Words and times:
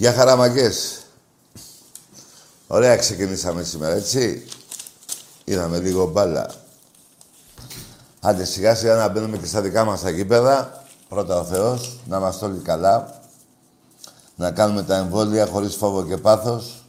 Γεια 0.00 0.12
χαραμαγκές. 0.12 1.02
Ωραία 2.66 2.96
ξεκινήσαμε 2.96 3.62
σήμερα, 3.62 3.94
έτσι. 3.94 4.46
Είδαμε 5.44 5.78
λίγο 5.78 6.10
μπάλα. 6.10 6.54
Άντε 8.20 8.44
σιγά 8.44 8.74
σιγά 8.74 8.94
να 8.94 9.08
μπαίνουμε 9.08 9.36
και 9.36 9.46
στα 9.46 9.60
δικά 9.60 9.84
μας 9.84 10.00
τα 10.00 10.10
γήπεδα. 10.10 10.84
Πρώτα 11.08 11.40
ο 11.40 11.44
Θεός, 11.44 12.00
να 12.06 12.16
είμαστε 12.16 12.44
όλοι 12.44 12.58
καλά. 12.58 13.20
Να 14.36 14.50
κάνουμε 14.50 14.82
τα 14.82 14.96
εμβόλια 14.96 15.46
χωρίς 15.46 15.74
φόβο 15.74 16.06
και 16.06 16.16
πάθος. 16.16 16.84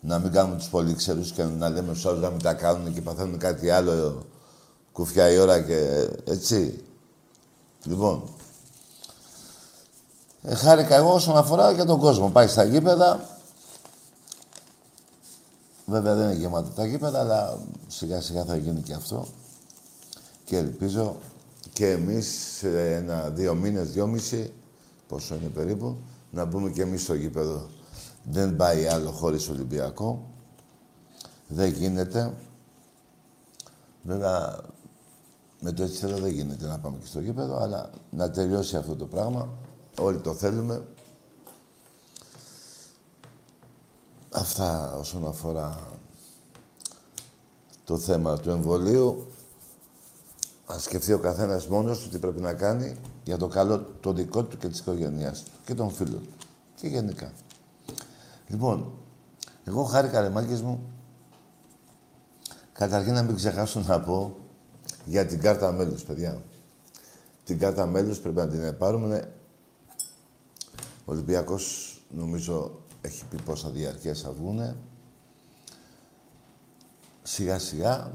Να 0.00 0.18
μην 0.18 0.32
κάνουμε 0.32 0.56
τους 0.56 0.68
πολύ 0.68 0.94
ξερούς 0.94 1.32
και 1.32 1.44
να 1.44 1.68
λέμε 1.68 1.92
στους 1.92 2.06
άλλους 2.06 2.20
να 2.20 2.30
μην 2.30 2.42
τα 2.42 2.54
κάνουν 2.54 2.94
και 2.94 3.00
παθαίνουν 3.00 3.38
κάτι 3.38 3.70
άλλο 3.70 4.26
κουφιά 4.92 5.30
η 5.30 5.38
ώρα 5.38 5.60
και 5.60 6.08
έτσι. 6.24 6.84
Λοιπόν, 7.84 8.22
ε, 8.24 8.37
χάρηκα 10.54 10.96
εγώ 10.96 11.12
όσον 11.12 11.36
αφορά 11.36 11.70
για 11.70 11.84
τον 11.84 11.98
κόσμο. 11.98 12.30
Πάει 12.30 12.46
στα 12.46 12.64
γήπεδα. 12.64 13.20
Βέβαια 15.86 16.14
δεν 16.14 16.30
είναι 16.30 16.38
γεμάτα 16.38 16.70
τα 16.70 16.86
γήπεδα, 16.86 17.20
αλλά 17.20 17.58
σιγά 17.86 18.20
σιγά 18.20 18.44
θα 18.44 18.56
γίνει 18.56 18.80
και 18.80 18.94
αυτό. 18.94 19.26
Και 20.44 20.56
ελπίζω 20.56 21.16
και 21.72 21.90
εμείς 21.90 22.56
σε 22.58 22.94
ένα, 22.94 23.30
δύο 23.30 23.54
μήνες, 23.54 23.90
δυόμιση, 23.90 24.52
πόσο 25.08 25.34
είναι 25.34 25.48
περίπου, 25.48 25.96
να 26.30 26.44
μπούμε 26.44 26.70
και 26.70 26.82
εμείς 26.82 27.02
στο 27.02 27.14
γήπεδο. 27.14 27.68
Δεν 28.22 28.56
πάει 28.56 28.86
άλλο 28.86 29.10
χωρίς 29.10 29.48
Ολυμπιακό. 29.48 30.26
Δεν 31.48 31.68
γίνεται. 31.72 32.34
Βέβαια, 34.02 34.60
με 35.60 35.72
το 35.72 35.82
έτσι 35.82 36.06
δεν 36.06 36.26
γίνεται 36.26 36.66
να 36.66 36.78
πάμε 36.78 36.96
και 37.00 37.06
στο 37.06 37.20
γήπεδο, 37.20 37.58
αλλά 37.62 37.90
να 38.10 38.30
τελειώσει 38.30 38.76
αυτό 38.76 38.96
το 38.96 39.06
πράγμα. 39.06 39.48
Όλοι 39.98 40.18
το 40.18 40.34
θέλουμε. 40.34 40.86
Αυτά 44.32 44.96
όσον 44.96 45.26
αφορά 45.26 45.98
το 47.84 47.98
θέμα 47.98 48.38
του 48.38 48.50
εμβολίου. 48.50 49.26
Α 50.72 50.78
σκεφτεί 50.78 51.12
ο 51.12 51.18
καθένας 51.18 51.66
μόνος 51.66 52.00
του 52.00 52.08
τι 52.08 52.18
πρέπει 52.18 52.40
να 52.40 52.54
κάνει 52.54 52.96
για 53.24 53.36
το 53.36 53.48
καλό 53.48 53.78
το 54.00 54.12
δικό 54.12 54.44
του 54.44 54.56
και 54.56 54.68
της 54.68 54.78
οικογένειάς 54.78 55.42
του 55.42 55.50
και 55.64 55.74
των 55.74 55.90
φίλων 55.90 56.20
του. 56.20 56.46
Και 56.74 56.88
γενικά. 56.88 57.32
Λοιπόν, 58.46 58.92
εγώ 59.64 59.82
χάρηκα 59.82 60.20
ρε 60.20 60.28
μου, 60.28 60.90
καταρχήν 62.72 63.12
να 63.12 63.22
μην 63.22 63.36
ξεχάσω 63.36 63.80
να 63.80 64.00
πω 64.00 64.36
για 65.04 65.26
την 65.26 65.40
κάρτα 65.40 65.72
μέλους, 65.72 66.02
παιδιά. 66.02 66.42
Την 67.44 67.58
κάρτα 67.58 67.86
μέλους 67.86 68.18
πρέπει 68.18 68.36
να 68.36 68.48
την 68.48 68.76
πάρουμε. 68.78 69.32
Ο 71.08 71.12
Ολυμπιακός 71.12 71.96
νομίζω 72.10 72.80
έχει 73.00 73.24
πει 73.24 73.42
πόσα 73.42 73.70
διαρκές 73.70 74.20
θα 74.20 74.32
βγουνε. 74.32 74.76
Σιγά 77.22 77.58
σιγά, 77.58 78.12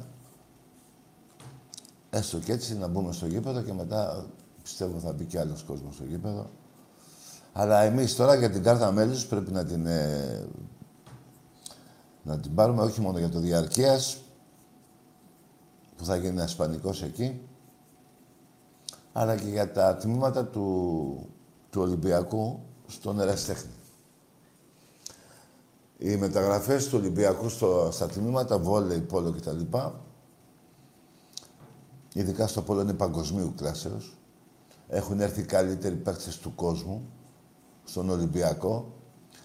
έστω 2.10 2.40
και 2.40 2.52
έτσι 2.52 2.78
να 2.78 2.88
μπούμε 2.88 3.12
στο 3.12 3.26
γήπεδο 3.26 3.62
και 3.62 3.74
μετά 3.74 4.26
πιστεύω 4.64 5.00
θα 5.00 5.14
μπει 5.14 5.26
και 5.26 5.40
άλλος 5.40 5.64
κόσμος 5.64 5.96
στο 5.96 6.04
γήπεδο. 6.04 6.50
Αλλά 7.54 7.82
εμείς 7.82 8.16
τώρα 8.16 8.36
για 8.36 8.50
την 8.50 8.64
κάρτα 8.64 8.92
μέλους 8.92 9.26
πρέπει 9.26 9.52
να 9.52 9.66
την, 9.66 9.86
ε, 9.86 10.48
να 12.24 12.40
την 12.40 12.56
πάρουμε 12.56 12.82
όχι 12.82 13.02
μόνο 13.02 13.18
για 13.18 13.30
το 13.30 13.40
διαρκείας, 13.40 14.18
που 15.96 16.06
θα 16.06 16.16
γίνει 16.16 16.38
ένα 16.38 16.48
σπανικός 16.48 17.04
εκεί, 17.04 17.42
αλλά 19.14 19.36
και 19.36 19.48
για 19.48 19.72
τα 19.72 19.96
τμήματα 19.96 20.46
του, 20.46 21.30
του 21.70 21.82
Ολυμπιακού, 21.82 22.60
στον 22.94 23.20
Εραστέχνη. 23.20 23.72
Οι 25.98 26.16
μεταγραφές 26.16 26.88
του 26.88 26.98
Ολυμπιακού 26.98 27.50
στο, 27.50 27.90
στα 27.92 28.08
τμήματα, 28.08 28.60
βόλεϊ, 28.60 29.00
πόλο 29.00 29.32
κτλ. 29.32 29.60
Ειδικά 32.14 32.48
στο 32.48 32.62
πόλο 32.62 32.82
είναι 32.82 32.94
παγκοσμίου 32.94 33.54
κλάσεως. 33.58 34.18
Έχουν 34.88 35.20
έρθει 35.20 35.44
καλύτεροι 35.44 35.96
παίκτες 35.96 36.38
του 36.38 36.56
κόσμου 36.56 37.10
στον 37.84 38.10
Ολυμπιακό. 38.10 38.94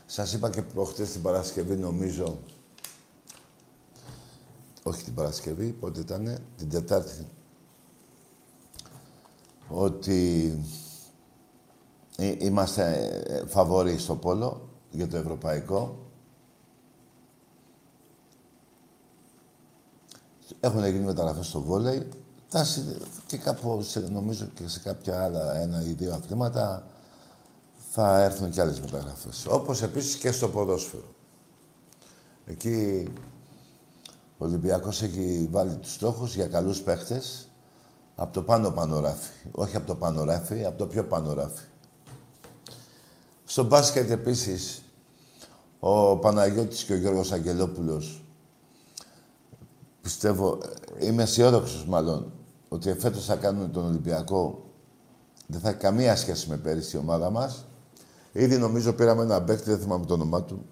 Σας 0.06 0.32
είπα 0.32 0.50
και 0.50 0.62
προχτές 0.62 1.10
την 1.10 1.22
Παρασκευή, 1.22 1.76
νομίζω, 1.76 2.38
όχι 4.82 5.04
την 5.04 5.14
Παρασκευή, 5.14 5.72
πότε 5.72 6.00
ήταν, 6.00 6.38
την 6.56 6.68
Τετάρτη, 6.68 7.26
ότι 9.68 10.52
ε, 10.54 10.87
είμαστε 12.18 12.82
ε, 13.26 13.46
φαβοροί 13.46 13.98
στο 13.98 14.16
πόλο 14.16 14.68
για 14.90 15.08
το 15.08 15.16
ευρωπαϊκό. 15.16 15.98
Έχουν 20.60 20.84
γίνει 20.84 21.04
μεταγραφές 21.04 21.46
στο 21.46 21.60
βόλεϊ. 21.60 22.08
και 23.26 23.36
κάπου, 23.36 23.84
νομίζω 24.10 24.46
και 24.46 24.68
σε 24.68 24.80
κάποια 24.80 25.22
άλλα 25.22 25.56
ένα 25.56 25.82
ή 25.82 25.92
δύο 25.92 26.14
αθλήματα 26.14 26.86
θα 27.90 28.22
έρθουν 28.22 28.50
κι 28.50 28.60
άλλες 28.60 28.80
μεταγραφές. 28.80 29.46
Όπως 29.46 29.82
επίσης 29.82 30.16
και 30.16 30.32
στο 30.32 30.48
ποδόσφαιρο. 30.48 31.14
Εκεί 32.46 33.08
ο 34.38 34.44
Ολυμπιακός 34.44 35.02
έχει 35.02 35.48
βάλει 35.50 35.76
τους 35.76 35.92
στόχους 35.92 36.34
για 36.34 36.46
καλούς 36.46 36.80
παίχτες 36.80 37.48
από 38.14 38.32
το 38.32 38.42
πάνω 38.42 38.70
πανοράφι. 38.70 39.46
Όχι 39.52 39.76
από 39.76 39.86
το 39.86 39.94
πανοράφι, 39.94 40.64
από 40.64 40.78
το 40.78 40.86
πιο 40.86 41.04
πανοράφι. 41.04 41.67
Στο 43.50 43.64
μπάσκετ 43.64 44.10
επίσης 44.10 44.82
ο 45.80 46.16
Παναγιώτης 46.16 46.84
και 46.84 46.92
ο 46.92 46.96
Γιώργος 46.96 47.32
Αγγελόπουλος 47.32 48.24
πιστεύω, 50.02 50.58
είμαι 50.98 51.22
αισιόδοξος 51.22 51.86
μάλλον, 51.86 52.32
ότι 52.68 52.90
εφέτος 52.90 53.24
θα 53.24 53.36
κάνουν 53.36 53.72
τον 53.72 53.84
Ολυμπιακό. 53.84 54.64
Δεν 55.46 55.60
θα 55.60 55.68
έχει 55.68 55.78
καμία 55.78 56.16
σχέση 56.16 56.48
με 56.48 56.56
πέρυσι 56.56 56.96
η 56.96 56.98
ομάδα 56.98 57.30
μας. 57.30 57.64
Ήδη 58.32 58.58
νομίζω 58.58 58.92
πήραμε 58.92 59.22
ένα 59.22 59.42
παίκτη, 59.42 59.70
δεν 59.70 59.78
θυμάμαι 59.78 60.06
το 60.06 60.14
όνομά 60.14 60.42
του. 60.42 60.66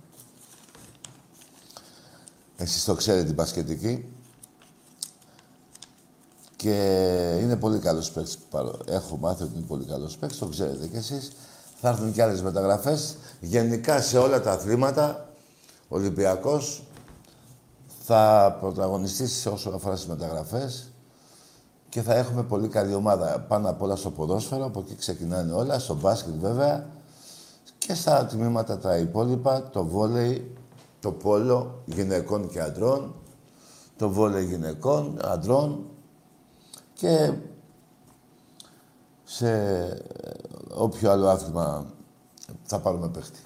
Εσείς 2.56 2.84
το 2.84 2.94
ξέρετε 2.94 3.26
την 3.26 3.34
πασχετική. 3.34 4.12
Και 6.56 6.75
είναι 7.43 7.56
πολύ 7.56 7.78
καλός 7.78 8.11
παίκτης. 8.11 8.38
Έχω 8.87 9.17
μάθει 9.17 9.43
ότι 9.43 9.56
είναι 9.56 9.67
πολύ 9.67 9.84
καλός 9.84 10.17
παίκτης, 10.17 10.38
το 10.38 10.46
ξέρετε 10.46 10.87
κι 10.87 10.96
εσείς. 10.96 11.32
Θα 11.81 11.88
έρθουν 11.88 12.12
κι 12.12 12.20
άλλες 12.20 12.43
μεταγραφές. 12.43 13.17
Γενικά 13.40 14.00
σε 14.00 14.19
όλα 14.19 14.40
τα 14.40 14.52
αθλήματα, 14.52 15.28
ο 15.88 15.96
Ολυμπιακός 15.96 16.82
θα 18.05 18.56
πρωταγωνιστήσει 18.61 19.34
σε 19.34 19.49
όσο 19.49 19.70
αφορά 19.70 19.96
στις 19.96 20.08
μεταγραφές 20.08 20.90
και 21.88 22.02
θα 22.02 22.14
έχουμε 22.14 22.43
πολύ 22.43 22.69
καλή 22.69 22.94
ομάδα. 22.94 23.40
Πάνω 23.49 23.70
απ' 23.70 23.82
όλα 23.82 23.96
στο 23.96 24.11
ποδόσφαιρο, 24.11 24.64
από 24.64 24.81
εκεί 24.81 24.94
ξεκινάνε 24.94 25.52
όλα, 25.52 25.78
στο 25.78 25.94
μπάσκετ 25.94 26.34
βέβαια 26.34 26.87
και 27.78 27.94
στα 27.94 28.26
τμήματα 28.26 28.78
τα 28.78 28.96
υπόλοιπα, 28.96 29.69
το 29.70 29.84
βόλεϊ, 29.84 30.56
το 31.00 31.12
πόλο 31.12 31.82
γυναικών 31.84 32.49
και 32.49 32.61
αντρών, 32.61 33.14
το 33.96 34.11
βόλεϊ 34.11 34.44
γυναικών, 34.44 35.19
αντρών 35.25 35.90
και 36.94 37.32
σε 39.25 39.49
όποιο 40.76 41.11
άλλο 41.11 41.28
άθλημα 41.28 41.87
θα 42.62 42.81
πάρουμε 42.81 43.08
παίχτη. 43.08 43.40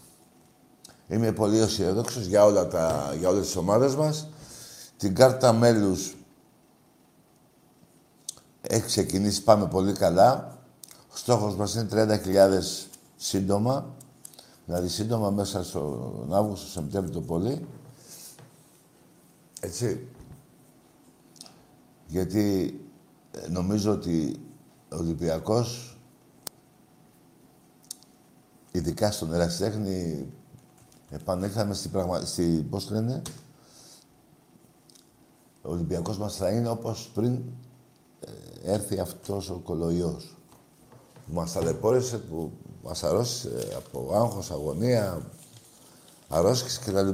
Είμαι 1.08 1.32
πολύ 1.32 1.58
αισιοδόξο 1.58 2.20
για, 2.20 2.44
όλα 2.44 2.68
τα, 2.68 3.14
για 3.18 3.28
όλες 3.28 3.46
τις 3.46 3.56
ομάδες 3.56 3.94
μας. 3.94 4.28
Την 4.96 5.14
κάρτα 5.14 5.52
μέλους 5.52 6.14
έχει 8.60 8.86
ξεκινήσει, 8.86 9.42
πάμε 9.42 9.66
πολύ 9.66 9.92
καλά. 9.92 10.58
Ο 11.12 11.16
στόχος 11.16 11.56
μας 11.56 11.74
είναι 11.74 11.88
30.000 11.92 12.88
σύντομα. 13.16 13.94
Δηλαδή 14.66 14.88
σύντομα 14.88 15.30
μέσα 15.30 15.64
στον 15.64 16.28
Αύγουστο, 16.30 16.66
Σεπτέμβριο 16.66 17.12
το 17.12 17.20
πολύ. 17.20 17.66
Έτσι. 19.60 20.08
Γιατί 22.06 22.74
ε, 23.30 23.48
νομίζω 23.48 23.92
ότι 23.92 24.40
ο 24.92 24.96
Ολυμπιακός, 24.96 25.89
ειδικά 28.72 29.11
στον 29.11 29.34
ερασιτέχνη, 29.34 30.26
επανέλθαμε 31.11 31.75
στην 31.75 31.90
πραγμα... 31.90 32.20
Στη, 32.25 32.67
πώς 32.70 32.90
λένε, 32.90 33.22
ο 35.62 35.70
Ολυμπιακός 35.70 36.19
μας 36.19 36.37
θα 36.37 36.50
είναι 36.50 36.69
όπως 36.69 37.11
πριν 37.14 37.43
ε, 38.20 38.72
έρθει 38.72 38.99
αυτός 38.99 39.50
ο 39.50 39.61
κολοϊός. 39.64 40.37
Που 41.26 41.34
μας 41.34 41.52
ταλαιπώρησε, 41.52 42.19
που 42.19 42.52
μας 42.82 43.05
αρρώστησε 43.05 43.69
από 43.76 44.11
άγχος, 44.14 44.50
αγωνία, 44.50 45.23
αρρώσκηση 46.28 46.81
κτλ. 46.81 47.08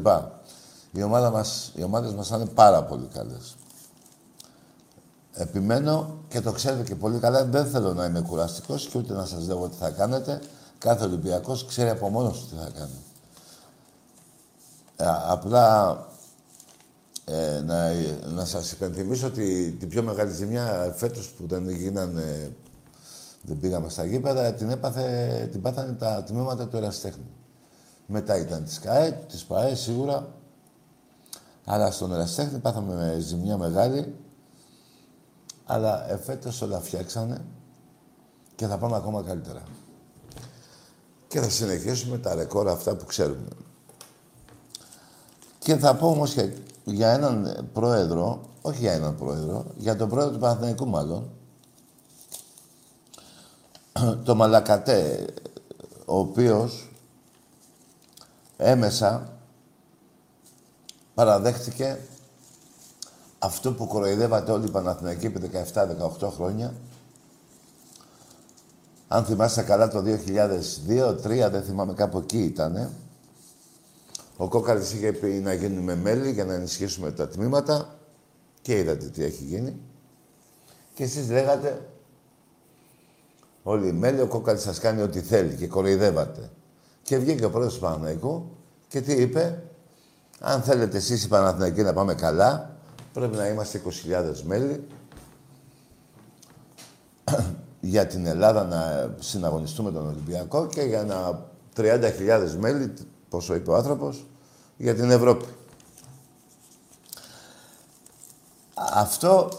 Η 0.92 1.02
ομάδα 1.02 1.30
μας, 1.30 1.72
οι 1.74 1.82
ομάδες 1.82 2.12
μας 2.12 2.28
θα 2.28 2.36
είναι 2.36 2.46
πάρα 2.46 2.84
πολύ 2.84 3.06
καλές. 3.06 3.56
Επιμένω 5.32 6.18
και 6.28 6.40
το 6.40 6.52
ξέρετε 6.52 6.82
και 6.82 6.94
πολύ 6.94 7.18
καλά, 7.18 7.44
δεν 7.44 7.66
θέλω 7.66 7.94
να 7.94 8.04
είμαι 8.04 8.20
κουραστικός 8.20 8.86
και 8.86 8.98
ούτε 8.98 9.12
να 9.12 9.24
σας 9.24 9.46
λέω 9.46 9.68
τι 9.68 9.76
θα 9.76 9.90
κάνετε. 9.90 10.40
Κάθε 10.78 11.04
Ολυμπιακός 11.04 11.66
ξέρει 11.66 11.88
από 11.88 12.08
μόνος 12.08 12.40
του 12.40 12.46
τι 12.46 12.54
θα 12.54 12.70
κάνει. 12.78 13.00
Ε, 14.96 15.04
απλά 15.28 15.98
ε, 17.24 17.60
να, 17.60 17.92
να 18.34 18.44
σας 18.44 18.72
υπενθυμίσω 18.72 19.26
ότι 19.26 19.76
την 19.78 19.88
πιο 19.88 20.02
μεγάλη 20.02 20.32
ζημιά 20.32 20.94
φέτος 20.96 21.28
που 21.28 21.46
δεν 21.46 21.70
γίνανε, 21.70 22.56
δεν 23.42 23.58
πήγαμε 23.58 23.88
στα 23.88 24.04
γήπεδα, 24.04 24.52
την, 24.54 24.70
έπαθε, 24.70 25.48
την 25.52 25.62
πάθανε 25.62 25.92
τα 25.92 26.22
τμήματα 26.22 26.68
του 26.68 26.76
ερασιτέχνη. 26.76 27.26
Μετά 28.06 28.38
ήταν 28.38 28.64
της 28.64 28.78
ΚΑΕ, 28.78 29.10
της 29.10 29.44
ΠΑΕ 29.44 29.74
σίγουρα, 29.74 30.28
αλλά 31.64 31.90
στον 31.90 32.12
ερασιτέχνη 32.12 32.58
πάθαμε 32.58 33.16
ζημιά 33.20 33.56
μεγάλη, 33.56 34.14
αλλά 35.64 36.10
εφέτος 36.10 36.62
όλα 36.62 36.80
φτιάξανε 36.80 37.44
και 38.54 38.66
θα 38.66 38.78
πάμε 38.78 38.96
ακόμα 38.96 39.22
καλύτερα. 39.22 39.62
Και 41.36 41.42
θα 41.42 41.50
συνεχίσουμε 41.50 42.18
τα 42.18 42.34
ρεκόρ 42.34 42.68
αυτά 42.68 42.94
που 42.96 43.04
ξέρουμε. 43.04 43.48
Και 45.58 45.76
θα 45.76 45.94
πω 45.94 46.08
όμως 46.08 46.32
και 46.32 46.52
για 46.84 47.10
έναν 47.10 47.68
πρόεδρο, 47.72 48.48
όχι 48.62 48.78
για 48.78 48.92
έναν 48.92 49.16
πρόεδρο, 49.16 49.64
για 49.76 49.96
τον 49.96 50.08
πρόεδρο 50.08 50.32
του 50.32 50.38
Παναθηναϊκού 50.38 50.86
μάλλον, 50.86 51.30
το 54.24 54.34
Μαλακατέ, 54.34 55.26
ο 56.04 56.18
οποίος 56.18 56.90
έμεσα 58.56 59.38
παραδέχτηκε 61.14 61.98
αυτό 63.38 63.72
που 63.72 63.86
κοροϊδεύατε 63.86 64.52
όλοι 64.52 64.66
οι 64.66 64.70
Παναθηναϊκοί 64.70 65.26
επί 65.26 65.50
17-18 66.20 66.28
χρόνια. 66.36 66.74
Αν 69.08 69.24
θυμάστε 69.24 69.62
καλά 69.62 69.88
το 69.88 69.98
2002-2003, 69.98 71.50
δεν 71.50 71.62
θυμάμαι 71.62 71.92
κάπου 71.92 72.18
εκεί 72.18 72.38
ήτανε, 72.38 72.90
ο 74.36 74.48
Κόκαλης 74.48 74.92
είχε 74.92 75.12
πει 75.12 75.26
να 75.26 75.52
γίνουμε 75.52 75.94
μέλη 75.94 76.30
για 76.30 76.44
να 76.44 76.54
ενισχύσουμε 76.54 77.12
τα 77.12 77.28
τμήματα 77.28 77.98
και 78.62 78.78
είδατε 78.78 79.06
τι 79.06 79.24
έχει 79.24 79.44
γίνει. 79.44 79.80
Και 80.94 81.04
εσείς 81.04 81.30
λέγατε 81.30 81.88
όλοι 83.62 83.88
οι 83.88 83.92
μέλη, 83.92 84.20
ο 84.20 84.26
Κόκαλης 84.26 84.62
σας 84.62 84.78
κάνει 84.78 85.02
ό,τι 85.02 85.20
θέλει 85.20 85.54
και 85.54 85.66
κοροϊδεύατε. 85.66 86.50
Και 87.02 87.18
βγήκε 87.18 87.44
ο 87.44 87.50
πρόεδρος 87.50 87.74
του 87.74 87.80
Παναθηναϊκού 87.80 88.50
και 88.88 89.00
τι 89.00 89.12
είπε, 89.12 89.62
αν 90.40 90.62
θέλετε 90.62 90.96
εσείς 90.96 91.24
οι 91.24 91.28
Παναθηναϊκοί 91.28 91.82
να 91.82 91.92
πάμε 91.92 92.14
καλά, 92.14 92.76
πρέπει 93.12 93.36
να 93.36 93.48
είμαστε 93.48 93.82
20.000 94.08 94.40
μέλη 94.44 94.86
για 97.80 98.06
την 98.06 98.26
Ελλάδα 98.26 98.64
να 98.64 99.10
συναγωνιστούμε 99.18 99.92
τον 99.92 100.06
Ολυμπιακό 100.06 100.66
και 100.66 100.80
για 100.82 101.04
να 101.04 101.44
30.000 101.76 102.56
μέλη 102.58 102.94
πόσο 103.28 103.54
είπε 103.54 103.70
ο 103.70 103.74
άνθρωπος, 103.74 104.26
για 104.76 104.94
την 104.94 105.10
Ευρώπη. 105.10 105.44
Αυτό 108.74 109.50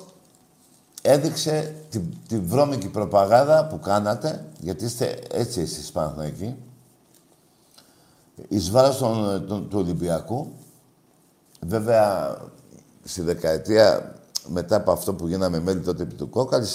έδειξε 1.02 1.76
τη, 1.90 2.00
τη 2.28 2.40
βρώμικη 2.40 2.88
προπαγάνδα 2.88 3.68
που 3.68 3.80
κάνατε, 3.80 4.46
γιατί 4.60 4.86
είστε 4.86 5.20
έτσι 5.32 5.62
εσείς 5.62 5.92
πάνω 5.92 6.22
εκεί, 6.22 6.56
εις 8.48 8.70
βάρος 8.70 8.98
του 9.48 9.70
Ολυμπιακού. 9.74 10.52
Βέβαια, 11.60 12.38
στη 13.04 13.22
δεκαετία 13.22 14.16
μετά 14.48 14.76
από 14.76 14.92
αυτό 14.92 15.14
που 15.14 15.28
γίναμε 15.28 15.60
μέλη 15.60 15.80
τότε 15.80 16.04
επί 16.04 16.14
του 16.14 16.30
Κόκαλη, 16.30 16.66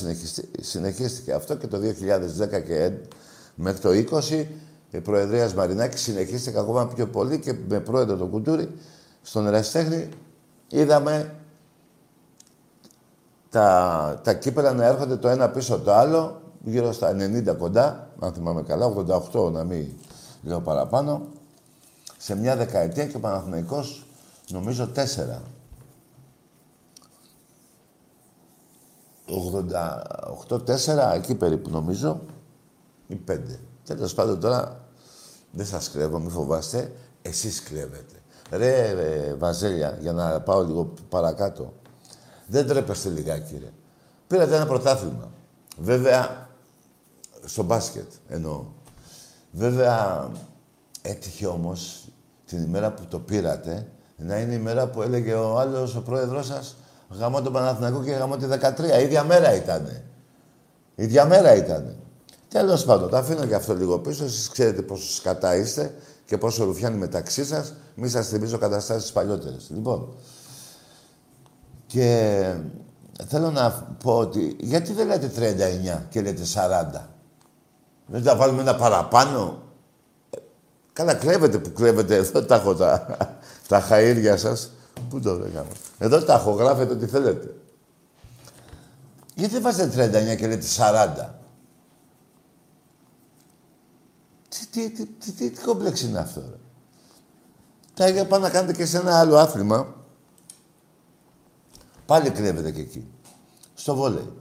συνεχίστηκε 0.60 1.32
αυτό 1.32 1.56
και 1.56 1.66
το 1.66 1.78
2010 1.78 2.62
και 2.66 2.92
μέχρι 3.54 3.80
το 3.80 4.18
20 4.30 4.46
η 4.90 5.00
Προεδρία 5.00 5.52
Μαρινάκης 5.56 6.00
συνεχίστηκε 6.00 6.58
ακόμα 6.58 6.86
πιο 6.86 7.06
πολύ 7.06 7.38
και 7.38 7.54
με 7.68 7.80
πρόεδρο 7.80 8.16
τον 8.16 8.30
Κουντούρη 8.30 8.68
στον 9.22 9.46
Εραστέχνη 9.46 10.08
είδαμε 10.68 11.34
τα, 13.50 14.20
τα 14.24 14.34
κύπελα 14.34 14.72
να 14.72 14.84
έρχονται 14.84 15.16
το 15.16 15.28
ένα 15.28 15.50
πίσω 15.50 15.78
το 15.78 15.92
άλλο, 15.92 16.40
γύρω 16.64 16.92
στα 16.92 17.16
90 17.16 17.56
κοντά, 17.58 18.08
αν 18.20 18.32
θυμάμαι 18.32 18.62
καλά, 18.62 18.92
88 19.32 19.52
να 19.52 19.64
μην 19.64 19.86
λέω 20.42 20.60
παραπάνω, 20.60 21.26
σε 22.18 22.36
μια 22.36 22.56
δεκαετία 22.56 23.06
και 23.06 23.16
ο 23.16 23.20
Παναθηναϊκός 23.20 24.06
νομίζω 24.48 24.86
τέσσερα. 24.86 25.42
88-4, 29.32 31.12
εκεί 31.14 31.34
περίπου 31.34 31.70
νομίζω, 31.70 32.20
ή 33.06 33.14
πέντε. 33.14 33.60
Τέλος 33.84 34.14
πάντων 34.14 34.40
τώρα 34.40 34.84
δεν 35.50 35.66
σας 35.66 35.90
κλέβω, 35.90 36.18
μην 36.18 36.30
φοβάστε. 36.30 36.92
Εσείς 37.22 37.62
κλέβετε. 37.62 38.14
Ρε, 38.50 38.92
ρε, 38.92 39.34
Βαζέλια, 39.34 39.98
για 40.00 40.12
να 40.12 40.40
πάω 40.40 40.64
λίγο 40.64 40.92
παρακάτω. 41.08 41.72
Δεν 42.46 42.66
τρέπεστε 42.66 43.08
λιγάκι, 43.08 43.58
ρε. 43.58 43.70
Πήρατε 44.26 44.56
ένα 44.56 44.66
πρωτάθλημα. 44.66 45.30
Βέβαια, 45.78 46.48
στο 47.44 47.62
μπάσκετ 47.62 48.10
εννοώ. 48.28 48.64
Βέβαια, 49.52 50.28
έτυχε 51.02 51.46
όμως 51.46 52.08
την 52.46 52.62
ημέρα 52.62 52.92
που 52.92 53.02
το 53.08 53.18
πήρατε 53.18 53.88
να 54.16 54.38
είναι 54.38 54.54
η 54.54 54.58
μέρα 54.58 54.86
που 54.88 55.02
έλεγε 55.02 55.34
ο 55.34 55.58
άλλος, 55.58 55.96
ο 55.96 56.02
πρόεδρός 56.02 56.46
σας, 56.46 56.76
γαμώ 57.18 57.42
τον 57.42 57.52
Παναθηναϊκό 57.52 58.02
και 58.02 58.10
γαμώ 58.10 58.36
τη 58.36 58.46
13. 58.98 59.02
Ίδια 59.02 59.24
μέρα 59.24 59.54
ήτανε. 59.54 60.04
Ίδια 60.94 61.24
μέρα 61.24 61.54
ήτανε. 61.54 61.96
Τέλος 62.48 62.84
πάντων, 62.84 63.10
το 63.10 63.16
αφήνω 63.16 63.46
και 63.46 63.54
αυτό 63.54 63.74
λίγο 63.74 63.98
πίσω. 63.98 64.24
Εσείς 64.24 64.48
ξέρετε 64.48 64.82
πόσο 64.82 65.12
σκατά 65.12 65.56
είστε 65.56 65.94
και 66.24 66.38
πόσο 66.38 66.64
ρουφιάνει 66.64 66.96
μεταξύ 66.96 67.44
σας. 67.44 67.74
Μη 67.94 68.08
σας 68.08 68.28
θυμίζω 68.28 68.58
καταστάσεις 68.58 69.12
παλιότερες. 69.12 69.70
Λοιπόν, 69.70 70.14
και 71.86 72.54
θέλω 73.26 73.50
να 73.50 73.70
πω 74.02 74.18
ότι 74.18 74.56
γιατί 74.60 74.92
δεν 74.92 75.06
λέτε 75.06 75.30
39 75.98 76.06
και 76.08 76.20
λέτε 76.20 76.42
40. 76.54 77.08
Δεν 78.06 78.22
θα 78.22 78.36
βάλουμε 78.36 78.60
ένα 78.60 78.76
παραπάνω; 78.76 79.62
Καλά, 80.92 81.14
κλέβετε 81.14 81.58
που 81.58 81.72
κλέβετε. 81.72 82.14
Εδώ 82.14 82.42
τα 82.42 82.54
έχω 82.54 82.74
τα, 82.74 83.16
τα 83.68 83.86
χαΐρια 83.90 84.34
σας. 84.36 84.70
Πού 85.12 85.20
το 85.20 85.38
λέγαμε. 85.38 85.70
Εδώ 85.98 86.22
τα 86.22 86.34
έχω, 86.34 86.50
γράφετε 86.50 86.92
ό,τι 86.92 87.06
θέλετε. 87.06 87.54
Γιατί 89.34 89.52
δεν 89.52 89.62
βάζετε 89.62 90.32
39 90.32 90.36
και 90.36 90.46
λέτε 90.46 90.66
40. 90.76 91.28
Τι, 94.48 94.66
τι, 94.66 94.90
τι, 94.90 95.06
τι, 95.06 95.32
τι, 95.32 95.50
τι 95.50 95.62
κόμπλεξ 95.64 96.02
είναι 96.02 96.18
αυτό, 96.18 96.40
ρε; 96.40 96.56
Τα 97.94 98.08
ίδια 98.08 98.26
πάνε 98.26 98.44
να 98.44 98.50
κάνετε 98.50 98.72
και 98.72 98.86
σε 98.86 98.98
ένα 98.98 99.18
άλλο 99.18 99.36
άθλημα. 99.36 99.94
Πάλι 102.06 102.30
κρύβεται 102.30 102.70
και 102.70 102.80
εκεί. 102.80 103.10
Στο 103.74 103.94
βόλεϊ. 103.94 104.32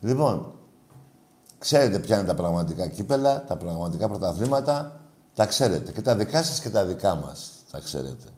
Λοιπόν, 0.00 0.54
ξέρετε 1.58 1.98
ποια 1.98 2.18
είναι 2.18 2.26
τα 2.26 2.34
πραγματικά 2.34 2.86
κύπελα, 2.86 3.44
τα 3.44 3.56
πραγματικά 3.56 4.08
πρωταθλήματα. 4.08 5.00
Τα 5.34 5.46
ξέρετε. 5.46 5.92
Και 5.92 6.02
τα 6.02 6.16
δικά 6.16 6.42
σας 6.42 6.60
και 6.60 6.70
τα 6.70 6.84
δικά 6.84 7.14
μας. 7.14 7.50
Τα 7.70 7.80
ξέρετε. 7.80 8.35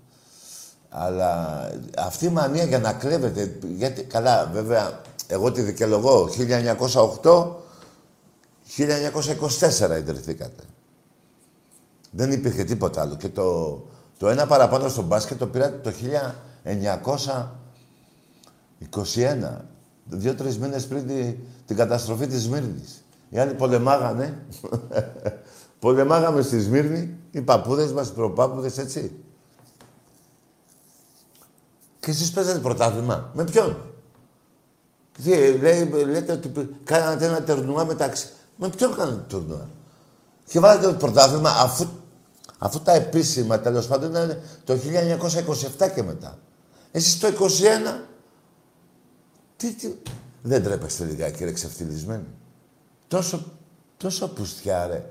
Αλλά 0.91 1.61
αυτή 1.99 2.25
η 2.25 2.29
μανία 2.29 2.65
για 2.65 2.79
να 2.79 2.93
κλέβετε, 2.93 3.59
γιατί, 3.77 4.03
καλά, 4.03 4.51
βέβαια, 4.53 5.01
εγώ 5.27 5.53
τη 5.53 5.63
δικαιολογώ, 5.63 6.29
1908, 7.23 7.47
1924 8.77 9.99
ιδρυθήκατε. 9.99 10.63
Δεν 12.11 12.33
υπήρχε 12.33 12.65
τίποτα 12.65 13.01
άλλο. 13.01 13.17
Και 13.17 13.29
το, 13.29 13.81
το 14.19 14.29
ένα 14.29 14.47
παραπάνω 14.47 14.89
στο 14.89 15.03
μπάσκετ 15.03 15.39
το 15.39 15.47
πήρατε 15.47 15.91
το 15.91 15.93
1921. 18.91 19.57
Δύο-τρεις 20.05 20.59
μήνες 20.59 20.87
πριν 20.87 21.07
την 21.67 21.77
καταστροφή 21.77 22.27
της 22.27 22.43
Σμύρνης. 22.43 23.05
Οι 23.29 23.39
άλλοι 23.39 23.55
πολεμάγανε. 23.55 24.39
Πολεμάγαμε 25.81 26.43
στη 26.43 26.61
Σμύρνη, 26.61 27.17
οι 27.31 27.41
παππούδες 27.41 27.93
μας, 27.93 28.09
οι 28.09 28.13
προπάππούδες, 28.13 28.79
έτσι. 28.79 29.25
Και 32.09 32.15
εσείς 32.15 32.31
παίζατε 32.31 32.59
πρωτάθλημα; 32.59 33.31
Με 33.35 33.45
ποιον; 33.45 33.77
Τι, 35.23 35.53
λέει, 35.53 35.89
λέτε 35.89 36.33
ότι 36.33 36.53
κάνατε 36.85 37.27
ένα 37.27 37.43
τερνουά 37.43 37.85
μεταξύ. 37.85 38.29
Με 38.57 38.69
ποιον 38.69 38.97
κάνατε 38.97 39.25
τερνουά. 39.29 39.69
Και 40.45 40.61
βάλατε 40.61 40.87
το 40.87 40.93
πρωτάθλημα 40.93 41.51
αφού, 41.51 41.87
αφού 42.59 42.81
τα 42.81 42.93
επίσημα 42.93 43.61
τέλος 43.61 43.87
πάντων 43.87 44.11
ήταν 44.11 44.41
το 44.65 44.79
1927 45.79 45.91
και 45.95 46.03
μετά. 46.03 46.39
Εσείς 46.93 47.19
το 47.19 47.29
21. 47.29 48.01
Τι, 49.57 49.73
τι... 49.73 49.95
Δεν 50.43 50.63
τρέπεστε 50.63 51.05
λιγάκι 51.05 51.45
ρε 51.45 51.53
ξεφτυλισμένοι. 51.53 52.27
Τόσο, 53.09 53.53
τόσο 53.97 54.29
πουστιά 54.29 54.87
ρε. 54.87 55.05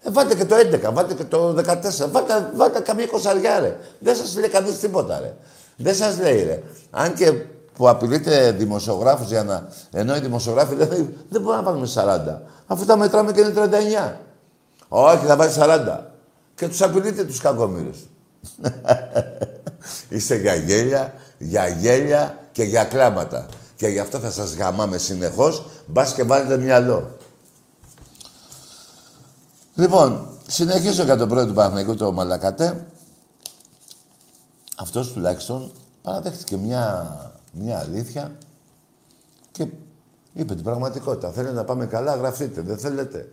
Ε, 0.00 0.10
βάλτε 0.10 0.34
και 0.34 0.44
το 0.44 0.56
11, 0.56 0.90
βάλτε 0.92 1.14
και 1.14 1.24
το 1.24 1.48
14, 1.48 2.10
βάλτε, 2.10 2.50
βάλτε 2.54 2.80
καμία 2.80 3.06
κοσαριά 3.06 3.60
ρε. 3.60 3.78
Δεν 3.98 4.16
σας 4.16 4.36
λέει 4.36 4.48
κανείς 4.48 4.78
τίποτα 4.78 5.20
ρε. 5.20 5.34
Δεν 5.82 5.94
σας 5.94 6.18
λέει 6.18 6.42
ρε. 6.42 6.62
Αν 6.90 7.14
και 7.14 7.32
που 7.72 7.88
απειλείτε 7.88 8.50
δημοσιογράφους 8.50 9.28
για 9.28 9.44
να... 9.44 9.68
Ενώ 9.92 10.16
οι 10.16 10.20
δημοσιογράφοι 10.20 10.74
λένε 10.74 10.94
δεν 11.28 11.42
μπορούμε 11.42 11.56
να 11.56 11.62
βάλουμε 11.62 11.88
40. 11.94 12.40
Αφού 12.66 12.84
τα 12.84 12.96
μετράμε 12.96 13.32
και 13.32 13.40
είναι 13.40 13.52
39. 13.56 14.12
Όχι, 14.88 15.26
θα 15.26 15.36
βάλει 15.36 15.52
40. 15.56 15.98
Και 16.54 16.68
τους 16.68 16.82
απειλείτε 16.82 17.24
τους 17.24 17.40
κακομύρους. 17.40 17.98
Είστε 20.08 20.36
για 20.36 20.54
γέλια, 20.54 21.14
για 21.38 21.68
γέλια 21.68 22.38
και 22.52 22.62
για 22.62 22.84
κλάματα. 22.84 23.46
Και 23.76 23.86
γι' 23.86 23.98
αυτό 23.98 24.18
θα 24.18 24.30
σας 24.30 24.54
γαμάμε 24.54 24.98
συνεχώς, 24.98 25.66
μπας 25.86 26.12
και 26.14 26.22
βάλετε 26.22 26.56
μυαλό. 26.56 27.16
Λοιπόν, 29.74 30.28
συνεχίζω 30.46 31.02
για 31.02 31.16
τον 31.16 31.28
πρώτο 31.28 31.46
του 31.46 31.54
Παναγικού, 31.54 31.96
το 31.96 32.12
Μαλακατέ. 32.12 32.86
Αυτός 34.80 35.12
τουλάχιστον 35.12 35.72
παραδέχτηκε 36.02 36.56
μια, 36.56 37.16
μια 37.52 37.78
αλήθεια 37.78 38.32
και 39.52 39.66
είπε 40.32 40.54
την 40.54 40.64
πραγματικότητα. 40.64 41.30
Θέλετε 41.30 41.54
να 41.54 41.64
πάμε 41.64 41.86
καλά, 41.86 42.14
γραφτείτε. 42.14 42.60
Δεν 42.60 42.78
θέλετε. 42.78 43.28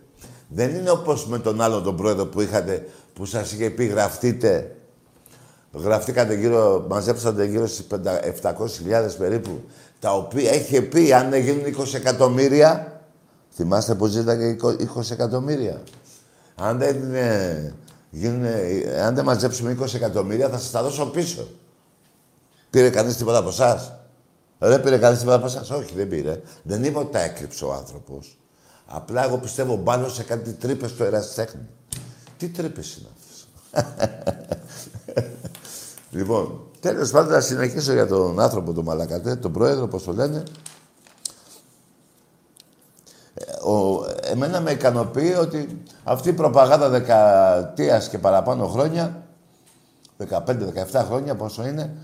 Δεν 0.48 0.74
είναι 0.74 0.90
όπως 0.90 1.26
με 1.26 1.38
τον 1.38 1.60
άλλο 1.60 1.80
τον 1.80 1.96
πρόεδρο 1.96 2.26
που 2.26 2.40
είχατε, 2.40 2.88
που 3.12 3.24
σας 3.24 3.52
είχε 3.52 3.70
πει 3.70 3.84
γραφτείτε. 3.84 4.76
Γραφτήκατε 5.72 6.34
γύρω, 6.34 6.86
μαζέψατε 6.88 7.44
γύρω 7.44 7.66
στις 7.66 7.86
700.000 8.42 9.16
περίπου, 9.18 9.60
τα 10.00 10.14
οποία 10.14 10.54
είχε 10.54 10.82
πει 10.82 11.12
αν 11.12 11.30
δεν 11.30 11.42
γίνουν 11.42 11.64
20 11.64 11.94
εκατομμύρια, 11.94 13.00
θυμάστε 13.54 13.94
που 13.94 14.06
ζήταγε 14.06 14.56
20 14.96 15.10
εκατομμύρια. 15.10 15.82
Αν 16.54 16.78
δεν, 16.78 17.14
ε, 17.14 17.74
γίνουν, 18.10 18.44
αν 19.04 19.14
δεν 19.14 19.24
μαζέψουμε 19.24 19.76
20 19.80 19.94
εκατομμύρια, 19.94 20.48
θα 20.48 20.58
σας 20.58 20.70
τα 20.70 20.82
δώσω 20.82 21.06
πίσω. 21.06 21.48
Πήρε 22.70 22.90
κανείς 22.90 23.16
τίποτα 23.16 23.38
από 23.38 23.48
εσάς; 23.48 23.92
Δεν 24.58 24.82
πήρε 24.82 24.98
κανείς 24.98 25.18
τίποτα 25.18 25.36
από 25.36 25.46
εσάς; 25.46 25.70
Όχι, 25.70 25.94
δεν 25.94 26.08
πήρε. 26.08 26.40
Δεν 26.62 26.84
είπα 26.84 27.00
ότι 27.00 27.12
τα 27.12 27.20
έκρυψε 27.20 27.64
ο 27.64 27.72
άνθρωπος. 27.72 28.38
Απλά 28.86 29.24
εγώ 29.24 29.38
πιστεύω 29.38 29.76
πάνω 29.76 30.08
σε 30.08 30.22
κάτι 30.22 30.52
τρύπες 30.52 30.90
στο 30.90 31.04
ερασιτέχνη. 31.04 31.68
Τι 32.36 32.48
τρύπες 32.48 32.96
είναι 32.96 33.08
αυτές; 33.18 33.46
λοιπόν, 36.18 36.60
τέλος 36.80 37.10
πάντων 37.10 37.32
θα 37.32 37.40
συνεχίσω 37.40 37.92
για 37.92 38.06
τον 38.06 38.40
άνθρωπο 38.40 38.72
του 38.72 38.84
Μαλακατέ, 38.84 39.36
τον 39.36 39.52
πρόεδρο, 39.52 39.84
όπω 39.84 40.00
το 40.00 40.12
λένε. 40.12 40.42
Ε, 43.34 43.68
ο, 43.68 44.06
εμένα 44.20 44.60
με 44.60 44.70
ικανοποιεί 44.70 45.36
ότι 45.40 45.82
αυτή 46.08 46.28
η 46.28 46.32
προπαγάνδα 46.32 46.88
δεκαετίας 46.88 48.08
και 48.08 48.18
παραπάνω 48.18 48.66
χρόνια, 48.66 49.22
15-17 50.28 50.42
χρόνια 50.92 51.34
πόσο 51.34 51.66
είναι, 51.66 51.94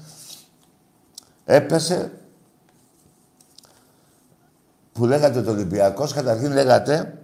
έπεσε 1.45 2.13
που 4.93 5.07
λέγατε 5.07 5.43
το 5.43 5.51
Ολυμπιακός, 5.51 6.13
καταρχήν 6.13 6.53
λέγατε 6.53 7.19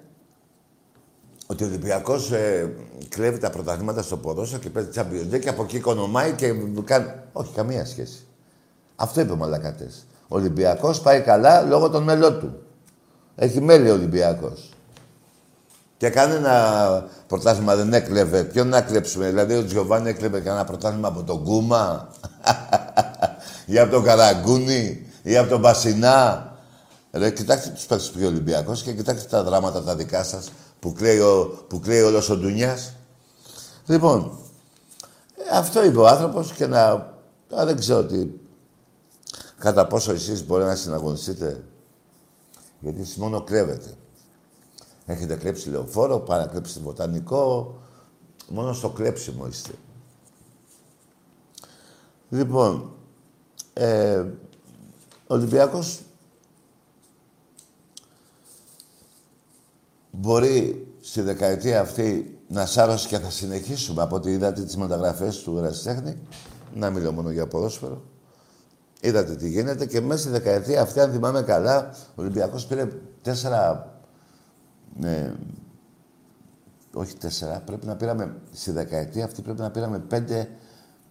ότι 1.46 1.64
ο 1.64 1.66
Ολυμπιακός 1.66 2.30
ε, 2.32 2.74
κλέβει 3.08 3.38
τα 3.38 3.50
πρωταθλήματα 3.50 4.02
στο 4.02 4.16
ποδόσφαιρο 4.16 4.60
και 4.60 4.70
παίζει 4.70 4.88
Champions 4.94 5.34
League 5.34 5.40
και 5.40 5.48
από 5.48 5.62
εκεί 5.62 5.76
οικονομάει 5.76 6.32
και 6.32 6.54
κάνει... 6.84 7.12
Όχι, 7.32 7.52
καμία 7.54 7.84
σχέση. 7.84 8.26
Αυτό 8.96 9.20
είπε 9.20 9.32
ο 9.32 9.36
Μαλακατές. 9.36 10.06
Ο 10.28 10.36
Ολυμπιακός 10.36 11.00
πάει 11.00 11.20
καλά 11.20 11.62
λόγω 11.62 11.90
των 11.90 12.02
μελών 12.02 12.38
του. 12.38 12.62
Έχει 13.36 13.60
μέλη 13.60 13.90
ο 13.90 13.92
Ολυμπιακός. 13.92 14.70
Και 16.00 16.10
κανένα 16.10 17.04
πρωτάθλημα 17.26 17.76
δεν 17.76 17.92
έκλεβε. 17.92 18.44
Ποιον 18.44 18.68
να 18.68 18.80
κλέψουμε. 18.80 19.26
Δηλαδή 19.26 19.54
ο 19.54 19.64
Τζιοβάνι 19.64 20.08
έκλεβε 20.08 20.40
κανένα 20.40 20.64
πρωτάθλημα 20.64 21.08
από 21.08 21.22
τον 21.22 21.44
Κούμα 21.44 22.08
ή 23.72 23.78
από 23.78 23.90
τον 23.90 24.02
Καραγκούνι 24.02 25.06
ή 25.22 25.36
από 25.36 25.48
τον 25.48 25.60
Μπασινά 25.60 26.48
Ρε, 27.12 27.30
κοιτάξτε 27.30 27.70
τους 27.70 27.86
παίκτες 27.86 28.10
που 28.10 28.20
ο 28.22 28.26
Ολυμπιακός 28.26 28.82
και 28.82 28.92
κοιτάξτε 28.92 29.28
τα 29.28 29.42
δράματα 29.42 29.82
τα 29.82 29.96
δικά 29.96 30.24
σας 30.24 30.50
που 30.80 30.92
κλαίει, 30.92 31.18
ο, 31.18 31.64
που 31.68 31.80
κλαίει 31.80 32.00
όλος 32.00 32.28
ο 32.28 32.36
Ντουνιάς. 32.36 32.94
Λοιπόν, 33.86 34.38
ε, 35.36 35.56
αυτό 35.56 35.84
είπε 35.84 35.98
ο 35.98 36.06
άνθρωπος 36.06 36.52
και 36.52 36.66
να... 36.66 36.82
Α, 37.54 37.64
δεν 37.64 37.78
ξέρω 37.78 38.04
τι... 38.04 38.26
Κατά 39.58 39.86
πόσο 39.86 40.12
εσείς 40.12 40.46
μπορεί 40.46 40.64
να 40.64 40.74
συναγωνιστείτε. 40.74 41.64
Γιατί 42.80 43.00
εσείς 43.00 43.16
μόνο 43.16 43.42
κλέβετε. 43.42 43.94
Έχετε 45.06 45.36
κλέψει 45.36 45.70
λεωφόρο, 45.70 46.18
παρακλέψει 46.18 46.80
βοτανικό. 46.80 47.74
Μόνο 48.48 48.72
στο 48.72 48.90
κλέψιμο 48.90 49.46
είστε. 49.46 49.72
Λοιπόν, 52.28 52.92
ε, 53.72 54.18
ο 55.26 55.34
Ολυμπιακός 55.34 56.00
μπορεί 60.10 60.86
στη 61.00 61.20
δεκαετία 61.20 61.80
αυτή 61.80 62.38
να 62.48 62.66
σάρωσε 62.66 63.08
και 63.08 63.18
θα 63.18 63.30
συνεχίσουμε 63.30 64.02
από 64.02 64.16
ό,τι 64.16 64.30
είδατε 64.30 64.62
τις 64.62 64.76
μεταγραφές 64.76 65.38
του 65.38 65.58
Ερασιτέχνη. 65.58 66.18
Να 66.74 66.90
μιλώ 66.90 67.12
μόνο 67.12 67.30
για 67.30 67.46
ποδόσφαιρο. 67.46 68.02
Είδατε 69.00 69.36
τι 69.36 69.48
γίνεται 69.48 69.86
και 69.86 70.00
μέσα 70.00 70.20
στη 70.20 70.30
δεκαετία 70.30 70.82
αυτή, 70.82 71.00
αν 71.00 71.12
θυμάμαι 71.12 71.42
καλά, 71.42 71.94
ο 72.08 72.22
Ολυμπιακός 72.22 72.66
πήρε 72.66 72.88
τέσσερα, 73.22 73.92
ναι, 74.96 75.34
όχι 76.94 77.16
τέσσερα, 77.16 77.60
πρέπει 77.60 77.86
να 77.86 77.96
πήραμε 77.96 78.36
στη 78.52 78.70
δεκαετία 78.70 79.24
αυτή 79.24 79.42
πρέπει 79.42 79.60
να 79.60 79.70
πήραμε 79.70 79.98
πέντε, 79.98 80.50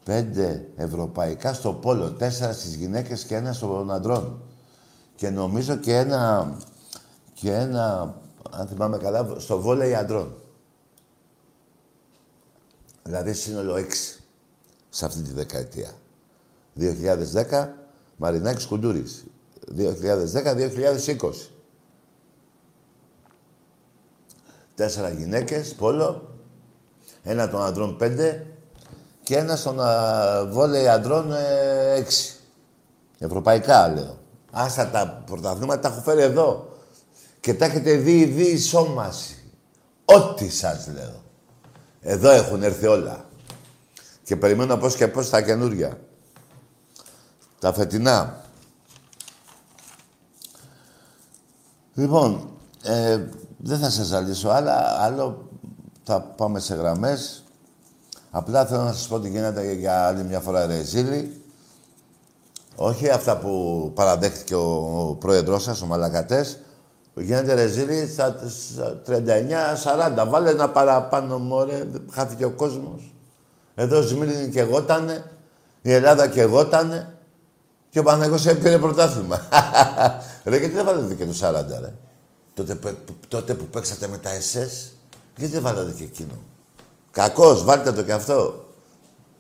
πέντε 0.04 0.70
ευρωπαϊκά 0.76 1.54
στο 1.54 1.74
πόλο, 1.74 2.12
τέσσερα 2.12 2.54
στις 2.54 2.76
γυναίκες 2.76 3.24
και 3.24 3.36
ένα 3.36 3.54
στον 3.54 3.92
αντρών. 3.92 4.42
Και 5.16 5.30
νομίζω 5.30 5.76
και 5.76 5.96
ένα, 5.96 6.54
και 7.34 7.54
ένα, 7.54 8.16
αν 8.52 8.68
θυμάμαι 8.68 8.98
καλά, 8.98 9.36
στο 9.38 9.60
βόλεϊ 9.62 9.96
αντρών. 9.96 10.42
Δηλαδή 13.04 13.34
σύνολο 13.34 13.76
έξι 13.76 14.24
σε 14.90 15.06
αυτή 15.06 15.22
τη 15.22 15.34
δεκαετία. 15.34 15.92
2010, 16.80 17.68
Μαρινάκης 18.18 18.66
Κουντούρης. 18.66 19.26
2010-2020. 19.78 21.59
Τέσσερα 24.80 25.10
γυναίκες, 25.10 25.74
πόλο. 25.74 26.36
Ένα 27.24 27.50
των 27.50 27.64
αντρών 27.64 27.98
πέντε. 27.98 28.46
Και 29.24 29.38
ένα 29.38 29.56
στον 29.56 29.80
βόλεϊ 30.52 30.88
αντρών 30.88 31.34
ε, 31.34 31.94
έξι. 31.96 32.36
Ευρωπαϊκά, 33.18 33.88
λέω. 33.88 34.18
Άστα 34.52 34.90
τα 34.90 35.24
πρωταθλήματα 35.26 35.80
τα 35.82 35.88
έχω 35.88 36.02
φέρει 36.02 36.22
εδώ. 36.22 36.78
Και 37.40 37.54
τα 37.54 37.66
έχετε 37.66 37.96
δει 37.96 38.26
δει 38.26 38.58
σώμαση. 38.58 39.38
Ό,τι 40.06 40.50
σας 40.50 40.88
λέω. 40.88 41.24
Εδώ 42.02 42.30
έχουν 42.30 42.64
έρθει 42.64 42.88
όλα. 42.88 43.26
Και 44.24 44.36
περιμένω 44.36 44.78
πώς 44.78 44.96
και 44.96 45.08
πώς 45.08 45.30
τα 45.30 45.42
καινούρια. 45.42 46.00
Τα 47.60 47.74
φετινά. 47.74 48.44
Λοιπόν, 51.94 52.50
ε, 52.84 53.20
δεν 53.62 53.80
θα 53.80 53.90
σας 53.90 54.06
ζαλίσω 54.06 54.50
άλλα. 54.50 55.02
Άλλο 55.02 55.50
θα 56.04 56.22
πάμε 56.22 56.60
σε 56.60 56.76
γραμμές. 56.76 57.44
Απλά 58.32 58.66
θέλω 58.66 58.82
να 58.82 58.94
σας 58.94 59.08
πω 59.08 59.16
ότι 59.16 59.30
γίνεται 59.30 59.74
για 59.74 60.08
άλλη 60.08 60.24
μια 60.24 60.40
φορά 60.40 60.66
ρεζίλη. 60.66 61.44
Όχι 62.76 63.10
αυτά 63.10 63.38
που 63.38 63.92
παραδέχτηκε 63.96 64.56
ο, 64.56 65.00
ο 65.10 65.16
πρόεδρός 65.16 65.64
σας, 65.64 65.82
ο 65.82 65.86
Μαλακατές. 65.86 66.60
Γίνεται 67.16 67.54
ρεζίλη 67.54 68.08
στα, 68.08 68.36
39-40. 69.08 70.28
Βάλε 70.28 70.50
ένα 70.50 70.70
παραπάνω, 70.70 71.38
μωρέ. 71.40 71.88
Χάθηκε 72.12 72.46
ο 72.46 72.52
κόσμος. 72.52 73.14
Εδώ 73.76 74.02
Σμύρνη 74.02 74.50
και 74.50 74.60
εγώτανε. 74.60 75.24
Η 75.82 75.94
Ελλάδα 75.94 76.28
και 76.28 76.42
εγώτανε. 76.42 77.14
Και 77.90 78.00
ο 78.00 78.04
Παναγός 78.04 78.46
έπαιρνε 78.46 78.78
πρωτάθλημα. 78.78 79.42
ρε, 80.46 80.58
γιατί 80.58 80.76
δεν 80.76 80.86
βάλετε 80.86 81.14
και 81.14 81.26
το 81.26 81.34
40, 81.42 81.52
ρε. 81.82 81.94
Τότε, 82.66 82.98
τότε 83.28 83.54
που 83.54 83.66
παίξατε 83.66 84.08
με 84.08 84.18
τα 84.18 84.30
SS, 84.30 84.92
γιατί 85.36 85.54
δεν 85.54 85.62
βάλατε 85.62 85.92
και 85.92 86.04
εκείνο; 86.04 86.34
Κακός, 87.12 87.64
βάλτε 87.64 87.92
το 87.92 88.04
και 88.04 88.12
αυτό. 88.12 88.66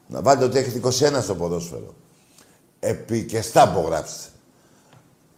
Να 0.07 0.21
βάλετε 0.21 0.45
ότι 0.45 0.57
έχετε 0.57 1.17
21 1.17 1.21
στο 1.21 1.35
ποδόσφαιρο. 1.35 1.95
Επί 2.79 3.25
και 3.25 3.41
στάμπο 3.41 3.79
γράψτε. 3.81 4.27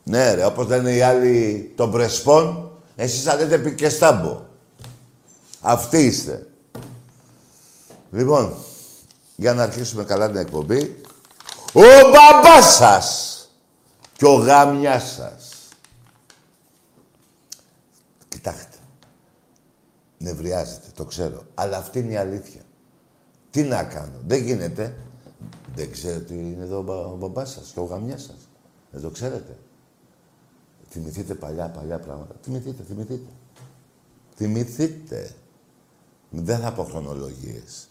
Ναι 0.03 0.33
ρε, 0.33 0.45
όπως 0.45 0.67
λένε 0.67 0.91
οι 0.91 1.01
άλλοι 1.01 1.71
των 1.75 1.91
Πρεσπών, 1.91 2.71
εσείς 2.95 3.23
θα 3.23 3.35
λέτε 3.35 3.55
επί 3.55 3.75
και 3.75 3.89
στάμπο. 3.89 4.41
Αυτοί 5.61 6.05
είστε. 6.05 6.47
Λοιπόν, 8.11 8.53
για 9.35 9.53
να 9.53 9.63
αρχίσουμε 9.63 10.03
καλά 10.03 10.27
την 10.27 10.37
εκπομπή. 10.37 11.01
Ο 11.73 11.81
μπαμπάς 11.81 12.73
σας 12.73 13.35
και 14.13 14.25
ο 14.25 14.33
γάμιας 14.33 15.13
σας. 15.17 15.51
Κοιτάξτε. 18.41 18.77
Νευριάζετε, 20.21 20.87
το 20.95 21.05
ξέρω. 21.05 21.43
Αλλά 21.53 21.77
αυτή 21.77 21.99
είναι 21.99 22.11
η 22.11 22.15
αλήθεια. 22.15 22.61
Τι 23.49 23.63
να 23.63 23.83
κάνω. 23.83 24.19
Δεν 24.27 24.43
γίνεται. 24.43 24.95
Δεν 25.75 25.91
ξέρετε 25.91 26.19
τι 26.19 26.33
είναι 26.33 26.63
εδώ 26.63 26.77
ο 27.13 27.15
μπαμπάς 27.19 27.51
σας 27.51 27.71
και 27.73 27.79
ο 27.79 27.83
γαμιάς 27.83 28.21
σας. 28.21 28.49
Δεν 28.91 29.01
το 29.01 29.09
ξέρετε. 29.09 29.57
Θυμηθείτε 30.89 31.33
παλιά, 31.33 31.69
παλιά 31.69 31.99
πράγματα. 31.99 32.35
Θυμηθείτε, 32.41 32.83
θυμηθείτε. 32.83 33.31
Θυμηθείτε. 34.35 35.35
Δεν 36.29 36.59
θα 36.59 36.73
πω 36.73 36.83
χρονολογίες. 36.83 37.89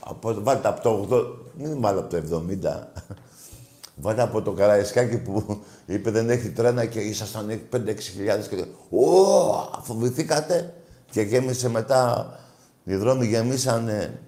Από, 0.00 0.42
βάλτε 0.42 0.68
από 0.68 0.80
το 0.80 1.08
80, 1.10 1.64
μην 1.64 1.80
βάλω 1.80 2.00
από 2.00 2.08
το 2.08 2.46
70. 2.62 2.86
Βάλτε 4.00 4.22
από 4.22 4.42
το 4.42 4.52
Καραϊσκάκι 4.52 5.18
που 5.18 5.60
είπε 5.86 6.10
δεν 6.10 6.30
έχει 6.30 6.50
τρένα 6.50 6.86
και 6.86 7.00
ήσασταν 7.00 7.60
5-6 7.72 7.98
χιλιάδες 7.98 8.48
και 8.48 8.64
Ω, 8.96 9.80
φοβηθήκατε 9.82 10.74
και 11.10 11.20
γέμισε 11.20 11.68
μετά, 11.68 12.32
οι 12.84 12.94
δρόμοι 12.94 13.26
γεμίσανε 13.26 14.20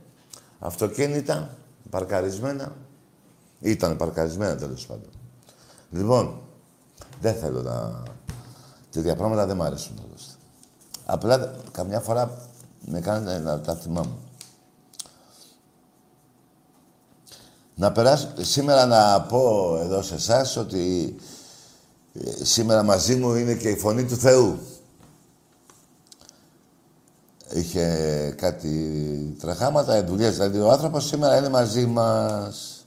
αυτοκίνητα, 0.58 1.56
παρκαρισμένα. 1.90 2.76
Ήταν 3.60 3.96
παρκαρισμένα 3.96 4.56
τέλος 4.56 4.86
πάντων. 4.86 5.10
Λοιπόν, 5.90 6.40
δεν 7.20 7.34
θέλω 7.34 7.62
να... 7.62 8.02
Τέτοια 8.90 9.16
πράγματα 9.16 9.46
δεν 9.46 9.56
μ' 9.56 9.62
αρέσουν. 9.62 10.00
Απλά 11.04 11.54
καμιά 11.70 12.00
φορά 12.00 12.48
με 12.86 13.00
κάνετε 13.00 13.38
να 13.38 13.60
τα 13.60 13.74
θυμάμαι. 13.74 14.14
Να 17.74 17.92
περάσω, 17.92 18.28
σήμερα 18.40 18.86
να 18.86 19.20
πω 19.22 19.76
εδώ 19.82 20.02
σε 20.02 20.14
εσάς 20.14 20.56
ότι 20.56 21.16
ε, 22.12 22.44
σήμερα 22.44 22.82
μαζί 22.82 23.16
μου 23.16 23.34
είναι 23.34 23.54
και 23.54 23.68
η 23.68 23.76
Φωνή 23.76 24.04
του 24.04 24.16
Θεού. 24.16 24.58
Είχε 27.52 28.34
κάτι 28.36 29.36
τρεχάματα, 29.40 30.04
δουλειές, 30.04 30.34
δηλαδή 30.34 30.60
ο 30.60 30.70
άνθρωπος 30.70 31.06
σήμερα 31.06 31.36
είναι 31.36 31.48
μαζί 31.48 31.86
μας. 31.86 32.86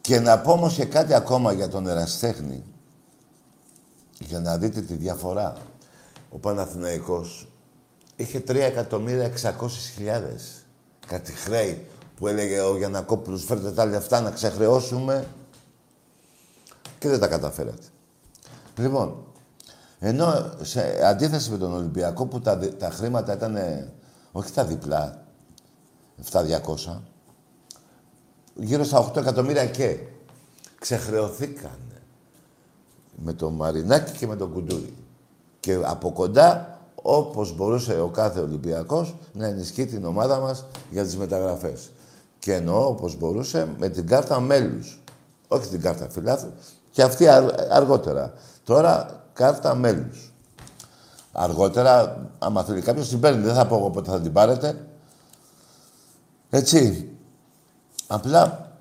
Και 0.00 0.20
να 0.20 0.38
πω 0.38 0.52
όμως 0.52 0.74
και 0.74 0.84
κάτι 0.84 1.14
ακόμα 1.14 1.52
για 1.52 1.68
τον 1.68 1.86
εραστέχνη, 1.86 2.64
για 4.18 4.40
να 4.40 4.58
δείτε 4.58 4.80
τη 4.80 4.94
διαφορά. 4.94 5.56
Ο 6.30 6.38
Παναθηναϊκός 6.38 7.48
είχε 8.16 8.42
3.600.000 8.48 10.64
κάτι 11.06 11.32
χρέη 11.32 11.86
που 12.16 12.26
έλεγε 12.26 12.60
ο 12.60 12.76
Γιανακόπουλος 12.76 13.44
φέρτε 13.44 13.70
τα 13.70 13.86
λεφτά 13.86 14.20
να 14.20 14.30
ξεχρεώσουμε 14.30 15.26
και 16.98 17.08
δεν 17.08 17.20
τα 17.20 17.26
καταφέρατε. 17.26 17.86
Λοιπόν, 18.76 19.27
ενώ 19.98 20.50
σε 20.62 21.06
αντίθεση 21.06 21.50
με 21.50 21.58
τον 21.58 21.72
Ολυμπιακό 21.72 22.26
που 22.26 22.40
τα, 22.40 22.58
τα 22.58 22.90
χρήματα 22.90 23.32
ήταν 23.32 23.56
όχι 24.32 24.52
τα 24.52 24.64
διπλά, 24.64 25.24
700, 26.30 27.00
γύρω 28.54 28.84
στα 28.84 29.10
8 29.12 29.16
εκατομμύρια 29.16 29.66
και 29.66 29.98
ξεχρεωθήκαν 30.78 31.78
με 33.16 33.32
τον 33.32 33.52
Μαρινάκη 33.52 34.12
και 34.12 34.26
με 34.26 34.36
τον 34.36 34.52
Κουντούρη. 34.52 34.94
Και 35.60 35.78
από 35.82 36.12
κοντά 36.12 36.78
όπως 36.94 37.56
μπορούσε 37.56 38.00
ο 38.00 38.08
κάθε 38.08 38.40
Ολυμπιακός 38.40 39.14
να 39.32 39.46
ενισχύει 39.46 39.86
την 39.86 40.04
ομάδα 40.04 40.38
μας 40.38 40.64
για 40.90 41.04
τις 41.04 41.16
μεταγραφές. 41.16 41.90
Και 42.38 42.54
εννοώ 42.54 42.86
όπως 42.86 43.16
μπορούσε 43.16 43.68
με 43.78 43.88
την 43.88 44.06
κάρτα 44.06 44.40
μέλους. 44.40 45.02
Όχι 45.48 45.68
την 45.68 45.80
κάρτα 45.80 46.08
φιλάθλου. 46.10 46.52
Και 46.90 47.02
αυτή 47.02 47.26
αργότερα. 47.70 48.32
Τώρα 48.64 49.24
κάρτα 49.38 49.74
μέλους. 49.74 50.32
Αργότερα, 51.32 52.26
άμα 52.38 52.64
θέλει 52.64 52.80
κάποιος 52.80 53.08
την 53.08 53.20
παίρνει. 53.20 53.42
Δεν 53.42 53.54
θα 53.54 53.66
πω 53.66 53.76
εγώ 53.76 53.90
πότε 53.90 54.10
θα 54.10 54.20
την 54.20 54.32
πάρετε. 54.32 54.86
Έτσι. 56.50 57.08
Απλά 58.06 58.72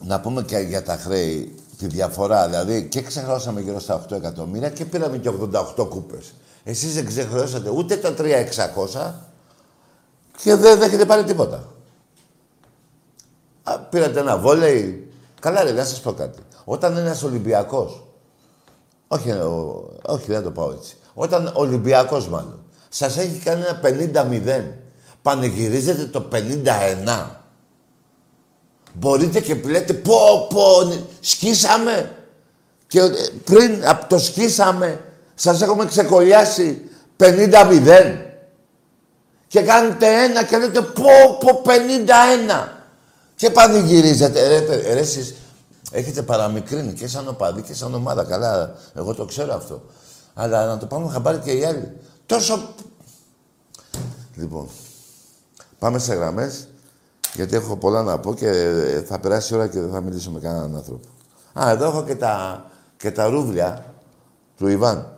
να 0.00 0.20
πούμε 0.20 0.42
και 0.42 0.58
για 0.58 0.82
τα 0.82 0.96
χρέη 0.96 1.54
τη 1.78 1.86
διαφορά. 1.86 2.46
Δηλαδή 2.48 2.88
και 2.88 3.02
ξεχρώσαμε 3.02 3.60
γύρω 3.60 3.80
στα 3.80 4.04
8 4.08 4.12
εκατομμύρια 4.12 4.70
και 4.70 4.84
πήραμε 4.84 5.18
και 5.18 5.30
88 5.76 5.88
κούπες. 5.88 6.34
Εσείς 6.64 6.94
δεν 6.94 7.06
ξεχρεώσατε 7.06 7.70
ούτε 7.70 7.96
τα 7.96 8.14
3.600 8.18 9.12
και 10.36 10.54
δεν 10.54 10.82
έχετε 10.82 11.06
πάρει 11.06 11.24
τίποτα. 11.24 11.68
Α, 13.62 13.78
πήρατε 13.78 14.20
ένα 14.20 14.38
βόλεϊ. 14.38 15.12
Καλά 15.40 15.62
ρε, 15.62 15.72
να 15.72 15.84
σας 15.84 16.00
πω 16.00 16.12
κάτι. 16.12 16.42
Όταν 16.64 16.96
ένας 16.96 17.22
Ολυμπιακός, 17.22 18.03
όχι, 19.14 19.30
ο, 19.30 19.84
όχι 20.06 20.24
δεν 20.26 20.42
το 20.42 20.50
πάω 20.50 20.70
έτσι, 20.70 20.96
όταν 21.14 21.50
Ολυμπιακός 21.54 22.28
μάλλον, 22.28 22.58
σας 22.88 23.16
έχει 23.16 23.38
κάνει 23.44 23.62
ένα 23.62 24.30
50-0, 24.62 24.64
πανηγυρίζετε 25.22 26.04
το 26.04 26.28
51, 26.32 27.26
μπορείτε 28.92 29.40
και 29.40 29.54
λέτε 29.54 29.92
πω 29.92 30.46
πω, 30.48 30.92
σκίσαμε 31.20 32.12
και 32.86 33.00
ε, 33.00 33.10
πριν 33.44 33.88
από 33.88 34.06
το 34.08 34.18
σκίσαμε 34.18 35.00
σας 35.34 35.62
έχουμε 35.62 35.86
ξεκολλιάσει 35.86 36.90
50-0. 37.18 38.16
Και 39.46 39.60
κάνετε 39.60 40.22
ένα 40.24 40.44
και 40.44 40.56
λέτε 40.56 40.80
πω 40.80 41.38
πω 41.40 41.62
51. 41.64 42.68
Και 43.36 43.50
πανηγυρίζετε. 43.50 44.48
Ρε, 44.48 44.58
ρε, 44.58 44.98
εσείς 44.98 45.34
έχετε 45.94 46.22
παραμικρύνει 46.22 46.92
και 46.92 47.08
σαν 47.08 47.28
οπαδί 47.28 47.62
και 47.62 47.74
σαν 47.74 47.94
ομάδα. 47.94 48.24
Καλά, 48.24 48.74
εγώ 48.94 49.14
το 49.14 49.24
ξέρω 49.24 49.54
αυτό. 49.54 49.82
Αλλά 50.34 50.66
να 50.66 50.78
το 50.78 50.86
πάμε 50.86 51.08
χαμπάρι 51.08 51.38
και 51.38 51.52
οι 51.52 51.64
άλλοι. 51.64 51.92
Τόσο... 52.26 52.74
Λοιπόν, 54.36 54.68
πάμε 55.78 55.98
σε 55.98 56.14
γραμμές, 56.14 56.68
γιατί 57.34 57.56
έχω 57.56 57.76
πολλά 57.76 58.02
να 58.02 58.18
πω 58.18 58.34
και 58.34 58.50
θα 59.06 59.18
περάσει 59.18 59.54
η 59.54 59.56
ώρα 59.56 59.66
και 59.68 59.80
δεν 59.80 59.90
θα 59.90 60.00
μιλήσω 60.00 60.30
με 60.30 60.40
κανέναν 60.40 60.76
άνθρωπο. 60.76 61.08
Α, 61.52 61.70
εδώ 61.70 61.84
έχω 61.84 62.04
και 62.04 62.14
τα, 62.14 62.64
και 62.96 63.10
τα 63.10 63.26
ρούβλια 63.26 63.94
του 64.56 64.68
Ιβάν. 64.68 65.16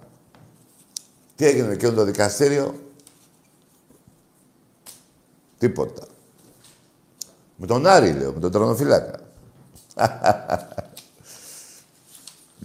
Τι 1.36 1.46
έγινε 1.46 1.66
με 1.66 1.76
το 1.76 2.04
δικαστήριο; 2.04 2.74
Τίποτα. 5.58 6.02
Με 7.56 7.66
τον 7.66 7.86
Άρη, 7.86 8.12
λέω, 8.12 8.32
με 8.32 8.40
τον 8.40 8.50
τρονοφύλακα. 8.50 9.25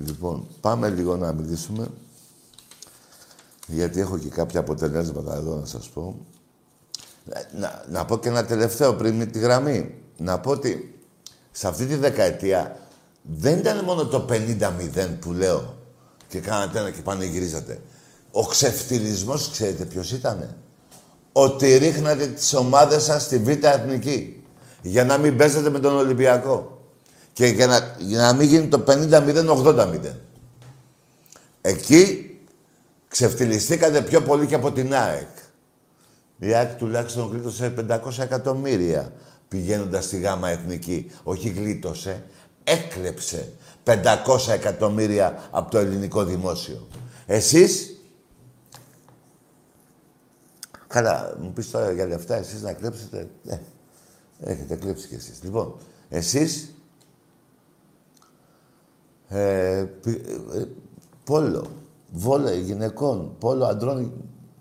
λοιπόν, 0.06 0.48
πάμε 0.62 0.90
λίγο 0.90 1.18
να 1.18 1.34
μιλήσουμε. 1.34 1.88
Γιατί 3.68 4.00
έχω 4.00 4.18
και 4.18 4.30
κάποια 4.30 4.60
αποτελέσματα 4.60 5.36
εδώ 5.36 5.56
να 5.56 5.66
σας 5.66 5.90
πω. 5.90 6.26
Να, 7.52 7.86
να 7.90 8.06
πω 8.06 8.18
και 8.18 8.30
ένα 8.30 8.46
τελευταίο 8.46 8.94
πριν 8.94 9.32
τη 9.32 9.40
γραμμή. 9.40 9.96
Να 10.18 10.40
πω 10.40 10.52
ότι 10.52 11.00
σε 11.52 11.68
αυτή 11.68 11.86
τη 11.86 11.96
δεκαετία 11.96 12.78
δεν 13.22 13.58
ήταν 13.58 13.84
μόνο 13.84 14.06
το 14.06 14.26
50-0 14.30 15.18
που 15.20 15.32
λέω 15.32 15.78
και 16.28 16.40
κάνατε 16.40 16.80
ένα 16.80 16.92
και 16.92 17.02
πανηγυρίζατε. 17.02 17.82
Ο 18.32 18.46
ξεφτυλισμός, 18.46 19.52
ξέρετε 19.52 19.86
ποιος 19.86 20.12
ήτανε; 20.12 20.58
Ότι 21.32 21.78
ρίχνατε 21.78 22.28
τις 22.28 22.54
ομάδες 22.54 23.04
σας 23.04 23.24
στη 23.24 23.38
Β' 23.38 23.64
Εθνική. 23.64 24.44
Για 24.82 25.06
να 25.06 25.18
μην 25.18 25.38
παίζετε 25.38 25.70
με 25.70 25.80
τον 25.80 25.96
Ολυμπιακό. 25.96 26.81
Και 27.34 27.46
για 27.46 27.68
να, 27.68 27.96
για 28.00 28.22
να 28.22 28.34
μην 28.34 28.48
γίνει 28.48 28.68
το 28.68 28.84
50-0, 28.88 29.48
80-0. 29.66 30.00
Εκεί 31.62 32.32
ξεφτυλιστήκατε 33.08 34.02
πιο 34.02 34.22
πολύ 34.22 34.46
και 34.46 34.56
από 34.56 34.72
την 34.72 34.94
ΑΕΚ. 34.94 35.30
Η 36.38 36.54
ΑΕΚ 36.54 36.76
τουλάχιστον 36.76 37.30
γλίτωσε 37.32 37.74
500 37.90 38.00
εκατομμύρια 38.20 39.14
πηγαίνοντας 39.48 40.06
στη 40.06 40.20
ΓΑΜΑ 40.20 40.50
Εθνική. 40.50 41.12
Όχι 41.24 41.50
γλίτωσε, 41.50 42.24
έκλεψε 42.64 43.54
500 43.84 43.96
εκατομμύρια 44.50 45.48
από 45.52 45.72
το 45.72 45.78
ελληνικό 45.78 46.24
δημόσιο. 46.24 46.88
Εσείς, 47.26 48.02
καλά, 50.88 51.38
μου 51.42 51.54
πεις 51.54 51.72
τώρα 51.72 51.92
για 51.92 52.06
λεφτά, 52.06 52.36
εσείς 52.36 52.62
να 52.62 52.74
κλέψετε, 52.74 53.30
ναι, 53.44 53.62
έχετε 54.40 54.76
κλέψει 54.76 55.08
κι 55.08 55.16
εσείς. 55.16 55.40
Λοιπόν, 55.44 55.76
εσείς, 56.10 56.74
ε, 59.34 59.78
ε, 59.78 59.88
πόλο, 61.24 61.66
βόλε 62.12 62.56
γυναικών, 62.56 63.36
πόλο 63.40 63.66
αντρών 63.66 64.12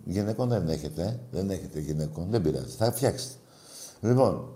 γυναικών 0.04 0.48
δεν 0.48 0.68
έχετε, 0.68 1.02
ε; 1.02 1.18
δεν 1.30 1.50
έχετε 1.50 1.80
γυναικών, 1.80 2.26
δεν 2.30 2.42
πειράζει, 2.42 2.74
θα 2.78 2.92
φτιάξετε. 2.92 3.34
Λοιπόν, 4.00 4.48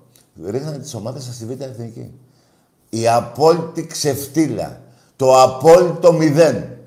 ρίχνατε 0.44 0.78
τις 0.78 0.94
ομάδες 0.94 1.24
σας 1.24 1.34
στη 1.34 1.44
Β' 1.44 1.60
Εθνική. 1.60 2.12
Η 2.88 3.08
απόλυτη 3.08 3.86
ξεφτύλα. 3.86 4.80
Το 5.16 5.42
απόλυτο 5.42 6.12
μηδέν. 6.12 6.78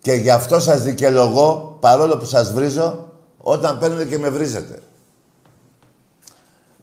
Και 0.00 0.12
γι' 0.12 0.30
αυτό 0.30 0.60
σας 0.60 0.82
δικαιολογώ, 0.82 1.76
παρόλο 1.80 2.16
που 2.16 2.24
σας 2.24 2.52
βρίζω, 2.52 3.12
όταν 3.38 3.78
παίρνετε 3.78 4.04
και 4.04 4.18
με 4.18 4.28
βρίζετε. 4.28 4.78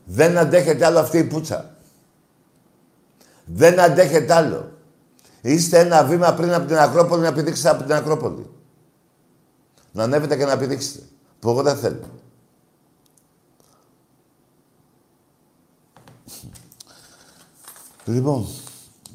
Δεν 0.04 0.38
αντέχετε 0.38 0.84
άλλο 0.84 0.98
αυτή 0.98 1.18
η 1.18 1.24
πουτσα. 1.24 1.74
Δεν 3.52 3.80
αντέχετε 3.80 4.34
άλλο. 4.34 4.78
Είστε 5.40 5.78
ένα 5.78 6.04
βήμα 6.04 6.34
πριν 6.34 6.54
από 6.54 6.66
την 6.66 6.78
Ακρόπολη 6.78 7.22
να 7.22 7.32
πηδήξετε 7.32 7.68
από 7.68 7.82
την 7.82 7.92
Ακρόπολη. 7.92 8.50
Να 9.92 10.02
ανέβετε 10.02 10.36
και 10.36 10.44
να 10.44 10.58
πηδήξετε. 10.58 11.04
Που 11.38 11.48
εγώ 11.50 11.62
δεν 11.62 11.76
θέλω. 11.76 12.20
Λοιπόν, 18.04 18.46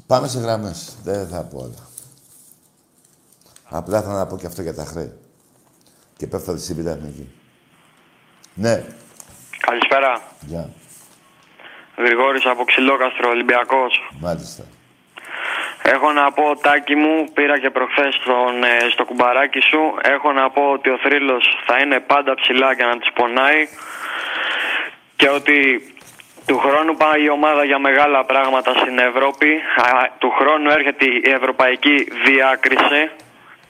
πάμε 0.06 0.28
σε 0.28 0.38
γραμμές. 0.38 0.94
Δεν 1.02 1.28
θα 1.28 1.42
πω 1.42 1.58
όλα. 1.58 1.88
Απλά 3.64 4.02
θα 4.02 4.12
να 4.12 4.26
πω 4.26 4.36
και 4.36 4.46
αυτό 4.46 4.62
για 4.62 4.74
τα 4.74 4.84
χρέη. 4.84 5.12
Και 6.16 6.26
πέφτω 6.26 6.54
τη 6.54 6.60
σύμπητα 6.60 6.90
εκεί. 6.90 7.30
Ναι. 8.54 8.84
Καλησπέρα. 9.60 10.22
Γεια. 10.40 10.70
Γρηγόρης 11.96 12.46
από 12.46 12.64
Ξυλόκαστρο, 12.64 13.28
Ολυμπιακός. 13.28 14.10
Μάλιστα. 14.20 14.64
Έχω 15.82 16.12
να 16.12 16.32
πω, 16.32 16.56
Τάκη 16.56 16.94
μου, 16.94 17.28
πήρα 17.34 17.58
και 17.58 17.70
προχθές 17.70 18.14
στον, 18.14 18.64
ε, 18.64 18.88
στο 18.90 19.04
κουμπαράκι 19.04 19.60
σου. 19.60 19.94
Έχω 20.02 20.32
να 20.32 20.50
πω 20.50 20.62
ότι 20.70 20.90
ο 20.90 20.98
θρύλος 21.02 21.44
θα 21.66 21.78
είναι 21.78 22.00
πάντα 22.00 22.34
ψηλά 22.34 22.74
και 22.74 22.84
να 22.84 22.98
τις 22.98 23.12
πονάει. 23.12 23.68
Και 25.16 25.28
ότι 25.28 25.58
του 26.46 26.58
χρόνου 26.58 26.96
πάει 26.96 27.22
η 27.22 27.30
ομάδα 27.30 27.64
για 27.64 27.78
μεγάλα 27.78 28.24
πράγματα 28.24 28.72
στην 28.74 28.98
Ευρώπη. 28.98 29.60
Του 30.18 30.30
χρόνου 30.30 30.70
έρχεται 30.70 31.04
η 31.04 31.22
ευρωπαϊκή 31.24 32.08
διάκριση. 32.24 33.10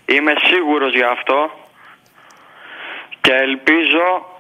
Είμαι 0.07 0.35
σίγουρος 0.43 0.95
γι' 0.95 1.03
αυτό. 1.03 1.51
Και 3.21 3.33
ελπίζω 3.33 4.36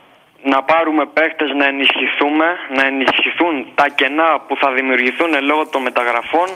να 0.52 0.62
πάρουμε 0.62 1.04
παίχτες 1.06 1.50
να 1.60 1.66
ενισχυθούμε, 1.66 2.46
να 2.76 2.82
ενισχυθούν 2.86 3.54
τα 3.74 3.86
κενά 3.98 4.30
που 4.46 4.56
θα 4.56 4.68
δημιουργηθούν 4.72 5.30
λόγω 5.50 5.66
των 5.66 5.82
μεταγραφών. 5.82 6.48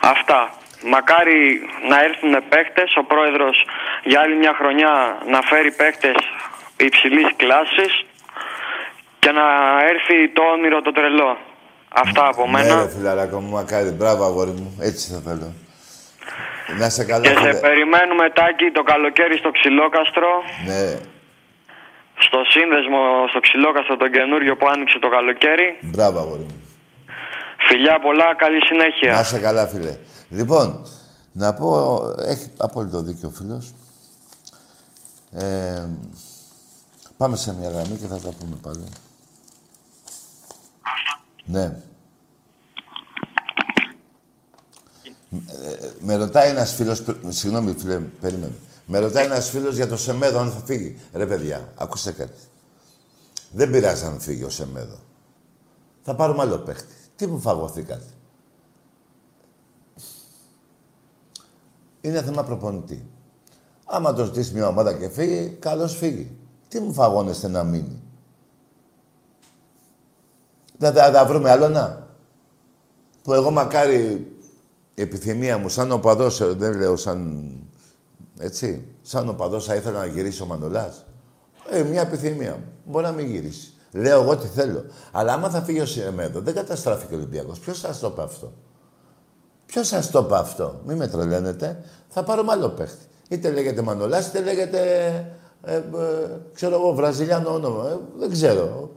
Αυτά. 0.00 0.40
Μακάρι 0.84 1.40
να 1.88 1.96
έρθουν 2.06 2.32
παίχτες, 2.48 2.96
ο 2.96 3.04
πρόεδρος 3.04 3.56
για 4.04 4.20
άλλη 4.20 4.36
μια 4.36 4.54
χρονιά 4.58 5.18
να 5.26 5.40
φέρει 5.42 5.70
παίχτες 5.72 6.14
υψηλής 6.76 7.28
κλάσης 7.36 8.04
και 9.18 9.30
να 9.30 9.44
έρθει 9.92 10.28
το 10.32 10.42
όνειρο 10.42 10.82
το 10.82 10.92
τρελό. 10.92 11.38
Αυτά 11.94 12.26
από 12.28 12.44
Ναι, 12.44 12.50
μένα. 12.52 12.82
ρε 12.82 12.88
φιλαράκο 12.96 13.40
μου, 13.40 13.50
μακάρι. 13.50 13.90
Μπράβο, 13.90 14.24
αγόρι 14.24 14.50
μου. 14.50 14.78
Έτσι 14.82 15.12
θα 15.12 15.20
θέλω. 15.26 15.52
Να 16.78 16.88
σε 16.88 17.04
καλά, 17.04 17.22
Και 17.22 17.28
σε 17.28 17.34
φίλε. 17.40 17.54
περιμένουμε 17.54 18.30
τάκι 18.30 18.70
το 18.70 18.82
καλοκαίρι 18.82 19.36
στο 19.36 19.50
Ξυλόκαστρο. 19.50 20.42
Ναι. 20.66 20.82
Στο 22.26 22.38
σύνδεσμο 22.54 23.00
στο 23.30 23.40
Ξυλόκαστρο 23.40 23.96
τον 23.96 24.10
καινούριο 24.10 24.56
που 24.56 24.66
άνοιξε 24.68 24.98
το 24.98 25.08
καλοκαίρι. 25.08 25.78
Μπράβο, 25.82 26.18
αγόρι 26.18 26.42
μου. 26.42 26.60
Φιλιά 27.68 27.98
πολλά, 28.00 28.34
καλή 28.36 28.60
συνέχεια. 28.66 29.12
Να 29.12 29.22
σε 29.22 29.38
καλά, 29.38 29.66
φίλε. 29.66 29.96
Λοιπόν, 30.28 30.86
να 31.32 31.54
πω, 31.54 32.00
έχει 32.18 32.50
απόλυτο 32.56 33.02
δίκιο 33.02 33.28
ο 33.28 33.30
φίλος. 33.30 33.72
Ε, 35.32 35.88
πάμε 37.16 37.36
σε 37.36 37.54
μια 37.54 37.70
γραμμή 37.70 37.96
και 38.00 38.06
θα 38.06 38.18
τα 38.20 38.32
πούμε 38.38 38.56
πάλι. 38.62 38.84
Ναι. 41.44 41.62
Ε, 45.32 45.90
με 46.00 46.16
ρωτάει 46.16 46.48
ένας 46.50 46.74
φίλος, 46.74 47.02
συγγνώμη 47.28 47.74
φίλε, 47.78 47.98
περίμενε. 47.98 48.54
Με 48.86 48.98
ρωτάει 48.98 49.24
ένας 49.24 49.48
φίλος 49.48 49.74
για 49.74 49.88
το 49.88 49.96
Σεμέδο 49.96 50.38
αν 50.38 50.50
θα 50.50 50.60
φύγει. 50.64 50.98
Ρε 51.12 51.26
παιδιά, 51.26 51.72
ακούστε 51.76 52.12
κάτι. 52.12 52.40
Δεν 53.52 53.70
πειράζει 53.70 54.04
αν 54.04 54.20
φύγει 54.20 54.44
ο 54.44 54.50
Σεμέδο. 54.50 54.98
Θα 56.02 56.14
πάρουμε 56.14 56.42
άλλο 56.42 56.58
παίχτη. 56.58 56.94
Τι 57.16 57.26
μου 57.26 57.40
φαγωθήκατε. 57.40 58.06
Είναι 62.00 62.22
θέμα 62.22 62.44
προπονητή. 62.44 63.06
Άμα 63.84 64.12
το 64.12 64.24
ζητήσει 64.24 64.54
μια 64.54 64.68
ομάδα 64.68 64.92
και 64.92 65.08
φύγει, 65.08 65.56
καλώς 65.60 65.96
φύγει. 65.96 66.36
Τι 66.68 66.80
μου 66.80 66.92
φαγώνεστε 66.92 67.48
να 67.48 67.64
μείνει. 67.64 68.02
Δεν 70.78 70.92
θα 70.92 71.10
τα 71.10 71.26
βρούμε 71.26 71.50
άλλο 71.50 71.68
να. 71.68 72.06
Που 73.22 73.32
εγώ 73.32 73.50
μακάρι 73.50 74.26
η 74.94 75.02
επιθυμία 75.02 75.58
μου, 75.58 75.68
σαν 75.68 75.92
οπαδός, 75.92 76.40
ε, 76.40 76.46
δεν 76.46 76.76
λέω 76.76 76.96
σαν... 76.96 77.52
Έτσι, 78.44 78.84
σαν 79.02 79.28
οπαδός 79.28 79.64
θα 79.64 79.74
ήθελα 79.74 79.98
να 79.98 80.06
γυρίσει 80.06 80.42
ο 80.42 80.46
Μανολάς. 80.46 81.04
Ε, 81.70 81.82
μια 81.82 82.00
επιθυμία 82.00 82.50
μου. 82.50 82.64
Μπορεί 82.84 83.04
να 83.04 83.12
μην 83.12 83.26
γυρίσει. 83.26 83.72
Λέω 83.92 84.22
εγώ 84.22 84.36
τι 84.36 84.46
θέλω. 84.46 84.84
Αλλά 85.12 85.32
άμα 85.32 85.50
θα 85.50 85.62
φύγει 85.62 85.80
ο 85.80 85.86
Σιεμέδο, 85.86 86.40
δεν 86.40 86.54
καταστράφηκε 86.54 87.14
ο 87.14 87.16
Ολυμπιακός. 87.16 87.58
Ποιος 87.58 87.78
σας 87.78 87.98
το 87.98 88.06
είπε 88.06 88.22
αυτό; 88.22 88.52
Ποιος 89.66 89.86
σα 89.86 90.06
το 90.08 90.18
είπε 90.18 90.36
αυτό, 90.36 90.80
μην 90.86 90.96
με 90.96 91.08
τρελαίνετε. 91.08 91.84
Θα 92.08 92.22
πάρουμε 92.22 92.52
άλλο 92.52 92.68
παίχτη. 92.68 93.04
Είτε 93.28 93.50
λέγεται 93.50 93.82
Μανολάς, 93.82 94.26
είτε 94.26 94.40
λέγεται. 94.40 94.80
Ε, 95.62 95.74
ε, 95.76 95.82
ξέρω 96.54 96.74
εγώ, 96.74 96.92
Βραζιλιάνο 96.92 97.54
όνομα. 97.54 97.88
Ε, 97.88 97.98
δεν 98.18 98.30
ξέρω. 98.30 98.90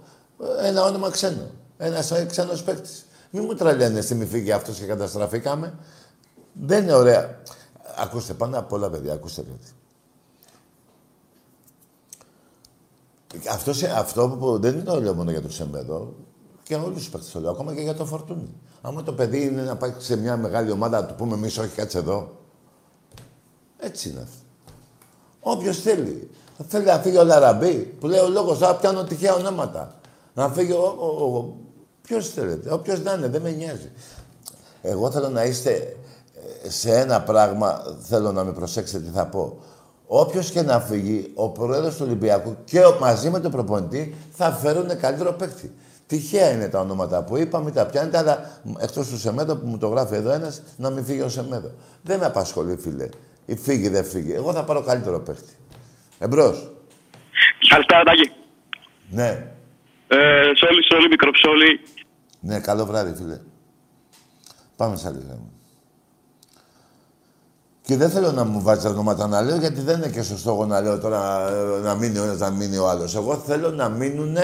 Ε, 0.62 0.68
Ένα 0.68 0.84
όνομα 0.84 1.10
ξένο. 1.10 1.50
Ένας 1.78 2.12
ξένος 2.28 2.64
παίκτης. 2.64 3.06
Μην 3.30 3.44
μου 3.48 3.54
τρελαίνεστε, 3.54 4.16
μη 4.16 4.26
φύγει 4.26 4.52
αυτός 4.52 4.80
και 4.80 4.86
καταστραφήκαμε. 4.86 5.74
Δεν 6.54 6.84
είναι 6.84 6.94
ωραία. 6.94 7.40
Ακούστε, 7.98 8.34
πάνω 8.34 8.60
απ' 8.60 8.72
όλα, 8.72 8.90
παιδιά, 8.90 9.14
ακούστε 9.14 9.42
κάτι. 9.42 9.72
Αυτό, 13.50 13.74
σε- 13.74 13.92
αυτό 13.92 14.30
που 14.40 14.60
δεν 14.60 14.74
είναι 14.74 14.84
το 14.84 15.02
λέω 15.02 15.14
μόνο 15.14 15.32
για 15.32 15.42
το 15.42 15.50
Σεμπέδο, 15.52 16.14
και 16.64 16.76
όλου 16.76 16.94
του 16.96 17.10
παίχτε 17.12 17.30
το 17.34 17.40
λέω, 17.40 17.52
ακόμα 17.52 17.74
και 17.76 17.82
για 17.82 17.96
το 17.96 18.06
Φορτούνι. 18.06 18.54
Άμα 18.82 19.04
το 19.04 19.14
παιδί 19.14 19.46
είναι 19.46 19.62
να 19.62 19.76
πάει 19.76 19.94
σε 19.98 20.16
μια 20.16 20.38
μεγάλη 20.38 20.72
ομάδα, 20.72 21.00
να 21.02 21.06
του 21.08 21.16
πούμε 21.16 21.34
εμείς, 21.34 21.58
όχι, 21.58 21.76
κάτσε 21.76 21.98
εδώ. 21.98 22.32
Έτσι 23.78 24.10
είναι 24.10 24.20
αυτό. 24.22 24.38
Όποιος 25.40 25.82
θέλει. 25.82 26.30
Θέλει 26.68 26.86
να 26.86 27.00
φύγει 27.00 27.18
ο 27.18 27.24
Λαραμπή, 27.24 27.76
που 27.76 28.08
λέει 28.08 28.20
ο 28.20 28.30
λόγος, 28.30 28.58
θα 28.58 28.76
πιάνω 28.76 29.04
τυχαία 29.04 29.34
ονόματα. 29.36 30.00
Να 30.34 30.50
φύγει 30.50 30.72
ο. 30.72 30.96
ο, 31.00 31.38
ο 31.38 31.56
Ποιος 32.02 32.30
θέλετε, 32.30 32.74
όποιος 32.74 33.00
να 33.04 33.14
είναι, 33.14 33.28
δεν 33.28 33.42
με 33.42 33.52
νοιάζει. 33.52 33.92
Εγώ 34.82 35.12
θέλω 35.12 35.30
να 35.30 35.44
είστε 35.44 35.72
ε, 35.74 35.96
σε 36.68 37.00
ένα 37.00 37.22
πράγμα, 37.22 37.82
θέλω 38.00 38.32
να 38.32 38.44
με 38.44 38.54
προσέξετε 38.54 39.04
τι 39.04 39.12
θα 39.12 39.26
πω. 39.28 39.60
Όποιος 40.08 40.52
και 40.52 40.62
να 40.62 40.80
φύγει, 40.80 41.32
ο 41.36 41.50
πρόεδρος 41.50 41.96
του 41.96 42.04
Ολυμπιακού 42.06 42.58
και 42.64 42.80
μαζί 43.00 43.30
με 43.30 43.40
τον 43.40 43.52
προπονητή 43.52 44.16
θα 44.32 44.52
φέρουν 44.52 45.00
καλύτερο 45.00 45.34
παίκτη. 45.34 45.76
Τυχαία 46.08 46.52
είναι 46.52 46.68
τα 46.68 46.80
ονόματα 46.80 47.24
που 47.24 47.38
είπα, 47.38 47.60
μην 47.60 47.74
τα 47.74 47.86
πιάνετε, 47.86 48.18
αλλά 48.18 48.62
εκτός 48.80 49.08
του 49.08 49.18
Σεμέδο 49.18 49.56
που 49.56 49.68
μου 49.68 49.78
το 49.78 49.88
γράφει 49.88 50.16
εδώ 50.16 50.32
ένας, 50.32 50.62
να 50.78 50.90
μην 50.90 51.06
φύγει 51.06 51.22
ο 51.22 51.30
Σεμέδο. 51.30 51.72
Δεν 52.02 52.20
με 52.20 52.26
απασχολεί, 52.26 52.78
φίλε. 52.78 53.10
Ή 53.46 53.56
φύγει, 53.56 53.90
δεν 53.90 54.06
φύγει. 54.06 54.34
Εγώ 54.34 54.54
θα 54.54 54.64
πάρω 54.64 54.82
καλύτερο 54.82 55.20
παίχτη. 55.20 55.54
Εμπρός. 56.20 56.72
Καλησπέρα, 57.70 58.04
Τάκη. 58.04 58.32
Ναι. 59.10 59.52
Ε, 60.08 60.52
σόλι, 60.56 60.84
σόλι, 60.92 61.08
μικροψόλι. 61.10 61.80
Ναι, 62.40 62.60
καλό 62.60 62.86
βράδυ, 62.86 63.16
φίλε. 63.16 63.40
Πάμε 64.76 64.96
σε 64.96 65.08
άλλη 65.08 65.20
γραμμή. 65.28 65.55
Και 67.86 67.98
δεν 67.98 68.10
θέλω 68.10 68.32
να 68.32 68.44
μου 68.44 68.62
βάζεις 68.62 68.86
ονόματα 68.86 69.28
να 69.28 69.42
λέω, 69.42 69.58
γιατί 69.58 69.82
δεν 69.82 69.98
είναι 69.98 70.10
και 70.10 70.22
σωστό 70.22 70.52
εγώ 70.52 70.66
να 70.66 70.82
λέω 70.82 71.00
τώρα 71.00 71.50
ε, 71.50 71.80
να 71.82 71.96
μείνει 71.96 72.18
ο 72.18 72.24
ένας, 72.24 72.40
να 72.40 72.50
μείνει 72.50 72.78
ο 72.78 72.90
άλλος. 72.90 73.16
Εγώ 73.16 73.36
θέλω 73.36 73.72
να 73.72 73.90
μείνουν 73.90 74.36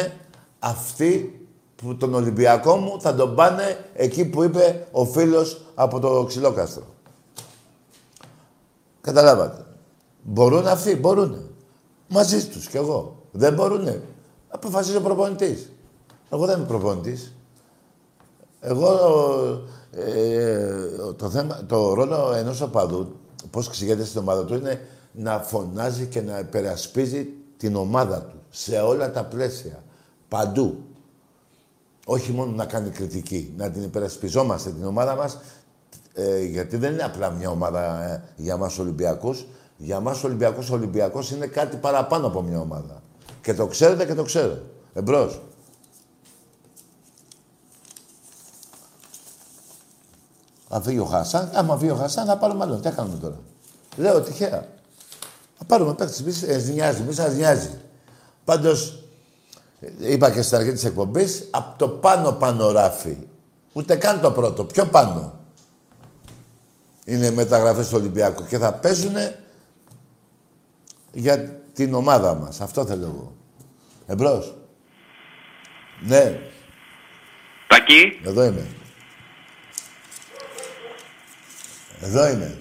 αυτοί 0.59 1.41
που 1.75 1.95
τον 1.95 2.13
Ολυμπιακό 2.13 2.75
μου 2.75 3.01
θα 3.01 3.15
τον 3.15 3.35
πάνε 3.35 3.85
εκεί 3.93 4.25
που 4.25 4.43
είπε 4.43 4.87
ο 4.91 5.05
φίλος 5.05 5.61
από 5.75 5.99
το 5.99 6.23
Ξυλόκαστρο. 6.27 6.83
Καταλάβατε. 9.01 9.65
Μπορούν 10.23 10.67
αυτοί, 10.67 10.95
μπορούν. 10.95 11.49
Μαζί 12.07 12.47
τους 12.47 12.67
κι 12.67 12.77
εγώ. 12.77 13.15
Δεν 13.31 13.53
μπορούνε. 13.53 14.01
Αποφασίζει 14.49 14.97
ο 14.97 15.01
προπονητής. 15.01 15.71
Εγώ 16.29 16.45
δεν 16.45 16.57
είμαι 16.57 16.67
προπονητής. 16.67 17.33
Εγώ 18.59 18.89
ε, 19.91 20.85
το, 21.15 21.29
θέμα, 21.29 21.59
το 21.67 21.93
ρόλο 21.93 22.33
ενός 22.35 22.61
οπαδού, 22.61 23.15
πώς 23.49 23.67
εξηγείται 23.67 24.05
στην 24.05 24.19
ομάδα 24.19 24.45
του, 24.45 24.55
είναι 24.55 24.87
να 25.11 25.39
φωνάζει 25.39 26.05
και 26.05 26.21
να 26.21 26.39
υπερασπίζει 26.39 27.27
την 27.57 27.75
ομάδα 27.75 28.21
του 28.21 28.41
σε 28.49 28.79
όλα 28.79 29.11
τα 29.11 29.23
πλαίσια. 29.23 29.83
Παντού. 30.27 30.77
Όχι 32.05 32.31
μόνο 32.31 32.51
να 32.51 32.65
κάνει 32.65 32.89
κριτική, 32.89 33.53
να 33.57 33.69
την 33.69 33.83
υπερασπιζόμαστε 33.83 34.69
την 34.69 34.85
ομάδα 34.85 35.15
μας, 35.15 35.37
ε, 36.13 36.43
γιατί 36.43 36.77
δεν 36.77 36.93
είναι 36.93 37.03
απλά 37.03 37.29
μια 37.29 37.49
ομάδα 37.49 38.03
ε, 38.03 38.23
για 38.35 38.57
μας 38.57 38.79
Ολυμπιακούς. 38.79 39.45
Για 39.77 39.99
μας 39.99 40.23
Ολυμπιακούς, 40.23 40.69
ο 40.69 40.73
Ολυμπιακός 40.73 41.31
είναι 41.31 41.47
κάτι 41.47 41.77
παραπάνω 41.77 42.27
από 42.27 42.41
μια 42.41 42.59
ομάδα. 42.59 43.01
Και 43.41 43.53
το 43.53 43.67
ξέρετε 43.67 44.05
και 44.05 44.13
το 44.13 44.23
ξέρω. 44.23 44.57
Εμπρός. 44.93 45.41
Αν 50.73 50.83
φύγει 50.83 50.99
ο 50.99 51.05
Χασάν, 51.05 51.49
άμα 51.53 51.77
φύγει 51.77 51.91
ο 51.91 51.95
Χασάν, 51.95 52.25
θα 52.25 52.37
πάρουμε 52.37 52.63
άλλο. 52.63 52.75
Τι 52.75 52.89
κάνουμε 52.89 53.17
τώρα; 53.17 53.39
Λέω 53.95 54.21
τυχαία. 54.21 54.67
Θα 55.57 55.65
πάρουμε 55.65 55.93
παίκτη. 55.93 56.23
Μη 56.23 56.31
σας 56.31 56.63
νοιάζει, 56.65 57.01
μη 57.01 57.13
σας 57.13 57.33
νοιάζει. 57.33 57.79
Πάντως, 58.45 59.03
είπα 59.99 60.31
και 60.31 60.41
στην 60.41 60.57
αρχή 60.57 60.71
της 60.71 60.83
εκπομπής, 60.83 61.47
από 61.51 61.77
το 61.77 61.87
πάνω 61.89 62.31
πάνω 62.31 62.71
ράφι. 62.71 63.17
Ούτε 63.73 63.95
καν 63.95 64.21
το 64.21 64.31
πρώτο, 64.31 64.63
πιο 64.63 64.85
πάνω. 64.85 65.33
Είναι 67.05 67.31
μεταγραφές 67.31 67.87
του 67.87 67.97
Ολυμπιακού 67.97 68.45
και 68.45 68.57
θα 68.57 68.73
παίζουν 68.73 69.15
για 71.11 71.61
την 71.73 71.93
ομάδα 71.93 72.33
μας. 72.33 72.61
Αυτό 72.61 72.85
θέλω 72.85 73.05
εγώ. 73.05 73.35
Εμπρός. 74.07 74.55
Ναι. 76.01 76.39
Τακί. 77.67 78.19
Εδώ 78.23 78.43
είμαι. 78.43 78.80
Εδώ 82.01 82.29
είμαι. 82.29 82.57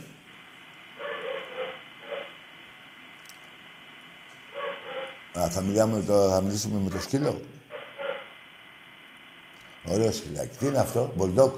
Α, 5.38 5.50
θα, 5.50 5.60
μιλάμε 5.60 6.02
το, 6.06 6.30
θα 6.30 6.40
μιλήσουμε 6.40 6.80
με 6.80 6.90
το 6.90 7.00
σκύλο. 7.00 7.40
Ωραίο 9.84 10.12
σκυλάκι. 10.12 10.56
Τι 10.56 10.66
είναι 10.66 10.78
αυτό, 10.78 11.12
μπολντόκ. 11.16 11.56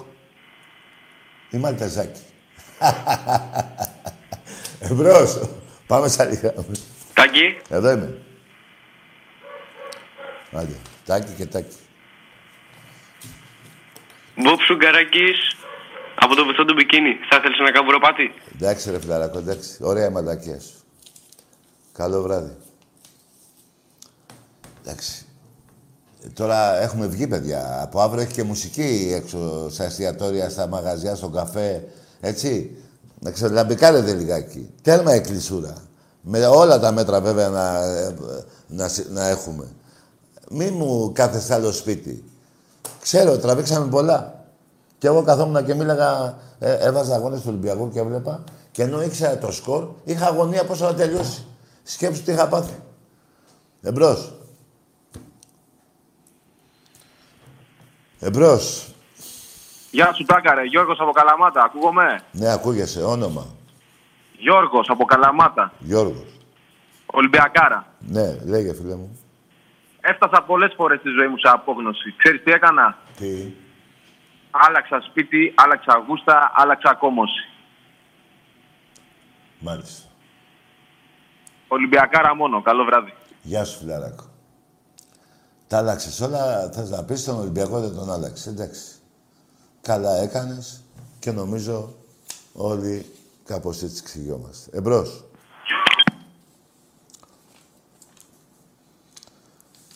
Ή 1.50 1.56
μαλτεζάκι. 1.56 2.22
Εμπρός. 4.90 5.48
Πάμε 5.86 6.08
στα 6.08 6.24
λίγα. 6.24 6.54
Τάκη. 7.14 7.60
Εδώ 7.68 7.90
είμαι. 7.90 8.18
Άντε. 10.52 10.76
Τάκι 11.04 11.32
και 11.32 11.46
τάκι. 11.46 11.76
Μπομπ 14.36 14.58
Σουγκαράκης 14.66 15.56
από 16.24 16.34
το 16.34 16.44
βυθό 16.46 16.64
του 16.64 16.74
μπικίνι. 16.76 17.12
Θα 17.30 17.36
ήθελες 17.38 17.58
ένα 17.58 17.72
καμπουροπάτι. 17.72 18.24
Εντάξει 18.54 18.90
ρε 18.90 19.00
φιλαράκο, 19.00 19.38
εντάξει. 19.38 19.70
Ωραία 19.80 20.06
η 20.06 20.10
μαλακία 20.10 20.60
σου. 20.60 20.74
Καλό 21.92 22.22
βράδυ. 22.22 22.56
Εντάξει. 24.84 25.26
Ε, 26.24 26.28
Τώρα 26.28 26.80
έχουμε 26.82 27.06
βγει, 27.06 27.26
παιδιά. 27.26 27.82
Από 27.82 28.00
αύριο 28.00 28.22
έχει 28.22 28.32
και 28.32 28.42
μουσική 28.42 29.12
έξω 29.14 29.70
στα 29.70 29.84
εστιατόρια, 29.84 30.48
στα 30.50 30.66
μαγαζιά, 30.66 31.14
στον 31.14 31.32
καφέ. 31.32 31.84
Έτσι. 32.20 32.76
Να 33.20 33.30
ξελαμπικάρετε 33.30 34.12
λιγάκι. 34.14 34.70
Τέρμα 34.82 35.12
εκκλησούρα; 35.12 35.74
Με 36.20 36.46
όλα 36.46 36.78
τα 36.78 36.92
μέτρα 36.92 37.20
βέβαια 37.20 37.48
να, 37.48 37.84
ε, 37.84 38.14
να, 38.66 38.88
συ- 38.88 39.10
να 39.10 39.28
έχουμε. 39.28 39.68
Μη 40.50 40.70
μου 40.70 41.12
κάθεστε 41.14 41.54
άλλο 41.54 41.72
σπίτι. 41.72 42.24
Ξέρω, 43.00 43.38
τραβήξαμε 43.38 43.86
πολλά. 43.90 44.41
Και 45.02 45.08
εγώ 45.08 45.22
καθόμουν 45.22 45.64
και 45.64 45.74
μίλαγα, 45.74 46.38
ε, 46.58 46.74
έβαζα 46.86 47.14
αγώνες 47.14 47.40
του 47.40 47.46
Ολυμπιακού 47.48 47.90
και 47.90 47.98
έβλεπα. 47.98 48.44
Και 48.70 48.82
ενώ 48.82 49.02
ήξερα 49.02 49.38
το 49.38 49.52
σκορ, 49.52 49.88
είχα 50.04 50.26
αγωνία 50.26 50.64
πώς 50.64 50.78
θα 50.78 50.94
τελειώσει. 50.94 51.46
Σκέψου 51.82 52.22
τι 52.22 52.32
είχα 52.32 52.48
πάθει. 52.48 52.74
Εμπρός. 53.82 54.32
Εμπρός. 58.20 58.94
Γεια 59.90 60.12
σου 60.12 60.24
Τάκαρε, 60.24 60.64
Γιώργος 60.64 61.00
από 61.00 61.10
Καλαμάτα, 61.10 61.62
ακούγομαι; 61.62 62.22
Ναι, 62.32 62.52
ακούγεσαι. 62.52 63.02
Όνομα. 63.02 63.46
Γιώργος 64.38 64.88
από 64.88 65.04
Καλαμάτα, 65.04 65.72
Γιώργος. 65.78 66.40
Ολυμπιακάρα. 67.06 67.86
Ναι, 67.98 68.36
λέγε 68.44 68.74
φίλε 68.74 68.94
μου. 68.94 69.18
Έφτασα 70.00 70.42
πολλές 70.42 70.72
φορές 70.76 70.98
στη 70.98 71.08
ζωή 71.08 71.28
μου 71.28 71.38
σε 71.38 71.48
απόγνωση. 71.52 72.14
Ξέρεις 72.16 72.42
τι 72.42 72.50
έκανα; 72.50 72.98
Τι; 73.16 73.52
Άλλαξα 74.54 75.00
σπίτι, 75.00 75.54
άλλαξα 75.56 76.04
γούστα, 76.08 76.52
άλλαξα 76.54 76.94
κόμωση. 76.94 77.48
Μάλιστα. 79.58 80.08
Ολυμπιακάρα 81.68 82.34
μόνο. 82.34 82.62
Καλό 82.62 82.84
βράδυ. 82.84 83.14
Γεια 83.42 83.64
σου, 83.64 83.78
φιλαράκο. 83.78 84.24
Τα 85.66 85.78
άλλαξες 85.78 86.20
όλα, 86.20 86.70
θες 86.70 86.90
να 86.90 87.04
πεις 87.04 87.24
τον 87.24 87.38
Ολυμπιακό 87.38 87.80
δεν 87.80 87.94
τον 87.94 88.12
άλλαξες. 88.12 88.46
Εντάξει. 88.46 88.92
Καλά 89.80 90.16
έκανες 90.16 90.84
και 91.18 91.30
νομίζω 91.30 91.94
όλοι 92.52 93.06
κάπως 93.44 93.82
έτσι 93.82 94.02
ξυγιόμαστε. 94.02 94.76
Εμπρός. 94.76 95.24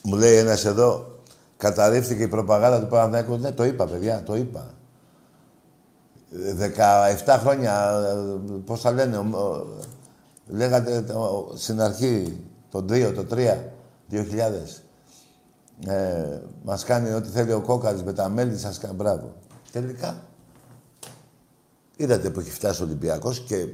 Μου 0.02 0.16
λέει 0.16 0.36
ένας 0.36 0.64
εδώ, 0.64 1.15
καταρρεύτηκε 1.56 2.22
η 2.22 2.28
προπαγάνδα 2.28 2.80
του 2.80 2.86
Παναθηναϊκού. 2.86 3.36
Ναι, 3.36 3.52
το 3.52 3.64
είπα, 3.64 3.86
παιδιά, 3.86 4.22
το 4.22 4.36
είπα. 4.36 4.74
17 7.26 7.36
χρόνια, 7.40 7.92
πώς 8.64 8.80
θα 8.80 8.92
λένε, 8.92 9.18
λέγατε 10.46 11.04
στην 11.54 11.80
αρχή, 11.80 12.40
το 12.70 12.78
2, 12.78 13.12
το 13.14 13.26
3, 13.30 13.56
2000. 14.10 14.82
Ε, 15.86 16.40
κάνει 16.86 17.12
ό,τι 17.12 17.28
θέλει 17.28 17.52
ο 17.52 17.60
Κόκαρης 17.60 18.02
με 18.02 18.12
τα 18.12 18.28
μέλη 18.28 18.58
σα. 18.58 18.92
μπράβο. 18.92 19.34
Τελικά, 19.72 20.22
είδατε 21.96 22.30
που 22.30 22.40
έχει 22.40 22.50
φτάσει 22.50 22.82
ο 22.82 22.84
Ολυμπιακός 22.84 23.40
και 23.40 23.68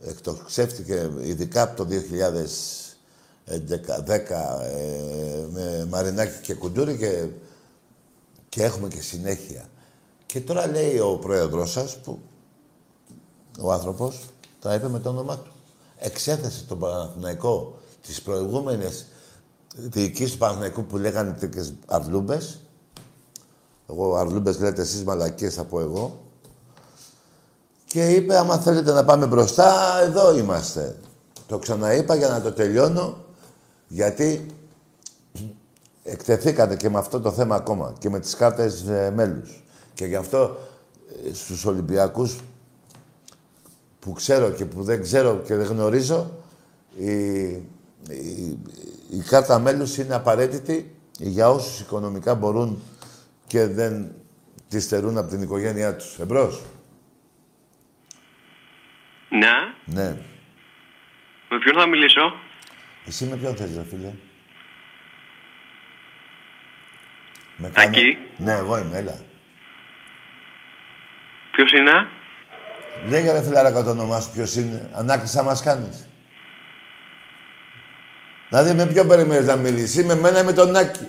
εκτοξεύτηκε 0.00 1.10
ειδικά 1.20 1.62
από 1.62 1.76
το 1.76 1.86
2000 1.90 2.85
10 3.48 3.54
ε, 3.54 5.46
με 5.50 5.86
μαρινάκι 5.90 6.40
και 6.42 6.54
κουντούρι 6.54 6.96
και, 8.48 8.62
έχουμε 8.62 8.88
και 8.88 9.00
συνέχεια. 9.00 9.68
Και 10.26 10.40
τώρα 10.40 10.66
λέει 10.66 10.98
ο 10.98 11.18
πρόεδρος 11.20 11.70
σας 11.70 11.96
που 11.96 12.18
ο 13.60 13.72
άνθρωπος 13.72 14.20
τα 14.60 14.74
είπε 14.74 14.88
με 14.88 14.98
το 14.98 15.08
όνομά 15.08 15.38
του. 15.38 15.52
Εξέθεσε 15.98 16.64
τον 16.64 16.78
Παναθηναϊκό 16.78 17.78
τις 18.06 18.22
προηγούμενες 18.22 19.06
διοικήσεις 19.74 20.32
του 20.32 20.38
Παναθηναϊκού 20.38 20.84
που 20.84 20.96
λέγανε 20.96 21.32
τις 21.32 21.74
αρλούμπες. 21.86 22.60
Εγώ 23.90 24.14
αρλούμπες 24.16 24.58
λέτε 24.58 24.82
εσείς 24.82 25.04
μαλακίες 25.04 25.58
από 25.58 25.80
εγώ. 25.80 26.20
Και 27.84 28.10
είπε 28.10 28.36
άμα 28.36 28.58
θέλετε 28.58 28.92
να 28.92 29.04
πάμε 29.04 29.26
μπροστά 29.26 30.00
εδώ 30.02 30.36
είμαστε. 30.36 30.96
Το 31.46 31.58
ξαναείπα 31.58 32.14
για 32.14 32.28
να 32.28 32.40
το 32.40 32.52
τελειώνω 32.52 33.24
γιατί 33.88 34.46
εκτεθήκατε 36.04 36.76
και 36.76 36.88
με 36.88 36.98
αυτό 36.98 37.20
το 37.20 37.32
θέμα 37.32 37.54
ακόμα 37.54 37.94
και 37.98 38.10
με 38.10 38.20
τις 38.20 38.36
κάρτες 38.36 38.88
ε, 38.88 39.12
μέλους. 39.14 39.62
Και 39.94 40.04
γι' 40.04 40.16
αυτό 40.16 40.58
ε, 41.26 41.34
στους 41.34 41.64
Ολυμπιακούς 41.64 42.38
που 43.98 44.12
ξέρω 44.12 44.50
και 44.50 44.64
που 44.64 44.82
δεν 44.82 45.02
ξέρω 45.02 45.42
και 45.46 45.54
δεν 45.54 45.66
γνωρίζω, 45.66 46.30
η, 46.96 47.44
η, 48.08 48.58
η 49.10 49.18
κάρτα 49.28 49.58
μέλους 49.58 49.96
είναι 49.96 50.14
απαραίτητη 50.14 50.94
για 51.18 51.50
όσους 51.50 51.80
οικονομικά 51.80 52.34
μπορούν 52.34 52.82
και 53.46 53.66
δεν 53.66 54.14
τη 54.68 54.80
στερούν 54.80 55.18
από 55.18 55.30
την 55.30 55.42
οικογένειά 55.42 55.96
τους. 55.96 56.18
Εμπρός. 56.18 56.62
Ναι. 59.28 59.54
Ναι. 59.84 60.16
Με 61.48 61.58
ποιον 61.58 61.74
θα 61.78 61.86
μιλήσω; 61.86 62.32
Εσύ 63.06 63.24
με 63.24 63.36
ποιον 63.36 63.56
θες, 63.56 63.76
ρε 63.76 63.84
φίλε; 63.90 64.12
Με 67.56 67.68
Τάκη. 67.68 68.18
Ναι, 68.36 68.52
εγώ 68.52 68.78
είμαι, 68.78 68.98
έλα. 68.98 69.18
Ποιος 71.52 71.72
είναι; 71.72 72.08
Λέγε 73.08 73.32
ρε 73.32 73.42
φιλάρακα 73.42 73.82
το 73.82 73.90
όνομά 73.90 74.20
σου 74.20 74.30
ποιος 74.30 74.54
είναι. 74.54 74.90
Ανάκρισα 74.94 75.42
μας 75.42 75.62
κάνεις. 75.62 76.08
Δηλαδή 78.48 78.74
με 78.74 78.86
ποιον 78.86 79.08
περιμένεις 79.08 79.46
να 79.46 79.56
μιλήσεις; 79.56 80.04
Με 80.04 80.14
μένα 80.14 80.40
ή 80.40 80.44
με 80.44 80.52
τον 80.52 80.76
Άκη. 80.76 81.08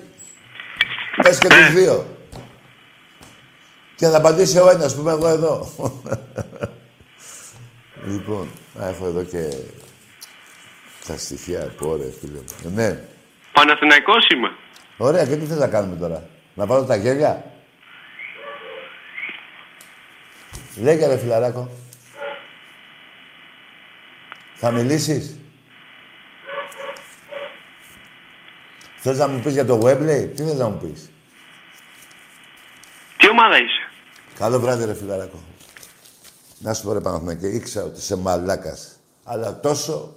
Πες 1.22 1.38
και 1.38 1.48
τους 1.48 1.74
δύο. 1.74 2.18
Και 3.96 4.08
θα 4.08 4.18
απαντήσει 4.18 4.60
ο 4.60 4.70
ένας 4.70 4.96
που 4.96 5.02
είμαι 5.02 5.12
εγώ 5.12 5.28
εδώ. 5.28 5.72
λοιπόν, 8.12 8.50
να 8.74 8.88
έχω 8.88 9.06
εδώ 9.06 9.24
και 9.24 9.56
τα 11.08 11.18
στοιχεία 11.18 11.74
που 11.78 11.88
ωραία, 11.88 12.12
φίλε 12.20 12.38
μου. 12.38 12.72
Ναι. 12.72 13.00
Παναθηναϊκός 13.54 14.28
είμαι. 14.28 14.52
Ωραία, 14.98 15.26
και 15.26 15.36
τι 15.36 15.46
θες 15.46 15.58
να 15.58 15.68
κάνουμε 15.68 15.96
τώρα. 15.96 16.30
Να 16.54 16.66
βάλω 16.66 16.86
τα 16.86 16.96
γέλια; 16.96 17.52
Λέγε 20.76 21.08
ρε 21.08 21.18
φιλαράκο. 21.18 21.70
Θα 24.56 24.72
μιλήσεις; 24.72 25.40
Θες 28.98 29.18
να 29.18 29.28
μου 29.28 29.40
πεις 29.40 29.54
για 29.54 29.66
το 29.66 29.82
Webley, 29.84 30.30
τι 30.36 30.44
θες 30.44 30.58
να 30.58 30.70
μου 30.70 30.78
πεις; 30.78 31.10
Τι 33.18 33.30
ομάδα 33.30 33.58
είσαι; 33.58 33.90
Καλό 34.38 34.60
βράδυ 34.60 34.86
ρε 34.86 34.94
φιλαράκο. 34.94 35.40
Να 36.60 36.74
σου 36.74 36.84
πω 36.84 36.94
ρε 36.94 37.00
Παναθηναϊκέ, 37.00 37.48
ήξερα 37.48 37.86
ότι 37.86 38.00
είσαι 38.00 38.18
μαλάκας. 38.18 39.00
Αλλά 39.24 39.60
τόσο... 39.60 40.16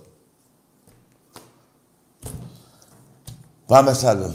Πάμε 3.70 3.92
σ' 3.92 4.04
άλλο. 4.04 4.35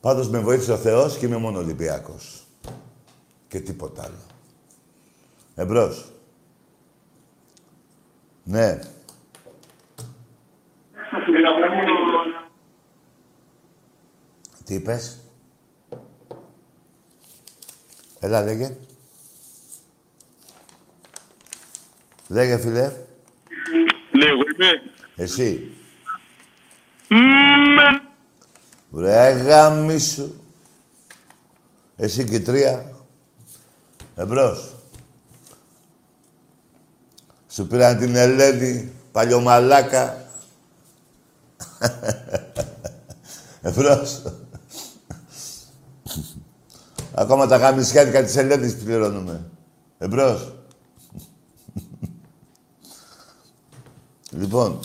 Πάντως 0.00 0.28
με 0.28 0.38
βοήθησε 0.38 0.72
ο 0.72 0.76
Θεός 0.76 1.16
και 1.18 1.26
είμαι 1.26 1.36
μόνο 1.36 1.58
Ολυμπιακός. 1.58 2.46
Και 3.48 3.60
τίποτα 3.60 4.02
άλλο. 4.02 4.26
Εμπρός. 5.54 6.12
Ναι. 8.44 8.78
Τι 14.64 14.74
είπες; 14.74 15.18
Έλα, 18.20 18.42
λέγε. 18.42 18.76
Λέγε, 22.28 22.58
φίλε. 22.58 22.92
Ναι, 24.12 24.24
εγώ 24.24 24.42
είμαι. 24.54 24.92
Εσύ. 25.16 25.77
Με. 27.08 28.00
Βρε 28.90 29.30
γαμίσου. 29.30 30.34
Εσύ 31.96 32.24
και 32.24 32.34
η 32.34 32.40
τρία. 32.40 32.92
Εμπρός. 34.16 34.74
Σου 37.48 37.66
πήραν 37.66 37.98
την 37.98 38.16
Ελένη, 38.16 38.92
παλιωμαλάκα. 39.12 40.24
Εμπρός. 43.62 44.22
Ακόμα 47.14 47.46
τα 47.46 47.56
γαμισιάτικα 47.56 48.22
της 48.24 48.36
Ελένης 48.36 48.76
πληρώνουμε. 48.76 49.50
Εμπρός. 49.98 50.54
λοιπόν, 54.40 54.80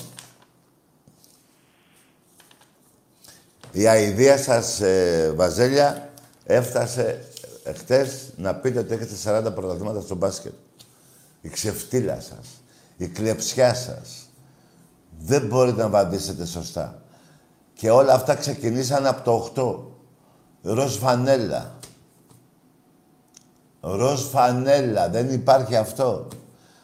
η 3.73 3.87
αηδία 3.87 4.37
σας, 4.37 4.81
ε, 4.81 5.33
Βαζέλια, 5.35 6.09
έφτασε 6.43 7.25
ε, 7.63 7.73
χτες 7.73 8.33
να 8.37 8.55
πείτε 8.55 8.79
ότι 8.79 8.93
έχετε 8.93 9.47
40 9.47 9.51
πρωταθλήματα 9.55 10.01
στο 10.01 10.15
μπάσκετ. 10.15 10.53
Η 11.41 11.49
ξεφτύλα 11.49 12.19
σας, 12.19 12.47
η 12.97 13.07
κλεψιά 13.07 13.73
σας. 13.73 14.29
Δεν 15.19 15.47
μπορείτε 15.47 15.81
να 15.81 15.87
απαντήσετε 15.87 16.45
σωστά. 16.45 17.01
Και 17.73 17.91
όλα 17.91 18.13
αυτά 18.13 18.35
ξεκινήσαν 18.35 19.05
από 19.05 19.21
το 19.23 19.51
8. 20.63 20.73
Ροζ 20.73 20.97
φανέλα. 20.97 21.79
Ροζ 23.79 24.21
φανέλα. 24.21 25.09
Δεν 25.09 25.33
υπάρχει 25.33 25.75
αυτό. 25.75 26.27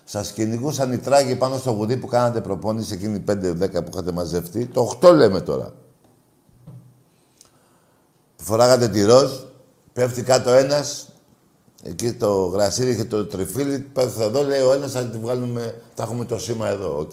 Σας 0.03 0.31
κυνηγούσαν 0.31 0.93
οι 0.93 0.97
τράγοι 0.97 1.35
πάνω 1.35 1.57
στο 1.57 1.71
γουδί 1.71 1.97
που 1.97 2.07
κάνατε 2.07 2.41
προπόνηση 2.41 2.93
εκείνη 2.93 3.23
5-10 3.27 3.83
που 3.83 3.89
είχατε 3.93 4.11
μαζευτεί. 4.11 4.65
Το 4.65 4.97
8 5.01 5.13
λέμε 5.13 5.41
τώρα. 5.41 5.73
Φοράγατε 8.41 8.87
τη 8.87 9.03
ροζ, 9.03 9.31
πέφτει 9.93 10.21
κάτω 10.23 10.49
ένας, 10.51 11.07
εκεί 11.83 12.13
το 12.13 12.45
γρασίδι 12.45 12.95
και 12.95 13.05
το 13.05 13.25
τριφύλι, 13.25 13.79
πέφτει 13.79 14.23
εδώ, 14.23 14.43
λέει 14.43 14.61
ο 14.61 14.73
ένας, 14.73 14.91
θα 14.91 15.03
τη 15.03 15.17
βγάλουμε, 15.17 15.81
θα 15.93 16.03
έχουμε 16.03 16.25
το 16.25 16.39
σήμα 16.39 16.67
εδώ, 16.67 16.99
οκ. 16.99 17.11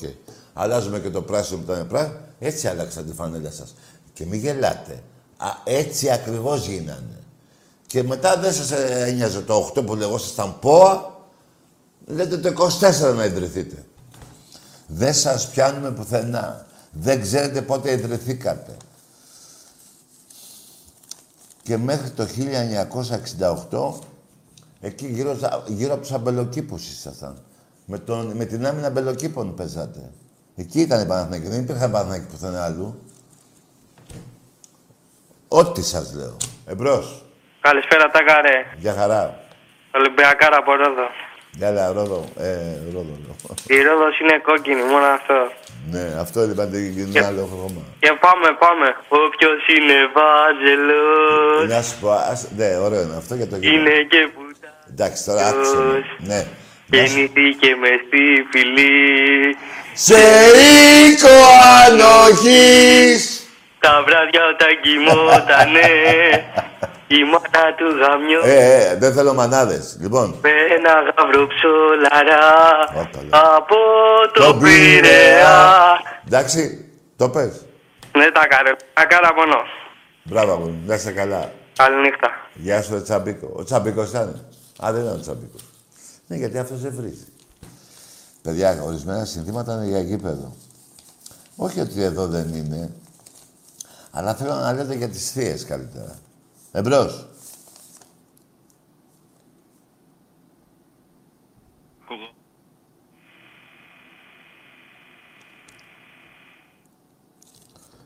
Αλλάζουμε 0.52 0.98
και 0.98 1.10
το 1.10 1.22
πράσινο 1.22 1.58
που 1.58 1.72
ήταν 1.72 1.86
πράσινο. 1.86 2.18
Έτσι 2.38 2.68
άλλαξαν 2.68 3.06
τη 3.06 3.12
φανέλα 3.12 3.50
σας. 3.50 3.74
Και 4.12 4.26
μην 4.26 4.40
γελάτε. 4.40 5.02
Α, 5.36 5.48
έτσι 5.64 6.10
ακριβώς 6.10 6.66
γίνανε. 6.66 7.18
Και 7.86 8.02
μετά 8.02 8.36
δεν 8.36 8.52
σας 8.52 8.70
ε, 8.70 9.04
ένοιαζε 9.06 9.40
το 9.40 9.72
8 9.76 9.86
που 9.86 9.94
λεγόσασταν 9.94 10.58
ΠΟΑ, 10.60 11.14
λέτε 12.06 12.36
το 12.36 12.68
24 13.10 13.14
να 13.14 13.24
ιδρυθείτε. 13.24 13.84
Δεν 14.86 15.14
σας 15.14 15.48
πιάνουμε 15.48 15.90
πουθενά. 15.90 16.66
Δεν 16.90 17.20
ξέρετε 17.20 17.62
πότε 17.62 17.92
ιδρυθήκατε. 17.92 18.76
Και 21.66 21.76
μέχρι 21.76 22.10
το 22.10 22.26
1968, 22.26 23.98
εκεί 24.80 25.06
γύρω, 25.06 25.34
στα- 25.34 25.62
γύρω 25.66 25.92
από 25.92 26.02
τους 26.02 26.12
αμπελοκήπους 26.12 26.88
ήσασταν. 26.90 27.38
Με, 27.86 27.98
τον, 27.98 28.26
με 28.36 28.44
την 28.44 28.66
άμυνα 28.66 28.86
αμπελοκήπων 28.86 29.54
παίζατε. 29.54 30.10
Εκεί 30.56 30.80
ήταν 30.80 31.00
η 31.02 31.06
Παναθηναϊκή. 31.06 31.48
Δεν 31.48 31.60
υπήρχαν 31.60 31.90
Παναθηναϊκή 31.90 32.26
πουθενά 32.26 32.64
αλλού. 32.64 33.02
Ό,τι 35.48 35.82
σας 35.82 36.14
λέω. 36.14 36.36
Εμπρός. 36.66 37.24
Καλησπέρα, 37.60 38.10
Τάκαρε. 38.10 38.52
Για 38.78 38.94
χαρά. 38.94 39.40
Ολυμπιακάρα 39.94 40.56
από 40.56 40.72
Ρόδο. 40.74 41.06
Γεια 41.58 41.92
Ρόδο. 41.96 42.24
Ε, 42.38 42.46
Ρόδο 42.92 43.14
λέω. 43.24 43.34
Η 43.78 43.82
Ρόδος 43.82 44.18
είναι 44.20 44.38
κόκκινη, 44.48 44.82
μόνο 44.92 45.06
αυτό. 45.18 45.38
ναι, 45.92 46.04
αυτό 46.20 46.42
είπατε 46.42 46.76
και 46.94 47.00
είναι 47.00 47.24
άλλο 47.30 47.44
χρώμα. 47.52 47.80
Και 47.98 48.12
πάμε, 48.24 48.48
πάμε. 48.64 48.86
Όποιος 49.24 49.60
είναι 49.76 49.96
βάζελος, 50.16 51.68
Να 51.74 51.82
σου 51.82 51.94
πω, 52.00 52.10
ας, 52.10 52.40
ναι, 52.56 52.68
ωραίο 52.84 53.02
είναι 53.02 53.16
αυτό 53.22 53.34
για 53.34 53.48
το 53.48 53.56
γήπεδο. 53.56 53.76
είναι 53.80 53.94
και 54.12 54.20
πουτά. 54.34 54.68
Εντάξει, 54.92 55.24
τώρα 55.28 55.46
άκουσε 55.48 55.76
με. 55.76 56.04
Ναι. 56.30 56.36
Να 56.36 57.06
σου- 57.06 57.16
Γεννηθήκε 57.16 57.70
μες 57.82 57.98
στη 58.06 58.22
φυλή. 58.50 59.56
Σε 60.06 60.20
οίκο 60.62 61.36
ανοχής. 61.86 63.40
Τα 63.80 64.02
βράδια 64.06 64.42
όταν 64.52 64.72
κοιμότανε, 64.84 65.88
η 67.06 67.24
μάνα 67.24 67.74
του 67.76 67.86
γαμιό. 68.00 68.40
Ε, 68.44 68.88
ε, 68.90 68.96
δεν 68.96 69.12
θέλω 69.12 69.34
μανάδες. 69.34 69.96
Λοιπόν, 70.00 70.34
Με 70.42 70.50
ένα 70.50 70.92
γαύρο 71.16 71.46
ψολαρά 71.46 72.44
Όπα, 72.88 73.22
λέω. 73.22 73.56
από 73.56 73.74
το 74.32 74.40
Το 74.44 74.54
Πειραιά. 74.54 75.00
Πειραιά. 75.00 76.00
εντάξει, 76.26 76.84
το 77.16 77.28
πες. 77.28 77.64
Ναι, 78.16 78.30
τα 78.30 78.46
κάρε. 78.46 78.72
Τα 78.92 79.04
κάρα 79.04 79.34
μόνο. 79.34 79.56
Μπράβο 80.22 80.56
μου, 80.56 80.82
να 80.86 80.94
είσαι 80.94 81.12
καλά. 81.12 81.52
Καληνύχτα. 81.76 82.28
Γεια 82.54 82.82
σου, 82.82 82.94
ρε 82.94 83.00
Τσαμπίκο. 83.00 83.52
Ο 83.56 83.64
Τσαμπίκος 83.64 84.08
ήταν. 84.08 84.46
Α, 84.84 84.92
δεν 84.92 85.02
ήταν 85.02 85.14
ο 85.14 85.20
Τσαμπίκος. 85.20 85.60
Ναι, 86.26 86.36
γιατί 86.36 86.58
αυτός 86.58 86.80
δεν 86.80 86.92
βρίζει. 86.96 87.26
Παιδιά, 88.42 88.80
ορισμένα 88.86 89.24
συνθήματα 89.24 89.72
είναι 89.72 89.84
για 89.86 90.00
γήπεδο. 90.00 90.54
Όχι 91.56 91.80
ότι 91.80 92.02
εδώ 92.02 92.26
δεν 92.26 92.54
είναι. 92.54 92.90
Αλλά 94.12 94.34
θέλω 94.34 94.54
να 94.54 94.72
λέτε 94.72 94.94
για 94.94 95.08
τις 95.08 95.30
θείες 95.30 95.64
καλύτερα. 95.64 96.18
Εμπρός. 96.76 97.26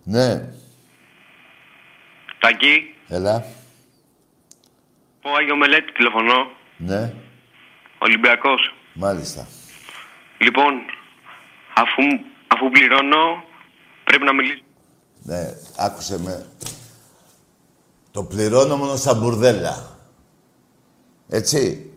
Ναι. 0.05 0.49
Τακί. 2.39 2.95
Έλα. 3.09 3.45
Ο 5.23 5.35
Άγιο 5.39 5.57
Μελέτη 5.57 5.93
τηλεφωνώ. 5.93 6.51
Ναι. 6.77 7.14
Ολυμπιακός. 7.99 8.75
Μάλιστα. 8.95 9.47
Λοιπόν, 10.39 10.73
αφού, 11.75 12.03
αφού 12.49 12.71
πληρώνω, 12.71 13.45
πρέπει 14.05 14.25
να 14.25 14.33
μιλήσω. 14.33 14.62
Ναι, 15.23 15.41
άκουσε 15.77 16.18
με. 16.18 16.47
Το 18.11 18.25
πληρώνω 18.25 18.77
μόνο 18.77 18.97
στα 18.97 19.15
μπουρδέλα. 19.15 19.99
Έτσι. 21.29 21.93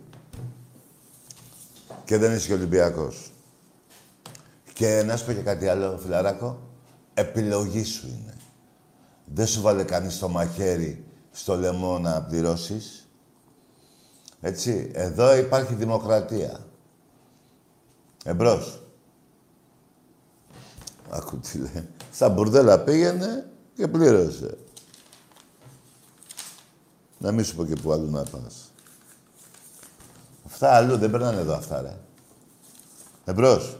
Και 2.05 2.17
δεν 2.17 2.35
είσαι 2.35 2.47
και 2.47 2.53
Ολυμπιακός. 2.53 3.31
Και 4.73 5.03
να 5.05 5.17
σου 5.17 5.25
πω 5.25 5.33
και 5.33 5.41
κάτι 5.41 5.67
άλλο, 5.67 5.97
φιλαράκο. 5.97 6.59
Επιλογή 7.13 7.83
σου 7.83 8.07
είναι. 8.07 8.33
Δεν 9.25 9.47
σου 9.47 9.61
βάλε 9.61 9.83
κανείς 9.83 10.19
το 10.19 10.29
μαχαίρι 10.29 11.05
στο 11.31 11.55
λαιμό 11.55 11.99
να 11.99 12.21
πληρώσεις. 12.21 13.09
Έτσι. 14.41 14.91
Εδώ 14.93 15.35
υπάρχει 15.35 15.73
δημοκρατία. 15.73 16.65
Εμπρός. 18.23 18.81
Άκου 21.09 21.37
τι 21.37 21.57
λέει. 21.57 21.87
Στα 22.11 22.29
μπουρδέλα 22.29 22.79
πήγαινε 22.79 23.49
και 23.75 23.87
πλήρωσε. 23.87 24.57
Να 27.23 27.31
μην 27.31 27.45
σου 27.45 27.55
πω 27.55 27.65
και 27.65 27.75
που 27.75 27.91
αλλού 27.91 28.09
να 28.11 28.23
πας. 28.23 28.71
Αυτά 30.45 30.75
αλλού 30.75 30.97
δεν 30.97 31.11
περνάνε 31.11 31.39
εδώ 31.41 31.53
αυτά, 31.55 31.81
ρε. 31.81 31.97
Εμπρός. 33.25 33.77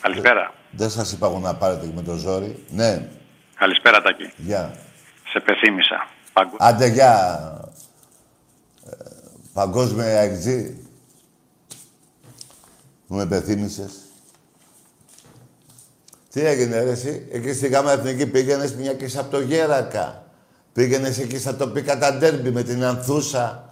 Καλησπέρα. 0.00 0.54
Δεν 0.70 0.90
σας 0.90 1.12
είπα 1.12 1.26
εγώ 1.26 1.38
να 1.38 1.54
πάρετε 1.54 1.92
με 1.94 2.02
το 2.02 2.14
ζόρι. 2.14 2.64
Ναι, 2.70 3.08
Καλησπέρα, 3.54 4.02
Τάκη. 4.02 4.32
γεια. 4.36 4.76
Σε 5.32 5.40
πεθύμησα. 5.40 6.08
Παγκο... 6.32 6.56
Άντε, 6.58 6.86
γεια. 6.86 7.40
Ε, 8.84 8.94
παγκόσμια 9.52 10.06
εκτζή. 10.06 10.86
Μου 13.06 13.16
με 13.16 13.26
πεθύμησες. 13.26 14.05
Τι 16.36 16.46
έγινε 16.46 16.82
ρε 16.82 16.90
εσύ, 16.90 17.28
εκεί 17.32 17.52
στη 17.52 17.68
Γάμα 17.68 17.92
Εθνική 17.92 18.26
πήγαινες 18.26 18.74
μια 18.74 18.92
και 18.92 19.18
από 19.18 19.30
το 19.30 19.40
Γέρακα. 19.40 20.24
Πήγαινες 20.72 21.18
εκεί 21.18 21.38
στα 21.38 21.56
τοπικά 21.56 21.98
τα 21.98 22.12
ντέρμπι 22.12 22.50
με 22.50 22.62
την 22.62 22.84
Ανθούσα, 22.84 23.68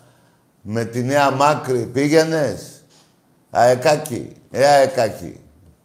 με 0.62 0.84
τη 0.84 1.02
Νέα 1.02 1.30
Μάκρη. 1.30 1.90
Πήγαινες; 1.92 2.84
Αεκάκι, 3.50 4.32
ε 4.50 4.66
αεκάκι. 4.66 5.40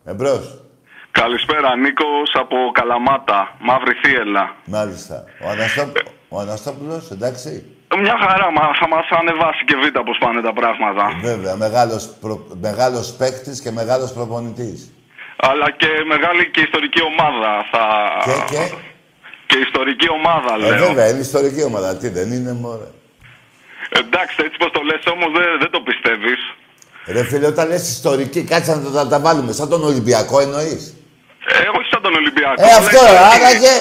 Εμπρός. 0.05 0.63
Καλησπέρα, 1.11 1.75
Νίκος 1.75 2.31
από 2.33 2.55
Καλαμάτα, 2.73 3.55
Μαύρη 3.59 3.93
Θίελα. 4.03 4.55
Μάλιστα. 4.65 5.23
Ο, 5.45 5.49
Αναστόπ... 5.49 5.95
ο 6.29 6.39
Αναστόπουλος, 6.39 7.11
εντάξει. 7.11 7.65
Μια 8.01 8.17
χαρά, 8.21 8.51
μα, 8.51 8.61
θα 8.79 8.87
μας 8.87 9.07
ανεβάσει 9.19 9.63
και 9.65 9.75
β' 9.75 9.99
πώς 10.05 10.17
πάνε 10.19 10.41
τα 10.41 10.53
πράγματα. 10.53 11.05
Βέβαια, 11.21 11.55
μεγάλος, 11.55 12.09
προ... 12.21 12.47
μεγάλος 12.61 13.13
παίκτης 13.13 13.61
και 13.61 13.71
μεγάλος 13.71 14.13
προπονητής. 14.13 14.93
Αλλά 15.41 15.71
και 15.71 15.87
μεγάλη 16.07 16.49
και 16.53 16.61
ιστορική 16.61 17.01
ομάδα 17.11 17.51
θα... 17.71 17.83
Και, 18.27 18.55
και; 18.55 18.63
Και 19.49 19.57
ιστορική 19.67 20.09
ομάδα, 20.09 20.53
Ε, 20.53 20.57
λέω. 20.57 20.87
βέβαια, 20.87 21.09
είναι 21.09 21.19
ιστορική 21.19 21.63
ομάδα. 21.63 21.97
Τι 21.97 22.09
δεν 22.09 22.31
είναι, 22.31 22.53
μωρέ; 22.53 22.89
Εντάξει, 23.89 24.35
έτσι 24.45 24.57
πως 24.57 24.71
το 24.71 24.81
λες 24.81 25.03
όμως 25.13 25.29
δεν, 25.37 25.59
δεν 25.59 25.69
το 25.71 25.79
πιστεύεις. 25.81 26.39
Ρε 27.05 27.23
φίλε, 27.23 27.45
όταν 27.47 27.67
λες 27.67 27.89
ιστορική, 27.89 28.43
κάτσε 28.43 28.75
να 28.75 28.81
τα, 28.81 28.91
τα, 28.91 29.07
τα 29.07 29.19
βάλουμε. 29.19 29.51
Σαν 29.51 29.69
τον 29.69 29.83
Ολυμπιακό 29.83 30.39
εννοείς; 30.39 30.95
Ε, 31.57 31.67
όχι 31.77 31.87
σαν 31.93 32.01
τον 32.01 32.13
Ολυμπιακό. 32.21 32.57
Ε, 32.61 32.63
αλλά 32.65 32.75
αυτό, 32.83 33.01
ιστορική. 33.05 33.33
άραγε 33.35 33.73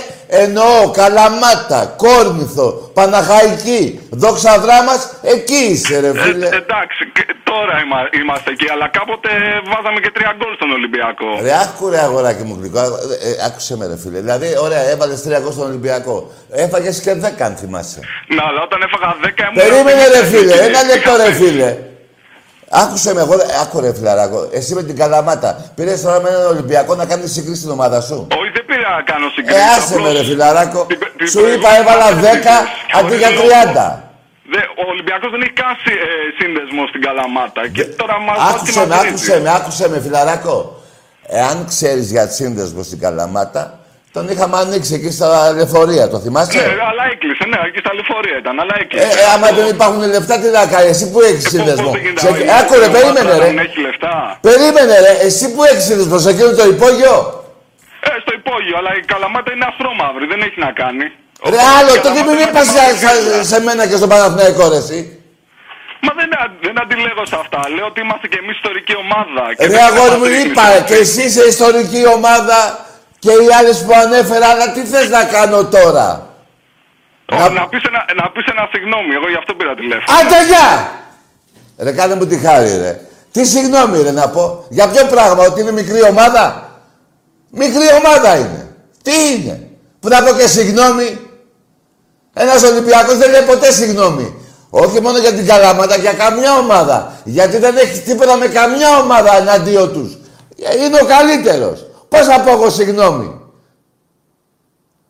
εννοώ, 0.45 0.91
Καλαμάτα, 0.99 1.81
Κόρνηθο, 2.03 2.69
Παναχαϊκή, 2.97 4.01
Δόξα 4.23 4.53
Δράμας, 4.65 5.01
εκεί 5.35 5.61
είσαι 5.73 6.01
ρε 6.01 6.07
Ε, 6.09 6.21
φίλε. 6.23 6.47
εντάξει, 6.63 7.01
και 7.17 7.25
τώρα 7.51 7.75
είμα- 7.83 8.09
είμαστε 8.21 8.51
εκεί, 8.51 8.67
αλλά 8.75 8.87
κάποτε 8.99 9.29
βάζαμε 9.73 9.99
και 10.05 10.11
τρία 10.17 10.33
γκολ 10.39 10.53
στον 10.55 10.71
Ολυμπιακό. 10.79 11.29
Ρε, 11.47 11.53
άκου 11.65 11.85
ρε 11.91 12.01
αγοράκι 12.07 12.43
μου 12.49 12.57
γλυκό, 12.61 12.79
ε, 12.79 13.29
ε, 13.29 13.47
άκουσε 13.47 13.77
με 13.77 13.85
ρε 13.91 13.97
φίλε. 14.03 14.19
Δηλαδή, 14.27 14.49
ωραία, 14.67 14.83
έβαλες 14.93 15.23
τρία 15.23 15.39
γκολ 15.43 15.53
στον 15.53 15.67
Ολυμπιακό. 15.73 16.17
Έφαγες 16.65 16.97
και 17.05 17.13
δέκα 17.25 17.45
αν 17.49 17.55
θυμάσαι. 17.61 18.01
Να, 18.37 18.43
αλλά 18.49 18.61
όταν 18.69 18.79
έφαγα 18.87 19.09
10 19.25 19.43
ήμουν. 19.49 19.59
Περίμενε 19.65 20.05
ρε 20.15 20.23
φίλε, 20.31 20.55
Είχα- 20.55 20.65
ένα 20.69 20.81
λεπτό 20.91 21.13
ρε 21.23 21.33
φίλε. 21.41 21.71
Άκουσε 22.71 23.15
με, 23.15 23.21
εγώ, 23.21 23.35
άκου 23.63 23.81
ρε 23.81 23.95
φιλαράκο, 23.95 24.49
εσύ 24.53 24.75
με 24.75 24.83
την 24.83 24.97
Καλαμάτα. 24.97 25.71
Πήρες 25.75 26.01
τώρα 26.03 26.21
με 26.21 26.29
έναν 26.29 26.47
Ολυμπιακό 26.47 26.95
να 26.95 27.05
κάνεις 27.07 27.33
σύγκριση 27.33 27.59
στην 27.61 27.71
ομάδα 27.71 28.01
σου. 28.01 28.27
Όχι, 28.41 28.51
δεν 28.53 28.65
πήρα 28.67 28.91
να 28.97 29.03
κάνω 29.03 29.27
Ε, 29.27 29.31
συγκρίση. 29.35 29.61
άσε 29.79 29.95
με 29.95 30.01
απλώς 30.01 30.13
ρε 30.19 30.25
φιλαράκο. 30.25 30.85
την 30.87 30.99
πε- 30.99 31.17
την 31.17 31.27
Σου 31.29 31.33
προηγούμενη 31.41 31.61
είπα 31.61 31.77
έβαλα 31.81 32.05
φορά 32.05 32.21
10 32.21 32.57
δεν 32.93 33.05
αντί 33.05 33.17
για 33.17 33.31
λόγο. 33.31 33.43
30. 33.43 34.03
Δε, 34.53 34.59
ο 34.83 34.85
Ολυμπιακός 34.93 35.31
δεν 35.31 35.41
έχει 35.41 35.53
καν 35.61 35.73
σύ- 35.83 36.01
ε, 36.09 36.09
σύνδεσμο 36.39 36.83
στην 36.91 37.01
Καλαμάτα. 37.07 37.63
Και 37.77 37.85
τώρα 37.85 38.17
μας 38.27 38.37
Άκουσε 38.55 38.87
με, 38.87 38.95
άκουσε 39.03 39.41
με, 39.41 39.51
άκουσε 39.59 39.89
με 39.89 40.01
φιλαράκο. 40.01 40.83
Εάν 41.41 41.57
ξέρεις 41.69 42.11
για 42.11 42.27
σύνδεσμο 42.29 42.83
στην 42.83 42.99
Καλαμάτα, 43.01 43.78
τον 44.15 44.25
είχαμε 44.33 44.57
ανοίξει 44.65 44.93
εκεί 44.99 45.11
στα 45.19 45.29
λεωφορεία, 45.57 46.05
το 46.13 46.17
Ναι, 46.17 46.23
θυμάσαι. 46.25 46.59
αλλά 46.91 47.05
έκλεισε, 47.13 47.45
ναι, 47.53 47.59
εκεί 47.69 47.79
στα 47.85 47.93
λεωφορεία 47.99 48.37
ήταν, 48.43 48.55
αλλά 48.63 48.75
Ε, 48.79 48.83
έκλεισε. 48.83 49.19
ε, 49.21 49.25
άμα 49.35 49.47
δεν 49.59 49.67
υπάρχουν 49.77 50.01
λεφτά, 50.15 50.35
τι 50.43 50.49
να 50.59 50.65
κάνει, 50.73 50.89
εσύ 50.95 51.05
που 51.13 51.19
έχεις 51.29 51.43
Πώς- 51.45 51.53
σύνδεσμο; 51.55 51.89
πώς 51.89 51.95
δεν 51.97 52.03
γίνεται, 52.05 52.21
Σε- 52.21 52.29
άμα 52.29 52.39
είναι 52.43 52.53
Άκου 52.61 52.75
ρε, 52.83 52.87
η 52.91 52.95
περίμενε 52.97 53.31
ομάδα 53.31 53.45
ρε. 53.45 53.49
Δεν 53.53 53.59
έχει 53.67 53.79
λεφτά. 53.87 54.15
Περίμενε 54.49 54.95
ρε, 55.07 55.13
εσύ 55.29 55.45
που 55.53 55.61
έχεις 55.71 55.85
σύνδεσμο, 55.89 56.17
σε 56.25 56.31
εκείνο 56.35 56.51
το 56.61 56.65
υπόγειο; 56.75 57.15
Ε, 58.09 58.11
στο 58.25 58.33
υπόγειο, 58.41 58.75
αλλά 58.81 58.91
η 59.01 59.03
Καλαμάτα 59.13 59.51
είναι 59.55 59.67
ασπρόμαυρη, 59.73 60.25
δεν 60.33 60.41
έχει 60.47 60.59
να 60.67 60.71
κάνει. 60.83 61.07
Ρε 61.53 61.59
Οπότε 61.59 61.63
άλλο, 61.79 61.93
η 61.99 62.01
τότε 62.07 62.21
μην 62.29 62.37
Καλαμάτα 62.39 62.45
είπα 62.51 62.61
είναι 62.63 62.73
σε, 62.75 62.83
μαύρη 63.07 63.45
σε, 63.45 63.51
σε 63.51 63.59
μένα 63.67 63.83
και 63.91 63.97
στον 64.01 64.09
Παναθηναϊκό 64.13 64.65
ρε 64.75 64.81
εσύ. 64.85 64.99
Μα 66.05 66.13
δεν, 66.21 66.31
α- 66.43 66.55
δεν 66.67 66.77
αντιλέγω 66.83 67.23
σε 67.33 67.37
αυτά. 67.45 67.61
Λέω 67.75 67.87
ότι 67.93 68.01
είμαστε 68.05 68.27
και 68.33 68.39
εμείς 68.43 68.55
ιστορική 68.61 68.95
ομάδα. 69.05 69.43
Και 69.59 69.67
Ρε 69.67 69.73
δεν 69.75 69.85
αγόρι 69.89 70.17
μου 70.21 70.25
είμαστε 70.29 70.49
είπα, 70.49 70.65
εθνική. 70.71 70.87
και 70.89 70.97
εσύ 71.05 71.21
είσαι 71.29 71.43
ιστορική 71.55 72.03
ομάδα 72.19 72.59
και 73.19 73.31
οι 73.31 73.49
άλλες 73.59 73.83
που 73.85 73.93
ανέφερα, 74.05 74.47
αλλά 74.47 74.73
τι 74.73 74.81
θες 74.81 75.09
να 75.09 75.25
κάνω 75.25 75.65
τώρα; 75.65 76.27
Όχι, 77.33 77.41
Να- 77.43 77.49
Να 77.61 77.69
πεις 77.69 77.83
ένα, 77.83 78.05
να 78.23 78.31
πεις 78.31 78.45
ένα 78.47 78.69
συγγνώμη, 78.73 79.15
εγώ 79.15 79.29
γι' 79.29 79.37
αυτό 79.37 79.55
πήρα 79.55 79.75
τηλέφωνο. 79.75 80.19
Άντε 80.19 80.39
γεια! 80.51 80.69
Ρε 81.79 81.93
κάνε 81.93 82.15
μου 82.15 82.27
τη 82.27 82.37
χάρη 82.39 82.77
ρε. 82.77 83.01
Τι 83.33 83.45
συγγνώμη 83.45 84.03
ρε 84.03 84.11
να 84.11 84.29
πω. 84.29 84.65
Για 84.69 84.89
ποιο 84.89 85.05
πράγμα, 85.07 85.43
ότι 85.45 85.61
είναι 85.61 85.73
μικρή 85.73 86.03
ομάδα; 86.03 86.63
Μικρή 87.51 87.87
ομάδα 88.05 88.37
είναι. 88.37 88.75
Τι 89.03 89.13
είναι; 89.35 89.69
Που 90.01 90.09
να 90.09 90.23
πω 90.23 90.33
και 90.39 90.47
συγγνώμη. 90.47 91.19
Ένας 92.35 92.63
Ολυμπιακός 92.63 93.17
δεν 93.17 93.31
λέει 93.31 93.43
ποτέ 93.43 93.73
συγγνώμη. 93.73 94.35
Όχι 94.71 95.01
μόνο 95.01 95.19
για 95.19 95.33
την 95.33 95.47
Καλαμάτα, 95.47 95.97
για 95.97 96.13
καμιά 96.13 96.59
ομάδα. 96.59 97.13
Γιατί 97.25 97.57
δεν 97.59 97.77
έχει 97.77 98.01
τίποτα 98.01 98.37
με 98.37 98.47
καμιά 98.47 98.99
ομάδα 98.99 99.37
εναντίον 99.37 99.93
τους. 99.93 100.17
Είναι 100.85 100.99
ο 101.03 101.05
καλύτερος. 101.07 101.87
Πώς 102.19 102.27
θα 102.27 102.41
πω 102.41 102.51
εγώ 102.51 102.71
συγγνώμη; 102.71 103.41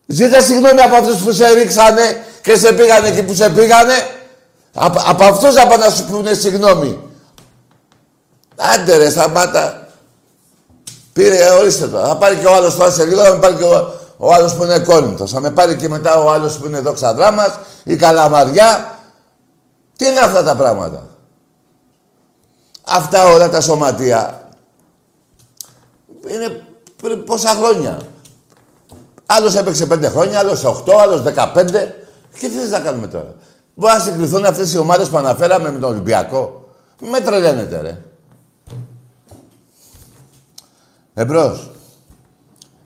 Ζήτα 0.06 0.40
συγγνώμη 0.40 0.80
από 0.80 0.96
αυτούς 0.96 1.22
που 1.22 1.32
σε 1.32 1.48
ρίξανε 1.52 2.24
και 2.42 2.56
σε 2.56 2.72
πήγανε 2.72 3.08
εκεί 3.08 3.22
που 3.22 3.34
σε 3.34 3.50
πήγανε. 3.50 3.94
Από, 4.74 5.02
από 5.06 5.24
αυτούς 5.24 5.54
να 5.54 5.66
πάνε 5.66 5.84
να 5.84 5.90
σου 5.90 6.04
πούνε 6.04 6.34
συγγνώμη. 6.34 6.98
Άντε 8.56 8.96
ρε, 8.96 9.10
σταμάτα. 9.10 9.88
Πήρε, 11.12 11.50
ορίστε 11.50 11.88
το. 11.88 11.98
Θα 11.98 12.16
πάρει 12.16 12.36
και 12.36 12.46
ο 12.46 12.54
άλλος 12.54 12.76
τώρα 12.76 12.90
σε 12.90 13.04
λίγο, 13.04 13.22
θα 13.22 13.32
με 13.32 13.38
πάρει 13.38 13.54
και 13.54 13.64
ο, 13.64 13.92
ο 14.16 14.32
άλλος 14.32 14.54
που 14.54 14.64
είναι 14.64 14.78
Κόρινθος. 14.78 15.30
Θα 15.30 15.40
με 15.40 15.50
πάρει 15.50 15.76
και 15.76 15.88
μετά 15.88 16.18
ο 16.18 16.30
άλλος 16.30 16.58
που 16.58 16.66
είναι 16.66 16.80
δόξα 16.80 17.14
δράμας, 17.14 17.58
η 17.84 17.96
Καλαμαριά. 17.96 18.98
Τι 19.96 20.06
είναι 20.06 20.20
αυτά 20.20 20.42
τα 20.42 20.56
πράγματα; 20.56 21.06
Αυτά 22.84 23.24
όλα 23.24 23.48
τα 23.48 23.60
σωματεία 23.60 24.48
είναι 26.26 26.67
πριν 27.02 27.24
πόσα 27.24 27.48
χρόνια. 27.48 27.98
Άλλος 29.26 29.54
έπαιξε 29.54 29.86
πέντε 29.86 30.08
χρόνια, 30.08 30.38
άλλος 30.38 30.64
8, 30.64 30.92
άλλος 31.00 31.22
15. 31.22 31.94
Και 32.38 32.48
τι 32.48 32.54
θες 32.54 32.70
να 32.70 32.80
κάνουμε 32.80 33.06
τώρα. 33.06 33.34
Μπορεί 33.74 33.92
να 33.92 34.00
συγκριθούν 34.00 34.44
αυτές 34.44 34.72
οι 34.72 34.78
ομάδες 34.78 35.08
που 35.08 35.16
αναφέραμε 35.16 35.70
με 35.70 35.78
τον 35.78 35.90
Ολυμπιακό. 35.90 36.68
Μη 37.00 37.08
με 37.08 37.20
τρελαίνετε 37.20 37.80
ρε. 37.80 38.02
Εμπρός. 41.14 41.70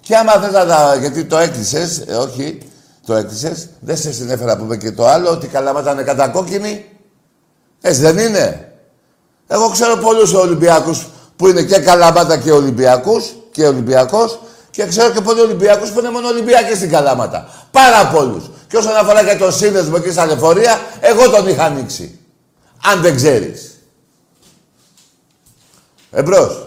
Και 0.00 0.16
άμα 0.16 0.32
θες 0.32 0.52
να 0.52 0.66
τα... 0.66 0.96
Γιατί 0.96 1.24
το 1.24 1.36
έκλεισες, 1.36 2.02
ε, 2.06 2.14
όχι, 2.14 2.58
το 3.06 3.14
έκλεισες. 3.14 3.68
Δεν 3.80 3.96
σε 3.96 4.12
συνέφερα 4.12 4.56
που 4.56 4.64
είπε 4.64 4.76
και 4.76 4.92
το 4.92 5.06
άλλο, 5.06 5.30
ότι 5.30 5.46
η 5.46 5.48
Καλαμάτα 5.48 5.92
είναι 5.92 6.02
κατακόκκινη. 6.02 6.84
Έτσι 7.80 8.00
δεν 8.00 8.18
είναι. 8.18 8.72
Εγώ 9.46 9.68
ξέρω 9.68 9.96
πολλούς 9.96 10.32
Ολυμπιακούς 10.32 11.06
που 11.36 11.48
είναι 11.48 11.62
και 11.62 11.78
Καλαμάτα 11.78 12.38
και 12.38 12.52
Ολυμπιακούς 12.52 13.34
και 13.52 13.66
Ολυμπιακός. 13.66 14.38
Και 14.70 14.86
ξέρω 14.86 15.12
και 15.12 15.20
πολλοί 15.20 15.40
Ολυμπιακούς 15.40 15.90
που 15.90 15.98
είναι 15.98 16.10
μόνο 16.10 16.28
Ολυμπιακοί 16.28 16.74
στην 16.74 16.90
Καλάματα. 16.90 17.48
Πάρα 17.70 18.06
πολλούς. 18.06 18.50
Και 18.68 18.76
όσον 18.76 18.96
αφορά 18.96 19.24
και 19.24 19.36
τον 19.36 19.52
σύνδεσμο 19.52 19.98
και 19.98 20.10
στα 20.10 20.26
λεωφορεία, 20.26 20.80
εγώ 21.00 21.30
τον 21.30 21.48
είχα 21.48 21.64
ανοίξει. 21.64 22.18
Αν 22.84 23.00
δεν 23.00 23.16
ξέρεις. 23.16 23.78
Εμπρός. 26.10 26.66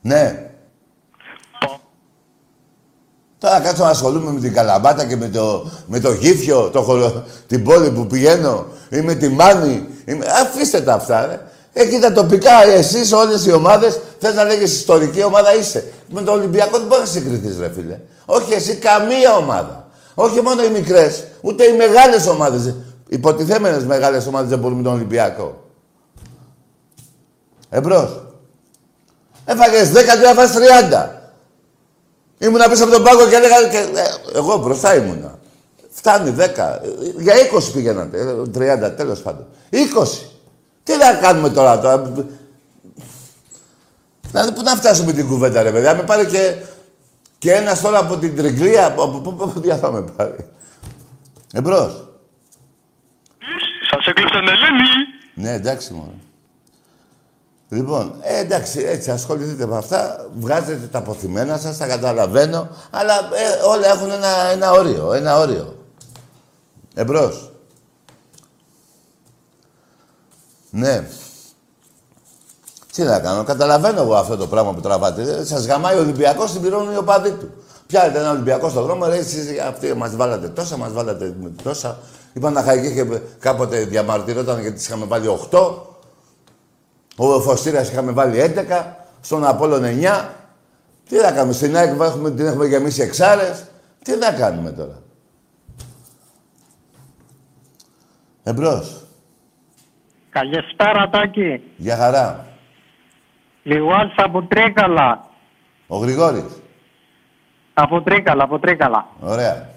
Ναι. 0.00 0.50
Τώρα 3.38 3.60
κάτσω 3.60 3.84
να 3.84 3.90
ασχολούμαι 3.90 4.32
με 4.32 4.40
την 4.40 4.52
Καλαμπάτα 4.52 5.06
και 5.06 5.16
με 5.16 5.28
το, 5.28 5.70
με 5.86 6.00
το 6.00 6.12
Γύφιο, 6.12 6.70
το 6.70 6.82
χολο, 6.82 7.24
την 7.46 7.64
πόλη 7.64 7.90
που 7.90 8.06
πηγαίνω, 8.06 8.66
ή 8.90 9.00
με 9.00 9.14
τη 9.14 9.28
Μάνη, 9.28 9.88
ή 10.08 10.14
με... 10.14 10.26
Αφήστε 10.26 10.80
τα 10.80 10.94
αυτά, 10.94 11.26
ρε. 11.26 11.40
Εκεί 11.72 11.98
τα 11.98 12.12
τοπικά, 12.12 12.64
εσείς 12.64 13.12
όλες 13.12 13.46
οι 13.46 13.52
ομάδες, 13.52 14.00
θες 14.18 14.34
να 14.34 14.44
λέγεις 14.44 14.72
ιστορική 14.74 15.22
ομάδα 15.22 15.54
είσαι. 15.54 15.92
Με 16.08 16.22
το 16.22 16.32
Ολυμπιακό 16.32 16.78
δεν 16.78 16.86
μπορείς 16.86 17.04
να 17.04 17.20
συγκριθείς, 17.20 17.58
ρε 17.58 17.70
φίλε. 17.70 17.98
Όχι 18.26 18.52
εσύ, 18.52 18.74
καμία 18.74 19.36
ομάδα. 19.36 19.88
Όχι 20.14 20.40
μόνο 20.40 20.64
οι 20.64 20.68
μικρές, 20.68 21.24
ούτε 21.40 21.64
οι 21.64 21.76
μεγάλες 21.76 22.26
ομάδες. 22.26 22.74
Υποτιθέμενες 23.08 23.84
μεγάλες 23.84 24.26
ομάδες 24.26 24.48
δεν 24.48 24.58
μπορούν 24.58 24.76
με 24.76 24.82
τον 24.82 24.92
Ολυμπιακό. 24.92 25.64
Εμπρός. 27.70 28.22
Έφαγες 29.44 29.90
10 29.92 30.16
και 30.16 30.26
να 30.26 30.34
φας 30.34 30.52
30. 30.52 31.10
Ήμουνα 32.38 32.68
πίσω 32.68 32.84
από 32.84 32.92
τον 32.92 33.02
πάγκο 33.02 33.26
και 33.26 33.34
έλεγα. 33.34 33.68
Και, 33.68 33.76
ε, 33.76 34.38
εγώ 34.38 34.56
μπροστά 34.56 34.94
ήμουνα. 34.94 35.37
Φτάνει 35.98 36.34
10. 36.38 36.42
Για 37.18 37.34
20 37.52 37.72
πηγαίνατε. 37.72 38.18
ε, 38.20 38.76
30 38.86 38.96
τέλος 38.96 39.20
πάντων. 39.20 39.46
20. 39.70 39.76
Τι 40.82 40.96
να 40.96 41.14
κάνουμε 41.14 41.50
τώρα, 41.50 41.80
τώρα; 41.80 42.12
Δηλαδή, 44.30 44.52
πού 44.52 44.62
να 44.62 44.76
φτάσουμε 44.76 45.12
την 45.12 45.28
κουβέντα, 45.28 45.62
ρε 45.62 45.72
παιδιά. 45.72 45.94
Με 45.94 46.02
πάρει 46.02 46.26
και, 46.26 46.54
και 47.38 47.52
ένα 47.52 47.80
τώρα 47.80 47.98
από 47.98 48.16
την 48.16 48.36
τριγκλία. 48.36 48.86
Από, 48.86 49.02
από, 49.02 49.30
από, 49.30 49.44
από, 49.44 49.60
τι 49.60 49.68
θα 49.68 49.90
με 49.92 50.02
πάρει. 50.16 50.46
Εμπρός. 51.52 52.08
Σας 53.90 54.06
έκλειψαν 54.06 54.48
Ελένη. 54.48 54.88
Ναι, 55.34 55.52
εντάξει 55.52 55.92
μόνο. 55.92 56.14
Λοιπόν, 57.68 58.14
ε, 58.20 58.38
εντάξει, 58.38 58.84
έτσι 58.86 59.10
ασχοληθείτε 59.10 59.66
με 59.66 59.76
αυτά, 59.76 60.26
βγάζετε 60.38 60.86
τα 60.86 60.98
αποθυμένα 60.98 61.58
σας, 61.58 61.76
τα 61.76 61.86
καταλαβαίνω, 61.86 62.68
αλλά 62.90 63.14
ε, 63.14 63.66
όλα 63.66 63.86
έχουν 63.86 64.10
ένα, 64.10 64.50
ένα 64.52 64.72
όριο, 64.72 65.12
ένα 65.12 65.38
όριο. 65.38 65.77
Εμπρός. 66.98 67.52
Ναι. 70.70 71.08
Τι 72.92 73.02
να 73.02 73.20
κάνω, 73.20 73.44
καταλαβαίνω 73.44 74.02
εγώ 74.02 74.14
αυτό 74.14 74.36
το 74.36 74.46
πράγμα 74.46 74.74
που 74.74 74.80
τραβάτε. 74.80 75.44
Σας 75.44 75.66
γαμάει 75.66 75.96
ο 75.96 76.00
Ολυμπιακός, 76.00 76.52
την 76.52 76.60
πληρώνουν 76.60 76.92
οι 76.92 76.96
οπαδοί 76.96 77.30
του. 77.30 77.50
Πιάνετε 77.86 78.18
ένα 78.18 78.30
Ολυμπιακό 78.30 78.68
στον 78.68 78.82
δρόμο, 78.82 79.06
λέει 79.06 79.18
εσείς 79.18 79.60
αυτοί 79.60 79.94
μας 79.94 80.16
βάλατε 80.16 80.48
τόσα, 80.48 80.76
μας 80.76 80.92
βάλατε 80.92 81.34
τόσα. 81.62 81.98
Η 82.32 82.40
Παναχαϊκή 82.40 82.86
είχε 82.86 83.22
κάποτε 83.38 83.84
διαμαρτυρόταν 83.84 84.60
γιατί 84.60 84.76
τις 84.76 84.86
είχαμε 84.86 85.04
βάλει 85.04 85.26
8. 85.50 85.72
Ο 87.16 87.40
Φωστήρας 87.40 87.90
είχαμε 87.90 88.12
βάλει 88.12 88.40
11. 88.40 88.96
Στον 89.20 89.46
Απόλλων 89.46 89.82
9. 89.84 90.28
Τι 91.08 91.16
να 91.16 91.30
κάνουμε, 91.30 91.52
στην 91.52 91.76
ΑΕΚ 91.76 92.00
έχουμε, 92.00 92.30
την 92.30 92.46
έχουμε 92.46 92.66
γεμίσει 92.66 93.02
εξάρες. 93.02 93.64
Τι 94.02 94.16
να 94.16 94.32
κάνουμε 94.32 94.70
τώρα. 94.70 95.06
Εμπρός. 98.48 99.04
Καλησπέρα, 100.30 101.08
Τάκη. 101.08 101.60
Για 101.76 101.96
χαρά. 101.96 102.46
Λιγουάς 103.62 104.12
από 104.16 104.42
Τρίκαλα. 104.42 105.26
Ο 105.86 105.96
Γρηγόρης. 105.96 106.62
Από 107.74 108.02
Τρίκαλα, 108.02 108.44
από 108.44 108.58
Τρίκαλα. 108.58 109.06
Ωραία. 109.20 109.68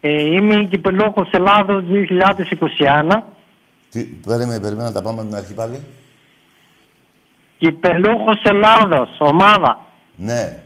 Ε, 0.00 0.22
είμαι 0.22 0.64
κυπελόχος 0.64 1.30
Ελλάδος 1.30 1.84
2021. 1.84 3.22
Τι, 3.90 4.04
περίμενε, 4.04 4.60
περίμενε 4.60 4.88
να 4.88 4.92
τα 4.92 5.02
πάμε 5.02 5.20
από 5.20 5.28
την 5.28 5.38
αρχή 5.38 5.54
πάλι. 5.54 5.80
Κυπελόχος 7.58 8.42
Ελλάδος, 8.42 9.08
ομάδα. 9.18 9.80
Ναι. 10.16 10.62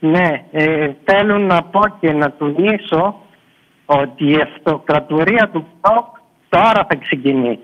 Ναι, 0.00 0.44
ε, 0.50 0.92
θέλω 1.04 1.38
να 1.38 1.62
πω 1.62 1.80
και 2.00 2.12
να 2.12 2.32
τονίσω 2.32 3.28
ότι 3.98 4.30
η 4.30 4.40
αυτοκρατορία 4.40 5.50
του 5.52 5.66
ΠΟΚ 5.80 6.06
τώρα 6.48 6.86
θα 6.88 6.96
ξεκινήσει. 6.96 7.58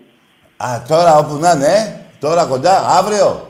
Α, 0.57 0.83
τώρα 0.89 1.16
όπου 1.18 1.35
να 1.35 1.51
είναι, 1.51 1.66
ε. 1.66 2.01
Τώρα 2.20 2.45
κοντά, 2.45 2.87
αύριο. 2.99 3.47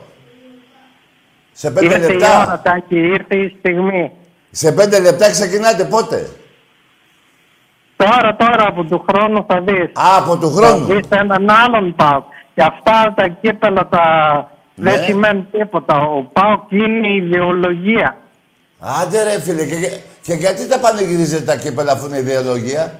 Σε 1.51 1.71
πέντε 1.71 1.85
Ήρθε 1.85 2.13
η 2.13 2.15
λεπτά. 2.17 2.41
ώρα, 2.41 2.61
Τάκη, 2.63 2.95
ήρθε 2.97 3.35
η 3.37 3.55
στιγμή. 3.59 4.11
Σε 4.51 4.71
πέντε 4.71 4.99
λεπτά 4.99 5.29
ξεκινάτε, 5.31 5.83
πότε; 5.83 6.29
Τώρα, 7.95 8.35
τώρα 8.35 8.67
από 8.67 8.83
του 8.83 9.05
χρόνου 9.09 9.45
θα 9.47 9.61
δεις. 9.61 9.83
Α, 9.93 10.17
από 10.17 10.37
του 10.37 10.49
Θα 10.51 10.55
χρόνου. 10.65 10.85
δεις 10.85 11.07
έναν 11.09 11.49
άλλον 11.49 11.95
ΠΑΟΚ. 11.95 12.23
Και 12.55 12.61
αυτά 12.63 13.13
τα 13.15 13.27
κύπελα 13.27 13.87
τα... 13.87 14.03
Ναι. 14.75 14.91
δεν 14.91 15.03
σημαίνουν 15.03 15.47
τίποτα. 15.51 15.95
Ο 16.01 16.23
ΠΑΟΚ 16.33 16.71
είναι 16.71 17.13
ιδεολογία. 17.13 18.17
Άντε 18.79 19.23
ρε 19.23 19.41
φίλε, 19.41 19.65
και, 19.65 19.75
και, 19.75 19.89
και 20.21 20.33
γιατί 20.33 20.67
τα 20.67 20.79
πανηγυρίζετε 20.79 21.43
τα 21.43 21.55
κύπελα 21.55 21.91
αφού 21.91 22.05
είναι 22.07 22.17
ιδεολογία; 22.17 22.99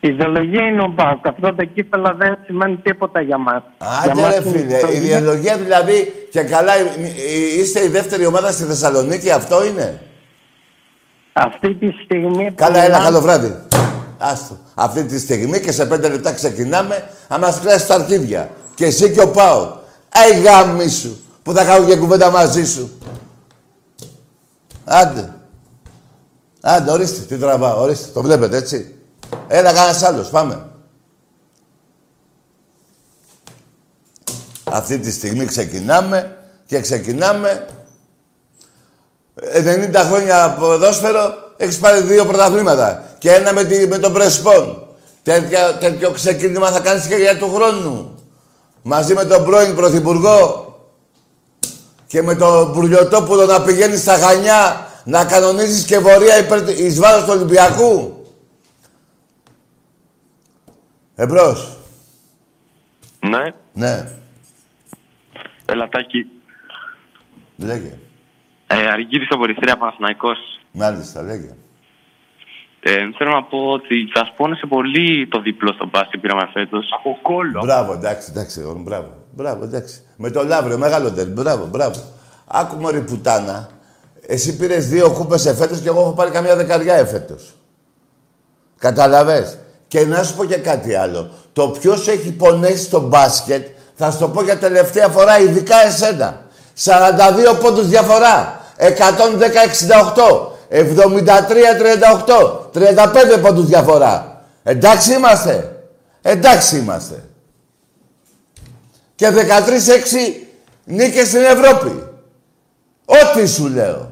Η 0.00 0.08
ιδεολογία 0.08 0.66
είναι 0.66 0.82
ο 0.82 0.92
ΠΑΟΚ. 0.96 1.26
Αυτά 1.28 1.54
τα 1.54 1.64
κύπελα 1.64 2.14
δεν 2.14 2.38
σημαίνουν 2.46 2.82
τίποτα 2.82 3.20
για 3.20 3.38
μας. 3.38 3.62
για 3.78 4.12
Άντε 4.12 4.20
μας 4.20 4.34
ρε 4.34 4.48
είναι 4.48 4.50
φίλε, 4.58 4.62
η 4.62 4.66
ιδεολογία. 4.66 5.18
ιδεολογία 5.18 5.56
δηλαδή 5.56 6.12
και 6.30 6.42
καλά 6.42 6.74
ε, 6.76 6.80
ε, 6.80 7.60
είστε 7.60 7.84
η 7.84 7.88
δεύτερη 7.88 8.26
ομάδα 8.26 8.52
στη 8.52 8.64
Θεσσαλονίκη, 8.64 9.30
αυτό 9.30 9.64
είναι; 9.66 10.00
Αυτή 11.32 11.74
τη 11.74 11.86
στιγμή... 12.04 12.44
που 12.48 12.54
Καλά, 12.54 12.76
έλα, 12.78 12.84
μιλάμε- 12.84 13.04
καλό 13.04 13.20
βράδυ. 13.20 13.54
Άστο. 14.18 14.56
Αυτή 14.74 15.04
τη 15.04 15.18
στιγμή 15.18 15.60
και 15.60 15.72
σε 15.72 15.86
πέντε 15.86 16.08
λεπτά 16.08 16.32
ξεκινάμε, 16.32 17.08
να 17.28 17.38
μας 17.38 17.60
κλάσει 17.60 17.86
τα 17.86 17.94
αρχίδια. 17.94 18.50
Και 18.74 18.84
εσύ 18.84 19.10
και 19.10 19.20
ο 19.20 19.28
Πάο. 19.30 19.76
Αϊ 20.08 20.40
γάμι 20.42 20.88
σου, 20.88 21.20
που 21.42 21.52
θα 21.52 21.64
κάνω 21.64 21.86
και 21.86 21.96
κουβέντα 21.96 22.30
μαζί 22.30 22.64
σου. 22.66 22.90
Άντε. 24.86 25.34
Άντε, 26.60 26.90
ορίστε, 26.90 27.20
τι 27.20 27.36
τραβάω, 27.36 27.82
ορίστε. 27.82 28.08
Το 28.12 28.22
βλέπετε, 28.22 28.56
έτσι. 28.56 28.94
Έλα, 29.48 29.72
κανένας 29.72 30.02
άλλος, 30.02 30.28
πάμε. 30.28 30.66
Αυτή 34.64 34.98
τη 34.98 35.10
στιγμή 35.10 35.44
ξεκινάμε 35.44 36.36
και 36.66 36.80
ξεκινάμε 36.80 37.66
90 39.34 39.94
χρόνια 39.94 40.56
ποδόσφαιρο 40.58 41.34
έχεις 41.56 41.78
πάρει 41.78 42.00
δύο 42.00 42.24
πρωταθλήματα. 42.24 43.04
Και 43.18 43.32
ένα 43.32 43.52
με, 43.52 43.64
τη, 43.64 43.86
με 43.86 43.98
τον 43.98 44.12
Πρεσπόν. 44.12 44.86
Τέτοια, 45.22 45.74
τέτοιο 45.74 46.10
ξεκίνημα 46.10 46.70
θα 46.70 46.80
κάνεις 46.80 47.06
και 47.06 47.14
για 47.14 47.38
του 47.38 47.52
χρόνου. 47.54 48.14
Μαζί 48.82 49.14
με 49.14 49.24
τον 49.24 49.44
πρώην 49.44 49.74
Πρωθυπουργό 49.74 50.65
και 52.06 52.22
με 52.22 52.34
τον 52.34 52.70
Μπουρλιοτόπουλο 52.70 53.44
να 53.46 53.62
πηγαίνεις 53.62 54.00
στα 54.00 54.14
Χανιά 54.14 54.86
να 55.04 55.24
κανονίζεις 55.24 55.84
και 55.84 55.98
βορεία 55.98 56.38
υπέρ, 56.38 56.68
εις 56.68 57.00
βάρος 57.00 57.24
του 57.24 57.32
Ολυμπιακού. 57.34 58.24
Εμπρός. 61.14 61.78
Ναι. 63.20 63.54
Ναι. 63.72 64.08
Ελατάκι. 65.64 66.26
Λέγε. 67.56 67.98
Ε, 68.66 68.86
Αργύρης 68.86 69.28
από 69.30 69.44
Ερυθρέα 69.44 69.76
Παναθηναϊκός. 69.76 70.38
Μάλιστα, 70.72 71.22
λέγε. 71.22 71.54
Ε, 72.80 73.08
θέλω 73.18 73.30
να 73.30 73.42
πω 73.42 73.58
ότι 73.58 74.10
σας 74.14 74.32
πόνεσε 74.36 74.66
πολύ 74.66 75.28
το 75.28 75.40
διπλό 75.40 75.72
στο 75.72 75.86
μπάσκετ 75.86 76.12
που 76.12 76.20
πήραμε 76.20 76.50
φέτος. 76.52 76.88
Από 76.98 77.18
κόλλο. 77.22 77.60
Μπράβο, 77.64 77.92
εντάξει, 77.92 78.28
εντάξει, 78.30 78.60
εγώ, 78.60 78.74
μπράβο. 78.74 79.25
Μπράβο, 79.36 79.64
εντάξει. 79.64 80.02
Με 80.16 80.30
το 80.30 80.44
Λαύριο, 80.44 80.78
μεγάλο 80.78 81.12
τέλει. 81.12 81.30
Μπράβο, 81.30 81.66
μπράβο. 81.66 82.00
Άκου 82.46 82.76
μωρή 82.76 83.00
πουτάνα. 83.00 83.68
Εσύ 84.26 84.56
πήρες 84.56 84.88
δύο 84.88 85.10
κούπες 85.10 85.46
εφέτος 85.46 85.78
και 85.78 85.88
εγώ 85.88 86.00
έχω 86.00 86.10
πάρει 86.10 86.30
καμιά 86.30 86.56
δεκαριά 86.56 86.94
εφέτος. 86.94 87.54
Καταλαβες. 88.78 89.58
Και 89.88 90.04
να 90.04 90.22
σου 90.22 90.34
πω 90.34 90.44
και 90.44 90.56
κάτι 90.56 90.94
άλλο. 90.94 91.30
Το 91.52 91.68
ποιος 91.68 92.08
έχει 92.08 92.32
πονέσει 92.32 92.84
στο 92.84 93.00
μπάσκετ, 93.00 93.66
θα 93.94 94.10
σου 94.10 94.18
το 94.18 94.28
πω 94.28 94.42
για 94.42 94.58
τελευταία 94.58 95.08
φορά, 95.08 95.40
ειδικά 95.40 95.86
εσένα. 95.86 96.40
42 96.74 97.54
πόντους 97.60 97.88
διαφορά. 97.88 98.60
110-68. 98.76 100.52
73-38. 100.68 102.70
35 102.72 103.38
πόντους 103.42 103.66
διαφορά. 103.66 104.42
Εντάξει 104.62 105.12
είμαστε. 105.12 105.76
Εντάξει 106.22 106.76
είμαστε. 106.76 107.24
Και 109.16 109.30
13-6 109.30 109.34
νίκες 110.84 111.28
στην 111.28 111.42
Ευρώπη. 111.42 112.02
Ό,τι 113.04 113.46
σου 113.46 113.68
λέω. 113.68 114.10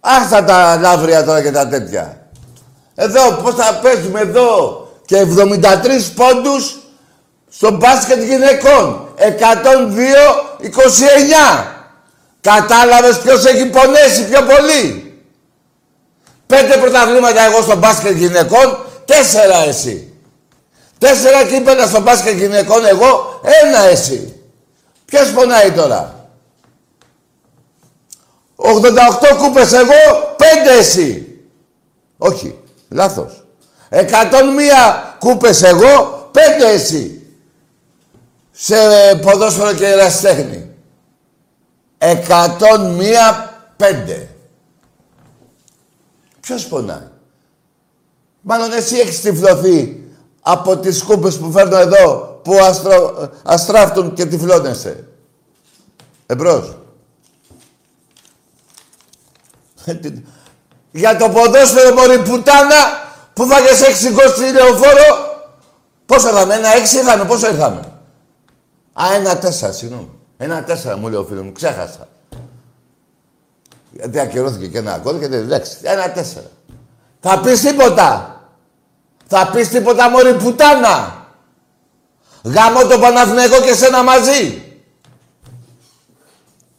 Άστα 0.00 0.44
τα 0.44 0.78
λαύρια 0.80 1.24
τώρα 1.24 1.42
και 1.42 1.50
τα 1.50 1.68
τέτοια. 1.68 2.28
Εδώ, 2.94 3.32
πώς 3.32 3.54
θα 3.54 3.78
παίζουμε 3.82 4.20
εδώ. 4.20 4.82
Και 5.06 5.16
73 5.16 6.12
πόντους 6.14 6.78
στο 7.50 7.70
μπάσκετ 7.70 8.22
γυναικών. 8.22 9.08
102-29. 9.16 9.22
Κατάλαβες 12.40 13.18
ποιος 13.18 13.44
έχει 13.44 13.66
πονέσει 13.66 14.28
πιο 14.28 14.42
πολύ; 14.42 15.12
Πέντε 16.46 16.76
πρωταβλήματα 16.76 17.42
εγώ 17.42 17.62
στο 17.62 17.76
μπάσκετ 17.76 18.16
γυναικών, 18.16 18.78
τέσσερα 19.04 19.56
εσύ. 19.56 20.07
Τέσσερα 20.98 21.44
κύπελα 21.44 21.86
στο 21.86 22.00
μπάσκετ 22.00 22.38
γυναικών 22.38 22.84
εγώ, 22.84 23.40
ένα 23.62 23.78
εσύ. 23.78 24.42
Ποιος 25.04 25.32
πονάει 25.32 25.72
τώρα; 25.72 26.30
88 28.56 29.36
κούπες 29.38 29.72
εγώ, 29.72 30.34
5 30.36 30.70
εσύ. 30.78 31.40
Όχι, 32.18 32.58
λάθος. 32.88 33.44
101 33.88 35.16
κούπες 35.18 35.62
εγώ, 35.62 36.30
5 36.32 36.66
εσύ. 36.66 37.22
Σε 38.50 38.76
ποδόσφαιρο 39.22 39.72
και 39.74 39.86
ερασιτέχνη. 39.86 40.70
101 41.98 43.54
5. 43.76 44.28
Ποιος 46.40 46.66
πονάει; 46.66 47.08
Μάλλον 48.40 48.72
εσύ 48.72 48.98
έχεις 48.98 49.20
τυφλωθεί 49.20 50.07
από 50.50 50.76
τις 50.76 51.02
κούπες 51.02 51.36
που 51.36 51.52
φέρνω 51.52 51.76
εδώ, 51.76 52.40
που 52.42 52.58
αστρο... 52.58 53.30
αστράφτουν 53.44 54.14
και 54.14 54.26
τυφλώνεσαι. 54.26 55.04
Εμπρός. 56.26 56.76
Για 60.90 61.16
το 61.16 61.28
ποδόσφαιρο 61.28 61.94
μωρή 61.94 62.18
πουτάνα 62.18 62.76
που 63.32 63.46
φάγες 63.46 63.82
έξι 63.82 64.10
γκολ 64.10 64.28
στη 64.28 64.52
λεωφόρο. 64.52 65.26
Πόσο 66.06 66.28
ήρθαμε, 66.28 66.54
ένα 66.54 66.68
έξι 66.68 66.96
ήρθαμε, 66.96 67.24
πόσο 67.24 67.48
ήρθαμε. 67.48 67.80
Α, 68.92 69.14
ένα 69.14 69.38
τέσσερα, 69.38 69.72
συγγνώμη. 69.72 70.10
Ένα 70.36 70.64
τέσσερα 70.64 70.96
μου 70.96 71.08
λέει 71.08 71.20
ο 71.20 71.24
φίλος 71.24 71.44
μου, 71.44 71.52
ξέχασα. 71.52 72.08
Γιατί 73.90 74.18
ακυρώθηκε 74.18 74.66
και 74.68 74.78
ένα 74.78 74.98
γκολ 74.98 75.18
και 75.18 75.28
δεν 75.28 75.40
εντάξει. 75.40 75.76
Ένα 75.82 76.12
τέσσερα. 76.12 76.46
Θα 77.20 77.40
πεις 77.40 77.60
τίποτα. 77.60 78.37
Θα 79.30 79.50
πεις 79.50 79.68
τίποτα 79.68 80.10
μωρή 80.10 80.34
πουτάνα. 80.34 81.26
Γάμω 82.44 82.80
το 82.86 82.98
Παναθηναϊκό 82.98 83.60
και 83.60 83.74
σένα 83.74 84.02
μαζί. 84.02 84.62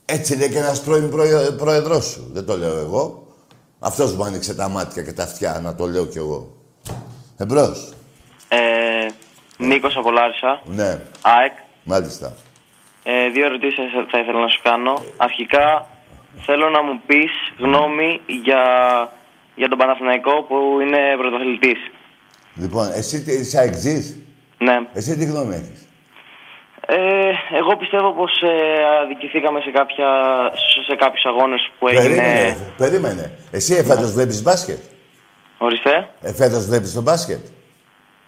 Έτσι 0.06 0.38
λέει 0.38 0.50
και 0.50 0.58
ένας 0.58 0.82
πρώην 0.82 1.10
πρόεδρός 1.58 2.06
σου. 2.06 2.30
Δεν 2.34 2.46
το 2.46 2.58
λέω 2.58 2.78
εγώ. 2.78 3.28
Αυτός 3.80 4.16
μου 4.16 4.24
άνοιξε 4.24 4.56
τα 4.56 4.70
μάτια 4.70 5.04
και 5.04 5.14
τα 5.14 5.24
αυτιά, 5.24 5.60
να 5.64 5.76
το 5.76 5.86
λέω 5.86 6.06
κι 6.06 6.18
εγώ. 6.18 6.56
Εμπρός. 7.38 7.94
Ε, 8.48 8.60
Νίκος 9.58 9.98
από 9.98 10.12
Λάρισα. 10.12 10.62
Ναι, 10.66 11.02
ΑΕΚ. 11.22 11.54
μάλιστα. 11.84 12.34
Ε, 13.04 13.30
δύο 13.30 13.46
ερωτήσεις 13.46 13.92
θα 14.12 14.20
ήθελα 14.20 14.40
να 14.40 14.48
σου 14.48 14.62
κάνω. 14.64 15.04
Αρχικά, 15.18 15.88
θέλω 16.46 16.70
να 16.70 16.84
μου 16.84 17.02
πεις 17.06 17.32
γνώμη 17.60 18.22
για, 18.28 18.64
για 19.56 19.70
τον 19.70 19.78
Παναθηναϊκό 19.78 20.44
που 20.44 20.78
είναι 20.82 21.00
πρωταθλητής. 21.18 21.80
Λοιπόν, 22.60 22.92
εσύ 22.96 23.22
τι- 23.22 23.32
είσαι 23.34 23.58
αεξής. 23.60 24.16
Ναι. 24.58 24.78
Εσύ 24.94 25.18
τι 25.18 25.26
γνώμη 25.26 25.56
έχεις; 25.56 25.88
Ε, 26.86 26.98
εγώ 27.58 27.78
πιστεύω 27.78 28.14
πως 28.14 28.32
ε, 28.42 28.48
αδικηθήκαμε 29.04 29.60
σε, 29.60 29.72
κάποια, 29.72 30.08
σε, 30.54 30.84
σε 30.92 30.96
κάποιους 30.96 31.26
αγώνες 31.26 31.72
που 31.80 31.88
έγινε... 31.88 32.04
Περίμενε, 32.04 32.58
περίμενε. 32.78 33.32
Εσύ 33.52 33.74
εφέτος 33.74 34.12
βλέπεις 34.12 34.42
μπάσκετ; 34.44 34.78
Ορίστε. 35.58 36.10
Εφέτος 36.22 36.66
βλέπεις 36.66 36.94
το 36.94 37.02
μπάσκετ; 37.02 37.40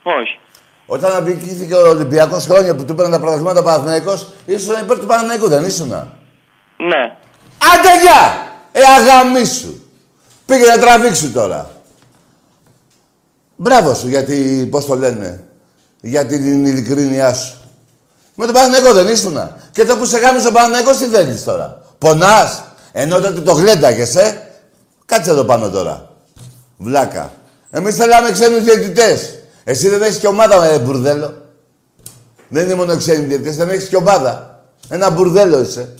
Όχι. 0.03 0.39
Όταν 0.85 1.11
αδικήθηκε 1.15 1.73
ο 1.75 1.87
Ολυμπιακός 1.89 2.45
χρόνια 2.45 2.75
που 2.75 2.85
του 2.85 2.95
πήραν 2.95 3.11
τα 3.11 3.19
πρωταθλήματα 3.19 3.59
ο 3.59 3.63
Παναθηναϊκός, 3.63 4.27
ήσουν 4.45 4.75
υπέρ 4.83 4.99
του 4.99 5.05
Παναθηναϊκού, 5.05 5.47
δεν 5.47 5.63
ήσουνα; 5.65 6.17
Ναι. 6.77 7.15
Άντε 7.73 7.91
γεια! 8.01 8.49
Ε, 8.71 8.79
αγαμίσου. 8.99 9.73
Πήγε 10.45 10.65
να 10.65 10.77
τραβήξου 10.79 11.31
τώρα. 11.31 11.69
Μπράβο 13.61 13.93
σου 13.93 14.07
γιατί, 14.07 14.67
πώς 14.71 14.85
το 14.85 14.95
λένε, 14.95 15.43
για 16.01 16.25
την 16.25 16.65
ειλικρίνειά 16.65 17.33
σου. 17.33 17.57
Με 18.35 18.45
τον 18.45 18.53
Παναθηναϊκό 18.53 18.93
δεν 18.93 19.07
ήσουνα. 19.07 19.57
Και 19.71 19.85
το 19.85 19.97
που 19.97 20.05
σε 20.05 20.17
γάμισε 20.17 20.47
ο 20.47 20.51
Παναθηναϊκός 20.51 20.97
τι 20.97 21.05
θέλεις 21.05 21.43
τώρα; 21.43 21.81
Πονάς; 21.97 22.63
Ενώ 22.91 23.19
τότε 23.19 23.41
το 23.41 23.51
γλένταγες, 23.51 24.15
ε; 24.15 24.47
Κάτσε 25.05 25.29
εδώ 25.29 25.43
πάνω 25.43 25.69
τώρα. 25.69 26.09
Βλάκα. 26.77 27.31
Εμείς 27.69 27.95
θέλαμε 27.95 28.31
ξένους 28.31 28.63
διαιτητές. 28.63 29.39
Εσύ 29.63 29.89
δεν 29.89 30.01
έχεις 30.01 30.17
και 30.17 30.27
ομάδα, 30.27 30.59
με 30.59 30.79
μπουρδέλο. 30.79 31.33
Δεν 32.47 32.65
είναι 32.65 32.75
μόνο 32.75 32.97
ξένοι 32.97 33.25
διαιτητές, 33.25 33.55
δεν 33.55 33.69
έχεις 33.69 33.87
και 33.87 33.95
ομάδα. 33.95 34.63
Ένα 34.89 35.09
μπουρδέλο 35.09 35.61
είσαι. 35.61 35.95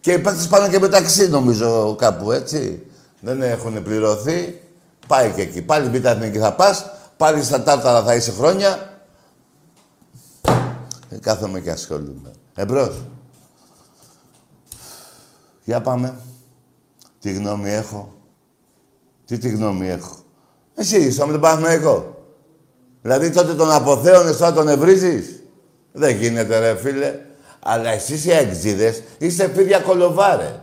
Και 0.00 0.12
οι 0.12 0.18
παίκτες 0.18 0.46
πάνε 0.46 0.68
και 0.68 0.78
μεταξύ, 0.78 1.28
νομίζω, 1.28 1.94
κάπου, 1.98 2.32
έτσι. 2.32 2.82
Δεν 3.20 3.42
έχουν 3.42 3.82
πληρωθεί. 3.82 4.60
Πάει 5.08 5.30
και 5.30 5.42
εκεί. 5.42 5.62
Πάλι 5.62 5.98
β' 5.98 6.04
εθνική 6.04 6.38
θα 6.38 6.54
πας. 6.54 6.90
Πάλι 7.16 7.42
στα 7.42 7.62
τάρταρα 7.62 8.02
θα 8.02 8.14
είσαι 8.14 8.30
χρόνια. 8.30 9.00
Και 11.08 11.16
κάθομαι 11.20 11.60
και 11.60 11.70
ασχολούμαι. 11.70 12.30
Εμπρός. 12.54 13.02
Για 15.64 15.80
πάμε. 15.80 16.18
Τι 17.20 17.32
γνώμη 17.32 17.70
έχω; 17.70 18.14
Τι 19.26 19.38
τη 19.38 19.48
γνώμη 19.48 19.88
έχω; 19.88 20.16
Εσύ 20.74 20.96
είσαι 20.96 21.26
με 21.26 21.32
τον 21.32 21.40
Παναθηναϊκό. 21.40 22.24
Δηλαδή 23.02 23.30
τότε 23.30 23.54
τον 23.54 23.70
αποθέωνες, 23.70 24.36
τώρα 24.36 24.52
τον 24.52 24.68
ευρίζεις. 24.68 25.42
Δεν 25.92 26.16
γίνεται 26.16 26.58
ρε 26.58 26.76
φίλε. 26.76 27.20
Αλλά 27.60 27.90
εσείς 27.90 28.24
οι 28.24 28.30
εξίδες 28.30 29.02
είστε 29.18 29.48
φίδια 29.48 29.78
κολοβάρε. 29.80 30.60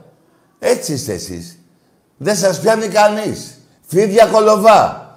Έτσι 0.59 0.93
είστε 0.93 1.13
εσείς. 1.13 1.59
Δεν 2.17 2.35
σας 2.35 2.59
πιάνει 2.59 2.87
κανείς. 2.87 3.54
Φίδια 3.87 4.25
κολοβά. 4.25 5.09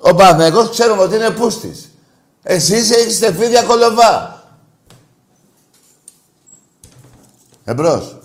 Ο 0.00 0.14
Παναθηναϊκός 0.14 0.70
ξέρουμε 0.70 1.02
ότι 1.02 1.14
είναι 1.14 1.30
πούστης. 1.30 1.96
Εσείς 2.42 2.90
είστε 2.90 3.32
φίδια 3.32 3.62
κολοβά. 3.62 4.42
Εμπρός. 7.64 8.16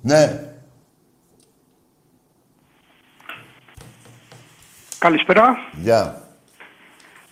Ναι. 0.00 0.44
Καλησπέρα. 4.98 5.56
Γεια. 5.72 6.28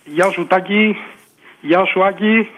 Γεια 0.05 0.31
σου 0.31 0.47
Τάκη. 0.47 0.95
Γεια 1.61 1.85
σου 1.85 2.05
Άκη. 2.05 2.49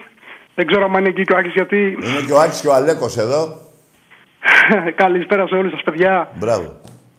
Δεν 0.55 0.67
ξέρω 0.67 0.85
αν 0.85 0.93
είναι 0.93 1.09
εκεί 1.09 1.23
και 1.23 1.33
ο 1.33 1.37
Άκης 1.37 1.53
γιατί... 1.53 1.97
Είναι 2.03 2.21
και 2.25 2.33
ο 2.33 2.39
Άκης 2.39 2.61
και 2.61 2.67
ο 2.67 2.73
Αλέκος 2.73 3.17
εδώ. 3.17 3.70
Καλησπέρα 4.95 5.47
σε 5.47 5.55
όλους 5.55 5.71
σας 5.71 5.81
παιδιά. 5.83 6.29
Μπράβο. 6.35 6.73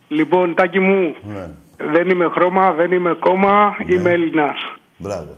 Λοιπόν 0.07 0.53
Τάκη 0.55 0.79
μου, 0.79 1.15
Ναι. 1.21 1.49
δεν 1.77 2.09
είμαι 2.09 2.29
χρώμα, 2.33 2.71
δεν 2.71 2.91
είμαι 2.91 3.13
κόμμα, 3.19 3.75
είμαι 3.85 4.09
Έλληνας. 4.11 4.57
Μπράβο. 4.97 5.35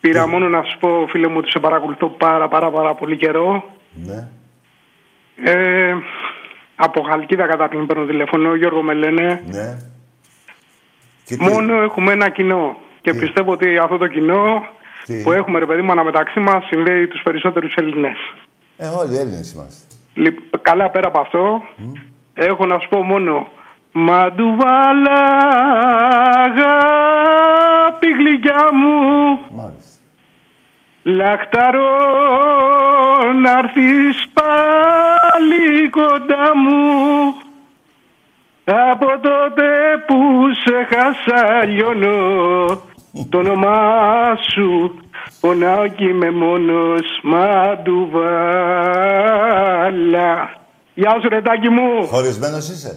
Πήρα 0.00 0.28
μόνο 0.28 0.48
να 0.48 0.62
σου 0.62 0.78
πω 0.78 1.06
φίλε 1.10 1.28
μου 1.28 1.36
ότι 1.38 1.50
σε 1.50 1.58
παρακολουθώ 1.58 2.08
πάρα 2.08 2.48
πάρα 2.48 2.70
πάρα 2.70 2.94
πολύ 2.94 3.16
καιρό. 3.16 3.64
Ναι. 3.92 4.28
Ε, 5.52 5.94
από 6.76 7.02
Χαλκίδα 7.02 7.46
καταρχήν 7.46 7.86
παίρνω 7.86 8.04
τηλέφωνο, 8.06 8.54
Γιώργο 8.54 8.82
με 8.82 8.94
λένε. 8.94 9.42
Ναι. 9.46 9.78
Και 11.24 11.36
τι- 11.36 11.42
Μόνο 11.50 11.82
έχουμε 11.82 12.12
ένα 12.12 12.28
κοινό. 12.30 12.76
Και 13.00 13.14
πιστεύω 13.14 13.52
ότι 13.52 13.78
αυτό 13.78 13.96
το 13.96 14.06
κοινό 14.06 14.66
Τι; 15.04 15.22
που 15.22 15.32
έχουμε 15.32 15.58
ρε 15.58 15.66
παιδί 15.66 15.82
μου 15.82 15.90
αναμεταξύ 15.92 16.40
μας 16.40 16.64
συνδέει 16.66 17.06
τους 17.06 17.22
περισσότερους 17.22 17.74
Έλληνες. 17.74 18.16
Ε, 18.76 18.86
όλοι 18.86 19.16
Έλληνες 19.16 19.52
είμαστε. 19.52 19.93
Λοιπόν, 20.14 20.60
καλά 20.62 20.90
πέρα 20.90 21.08
από 21.08 21.20
αυτό, 21.20 21.62
έχω 22.34 22.66
να 22.66 22.78
σου 22.78 22.88
πω 22.88 23.02
μόνο 23.02 23.48
Μαντουβάλα 23.92 25.20
αγάπη 26.44 28.06
γλυκιά 28.18 28.70
μου 28.72 29.38
Μάλιστα. 29.50 29.92
Λαχταρώ 31.02 31.96
να 33.42 33.50
έρθεις 33.58 34.28
πάλι 34.32 35.88
κοντά 35.90 36.56
μου. 36.56 37.34
Από 38.64 39.06
τότε 39.06 39.66
που 40.06 40.16
σε 40.64 40.86
χάσα 40.94 41.64
λιώνω 41.64 42.66
Το 43.28 43.38
όνομά 43.38 44.38
σου 44.52 44.98
πονάω 45.44 45.88
κι 45.88 46.04
είμαι 46.04 46.30
μόνος 46.30 47.06
Μαντουβάλα 49.32 50.30
Γεια 50.94 51.18
σου 51.22 51.28
ρετάκι 51.28 51.68
μου 51.68 52.06
Χωρισμένος 52.06 52.68
είσαι; 52.68 52.92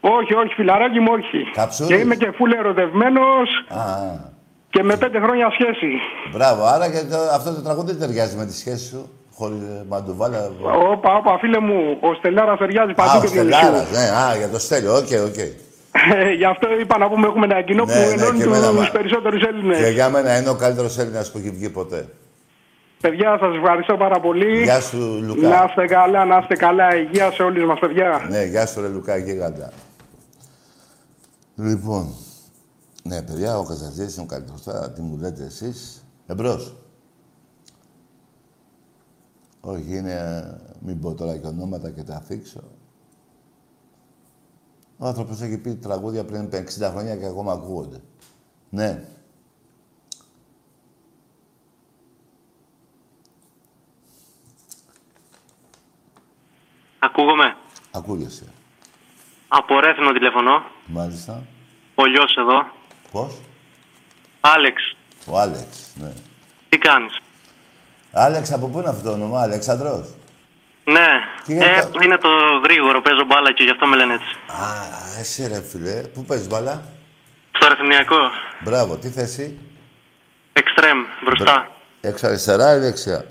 Όχι, 0.00 0.34
όχι 0.34 0.54
φιλαράκι 0.54 1.00
μου 1.00 1.12
όχι 1.12 1.50
Καψούρης. 1.54 1.96
Και 1.96 2.02
είμαι 2.02 2.14
και 2.14 2.30
φούλε 2.36 2.56
ερωτευμένος 2.56 3.48
Α, 3.68 3.80
α. 3.80 3.96
και 4.70 4.82
με 4.82 4.96
πέντε 4.96 5.18
χρόνια 5.20 5.48
σχέση 5.52 5.90
Μπράβο. 6.32 6.62
Άρα 6.64 6.90
και 6.90 7.00
το- 7.10 7.30
αυτό 7.34 7.54
το 7.54 7.62
τραγούδι 7.62 7.92
δεν 7.92 8.00
ταιριάζει 8.00 8.36
με 8.36 8.44
τη 8.46 8.54
σχέση 8.56 8.86
σου. 8.88 9.10
Χωρίς 9.34 9.58
ε, 9.60 9.84
μαντουβάλα. 9.88 10.50
Όπα, 10.92 11.14
όπα, 11.14 11.38
φίλε 11.38 11.58
μου, 11.60 11.98
ο 12.00 12.14
Στελάρας 12.14 12.58
ταιριάζει 12.58 12.90
Α, 12.90 12.94
παντού 12.94 13.16
ο 13.18 13.20
και 13.20 13.26
Στελάρας. 13.26 13.90
Ναι, 13.90 13.98
α, 14.22 14.36
για 14.36 14.48
το 14.48 14.58
Στέλιο. 14.58 14.94
OK, 14.96 15.10
OK. 15.28 15.36
Ε, 15.36 15.52
Γι' 16.36 16.44
αυτό 16.44 16.66
είπα 16.80 16.98
να 16.98 17.08
πούμε 17.08 17.26
έχουμε 17.26 17.44
ένα 17.44 17.62
κοινό 17.62 17.84
Ναι, 17.84 17.92
που 17.92 17.98
ναι, 17.98 18.04
ενώνει 18.22 18.38
και 18.38 18.44
εμένα, 18.44 18.68
του 18.68 18.74
μα- 18.74 18.90
περισσότερους 18.90 19.40
Και 19.40 19.46
Έλληνε. 19.46 19.90
για 19.90 20.08
μένα 20.08 20.38
είναι 20.38 20.48
ο 20.48 20.54
καλύτερος 20.56 20.98
Έλληνας 20.98 21.30
που 21.32 21.38
έχει 21.38 21.50
βγει 21.50 21.68
ποτέ. 21.70 22.08
Παιδιά, 23.00 23.36
σας 23.40 23.54
ευχαριστώ 23.56 23.96
πάρα 23.96 24.20
πολύ. 24.20 24.62
Γεια 24.62 24.80
σου, 24.80 24.98
Να 24.98 25.26
Λουκά. 25.26 25.64
είστε 25.68 25.86
καλά, 25.86 26.24
να 26.24 26.38
είστε 26.38 26.54
καλά. 26.56 26.96
Υγεία 26.96 27.30
σε 27.32 27.42
όλους 27.42 27.64
μας, 27.66 27.78
παιδιά. 27.78 28.26
Ναι, 28.30 28.44
γεια 28.44 28.66
σου, 28.66 28.80
ρε 28.80 28.88
Λουκά, 28.88 29.16
γίγαντα. 29.16 29.72
Λοιπόν, 31.56 32.14
ναι, 33.02 33.22
παιδιά, 33.22 33.58
ο 33.58 33.64
Καζαντζίδης 33.64 34.14
είναι 34.16 34.24
ο 34.24 34.26
καλύτερος. 34.32 34.62
Τώρα 34.62 34.90
τι 34.92 35.00
μου 35.00 35.18
λέτε 35.20 35.44
εσείς. 35.44 36.04
Εμπρός. 36.26 36.74
Όχι, 39.60 39.96
είναι... 39.96 40.12
ε, 40.12 40.56
Μην 40.80 41.00
πω 41.00 41.14
τώρα 41.14 41.36
και 41.36 41.46
ονόματα 41.46 41.90
και 41.90 42.02
τα 42.02 42.14
αφήξω. 42.16 42.60
Ο 44.98 45.06
άνθρωπος 45.06 45.40
έχει 45.40 45.58
πει 45.58 45.74
τραγούδια 45.74 46.24
πριν 46.24 46.48
60 46.52 46.90
χρόνια 46.90 47.16
και 47.16 47.26
ακόμα 47.26 47.52
ακούγονται. 47.52 48.00
Ναι. 48.70 49.04
Ακούγομαι. 56.98 57.56
Ακούγεσαι. 57.90 58.44
Από 59.48 59.80
Ρέθινο 59.80 60.12
τηλεφωνώ. 60.12 60.62
Μάλιστα. 60.86 61.42
Ο 61.94 62.04
Λιός 62.06 62.36
εδώ. 62.36 62.66
Πώς; 63.12 63.40
Άλεξ, 64.40 64.96
Ο 65.26 65.38
Άλεξ, 65.38 65.92
ναι. 65.94 66.12
τι 66.68 66.78
κάνεις; 66.78 67.20
Άλεξ, 68.12 68.52
από 68.52 68.66
πού 68.68 68.78
είναι 68.78 68.88
αυτό 68.88 69.02
το 69.02 69.12
όνομα, 69.12 69.40
Αλεξανδρός. 69.40 70.14
Ναι, 70.92 71.08
Τι 71.44 71.52
ε, 71.52 71.56
είναι 71.56 71.80
το- 71.92 71.98
είναι 72.04 72.16
το 72.16 72.28
γρήγορο, 72.64 73.00
παίζω 73.00 73.24
μπάλα 73.26 73.52
και 73.52 73.62
γι' 73.64 73.70
αυτό 73.70 73.86
με 73.86 73.96
λένε 73.96 74.14
έτσι. 74.14 74.36
Α, 74.62 74.66
εσύ 75.20 75.46
ρε 75.48 75.62
φίλε. 75.62 76.00
Πού 76.14 76.24
παίζεις 76.24 76.48
μπάλα; 76.48 76.82
Στο 77.52 77.68
Ρεθινιακό, 77.68 78.16
Μπράβο, 78.60 78.96
τι 78.96 79.08
θέση. 79.08 79.58
εξτρέμ, 80.52 80.98
μπροστά. 81.24 81.70
Έξω 82.00 82.26
αριστερά 82.26 82.76
ή 82.76 82.78
δεξιά; 82.78 83.24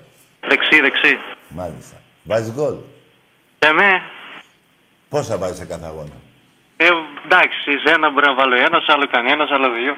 Δεξί, 0.47 0.81
δεξί. 0.81 1.17
Μάλιστα. 1.47 1.95
Βάζεις 2.23 2.51
γκολ; 2.53 2.75
Και 3.59 3.71
με, 3.71 4.01
Πόσα 5.09 5.37
βάζεις 5.37 5.57
σε 5.57 5.65
κάθε 5.65 5.85
αγώνα; 5.85 6.15
ε, 6.77 6.87
εντάξει, 7.25 7.71
σε 7.85 7.93
ένα 7.93 8.09
μπορεί 8.11 8.25
να 8.25 8.33
βάλω 8.33 8.55
ένας, 8.55 8.83
σε 8.83 8.91
άλλο 8.91 9.07
κανένας, 9.07 9.47
σε 9.47 9.53
άλλο 9.53 9.69
δύο. 9.71 9.95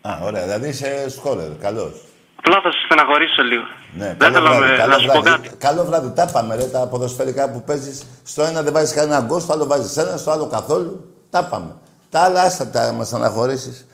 Α, 0.00 0.18
ωραία. 0.22 0.42
Δηλαδή 0.42 0.68
είσαι 0.68 1.10
σκόρερ. 1.10 1.56
Καλός. 1.56 1.92
Απλά 2.38 2.60
θα 2.62 2.70
σε 2.72 2.78
στεναχωρήσω 2.86 3.42
λίγο. 3.42 3.62
Ναι, 3.98 4.06
Δεν 4.06 4.16
καλό 4.18 4.34
θέλω 4.34 4.48
βράδυ, 4.56 4.70
με- 4.72 4.76
καλό 4.78 4.92
να 4.92 4.98
σου 4.98 5.06
πω 5.06 5.20
βράδυ. 5.22 5.42
κάτι. 5.48 5.56
Καλό 5.56 5.84
βράδυ. 5.84 6.10
Τα 6.14 6.26
πάμε, 6.26 6.54
ρε, 6.56 6.64
τα 6.64 6.86
ποδοσφαιρικά 6.86 7.50
που 7.50 7.62
παίζεις. 7.62 8.02
Στο 8.24 8.42
ένα 8.42 8.62
δεν 8.62 8.72
βάζεις 8.72 8.92
κανένα 8.94 9.20
γκολ, 9.20 9.40
στο 9.40 9.52
άλλο 9.52 9.66
βάζεις 9.66 9.96
ένα, 9.96 10.16
στο 10.16 10.30
άλλο 10.30 10.46
καθόλου. 10.46 11.14
Τα 11.30 11.44
πάμε. 11.44 11.76
Τα 12.10 12.20
άλλα 12.20 12.42
άστα 12.42 12.66
τα 12.68 12.92
μας 12.92 13.06
στεναχωρήσεις. 13.06 13.86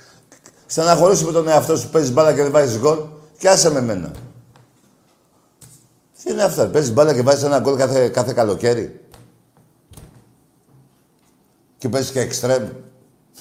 Στεναχωρήσουμε 0.67 1.33
τον 1.33 1.49
εαυτό 1.49 1.77
σου 1.77 1.85
που 1.85 1.91
παίζεις 1.93 2.13
μπάλα 2.13 2.35
και 2.35 2.43
δεν 2.43 2.51
βάζεις 2.51 2.79
γκολ 2.79 2.99
και 3.39 3.49
άσε 3.49 3.71
με 3.71 3.81
μένα. 3.81 4.11
Τι 6.23 6.31
είναι 6.33 6.43
αυτό, 6.43 6.63
ρε, 6.63 6.69
παίζεις 6.69 6.93
μπάλα 6.93 7.15
και 7.15 7.23
βάζεις 7.23 7.43
ένα 7.43 7.59
γκολ 7.59 7.77
κάθε, 7.77 8.09
κάθε 8.09 8.33
καλοκαίρι. 8.33 9.01
Και 11.79 11.89
παίζεις 11.89 12.11
και 12.11 12.21
εξτρέμ. 12.21 12.69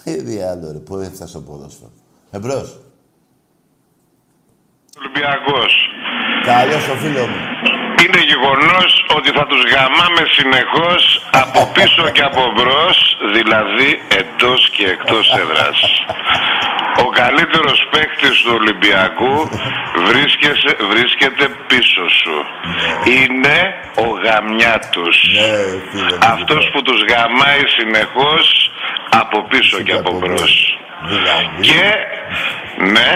Τι 0.03 0.41
άλλο 0.41 0.71
ρε, 0.71 0.77
πού 0.77 0.97
έφτασε 0.97 1.27
στο 1.27 1.39
ποδόσφαιρο. 1.41 1.91
Εμπρός. 2.31 2.79
Ολυμπιακός. 5.07 5.73
Καλώς 6.51 6.87
ο 6.87 6.95
φίλος 7.01 7.27
μου. 7.27 7.41
Είναι 8.03 8.21
γεγονός 8.31 9.05
ότι 9.17 9.29
θα 9.37 9.45
τους 9.49 9.61
γαμάμε 9.73 10.23
συνεχώς 10.37 11.21
από 11.31 11.71
πίσω 11.73 12.09
και 12.15 12.21
από 12.21 12.51
μπρος, 12.55 12.97
δηλαδή 13.33 13.89
εντός 14.19 14.69
και 14.75 14.85
εκτός 14.85 15.25
έδρας. 15.41 15.79
Ο 17.05 17.09
καλύτερος 17.09 17.87
παίκτης 17.91 18.41
του 18.41 18.51
Ολυμπιακού 18.59 19.49
βρίσκεσαι- 20.09 20.81
βρίσκεται 20.91 21.45
πίσω 21.67 22.03
σου. 22.21 22.35
Είναι 23.17 23.57
ο 23.95 24.07
γαμιάτος. 24.25 25.17
Ναι, 25.33 25.57
φίλε 25.91 26.15
μου. 26.17 26.33
Αυτός 26.33 26.69
που 26.73 26.81
τους 26.81 26.99
γαμάει 27.11 27.63
συνεχώς 27.77 28.71
από 29.09 29.43
πίσω 29.51 29.81
και 29.81 29.93
από 29.93 30.11
μπρος. 30.19 30.77
Δηλαδή. 31.07 31.47
Και, 31.67 31.85
ναι, 32.95 33.11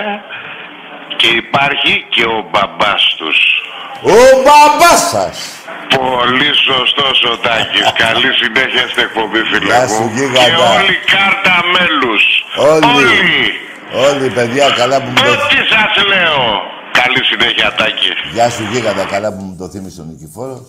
και 1.19 1.27
υπάρχει 1.43 1.93
και 2.13 2.23
ο 2.35 2.39
μπαμπάς 2.51 3.01
τους. 3.17 3.37
Ο 4.15 4.19
μπαμπάς 4.43 4.99
σας. 5.13 5.35
Πολύ 5.97 6.49
σωστό 6.67 7.07
ο 7.31 7.37
Τάκης. 7.45 7.87
Καλή 8.05 8.29
συνέχεια 8.41 8.83
στην 8.91 9.03
εκπομπή, 9.07 9.39
φίλε 9.49 9.65
Γεια 9.65 9.87
σου, 9.87 10.01
μου. 10.01 10.11
γίγαντα. 10.15 10.45
Και 10.45 10.55
όλοι 10.77 10.95
κάρτα 11.13 11.55
μέλους. 11.73 12.23
Όλοι. 12.73 13.07
Όλοι, 14.07 14.29
παιδιά, 14.37 14.69
καλά 14.69 14.97
που 15.01 15.07
μου 15.09 15.15
το... 15.15 15.31
Ό,τι 15.31 15.55
σας 15.73 15.93
λέω. 16.11 16.41
Καλή 17.01 17.21
συνέχεια, 17.31 17.73
Τάκη. 17.77 18.11
Γεια 18.33 18.49
σου, 18.49 18.63
γίγαντα, 18.71 19.03
καλά 19.05 19.33
που 19.33 19.43
μου 19.43 19.55
το 19.59 19.69
θύμισε 19.69 20.01
ο 20.01 20.03
Νικηφόρος. 20.03 20.61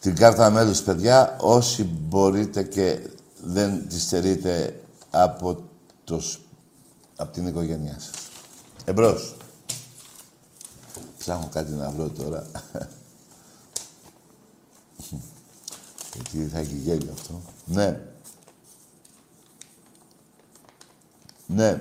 Την 0.00 0.16
κάρτα 0.16 0.50
μέλους, 0.50 0.80
παιδιά, 0.80 1.36
όσοι 1.40 1.82
μπορείτε 2.08 2.62
και 2.62 2.96
δεν 3.44 3.88
τη 3.88 4.00
στερείτε 4.00 4.74
από, 5.10 5.64
το, 6.04 6.20
σ- 6.20 6.38
από 7.16 7.32
την 7.32 7.46
οικογένειά 7.46 7.96
σας. 7.98 8.10
Εμπρός. 8.84 9.34
Ψάχνω 11.18 11.48
κάτι 11.52 11.72
να 11.72 11.90
βρω 11.90 12.08
τώρα. 12.08 12.46
Γιατί 16.12 16.48
θα 16.52 16.58
έχει 16.58 16.74
γέλιο 16.74 17.12
αυτό. 17.12 17.42
Ναι. 17.64 18.00
Ναι. 21.46 21.80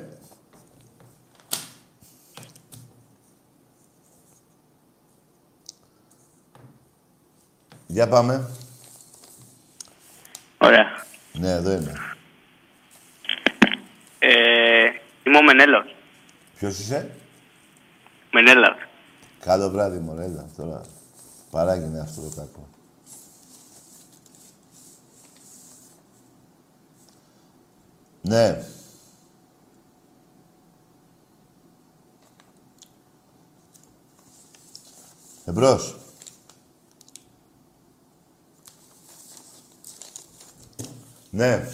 Για 7.87 8.07
πάμε. 8.07 8.49
Ωραία. 10.57 11.05
Ναι, 11.33 11.51
εδώ 11.51 11.71
είμαι. 11.71 11.93
Ε, 14.19 14.85
είμαι 15.23 15.37
ο 15.37 15.43
Μενέλος. 15.43 15.92
Ποιος 16.63 16.79
είσαι; 16.79 17.15
Μενέλος. 18.31 18.75
Καλό 19.39 19.69
βράδυ, 19.69 19.99
μωρέλα. 19.99 20.49
Τώρα 20.57 20.81
παράγινε 21.51 21.99
αυτό 21.99 22.21
το 22.21 22.29
κακό. 22.35 22.67
Ναι. 28.21 28.63
Εμπρός. 35.45 35.95
Ναι. 41.29 41.69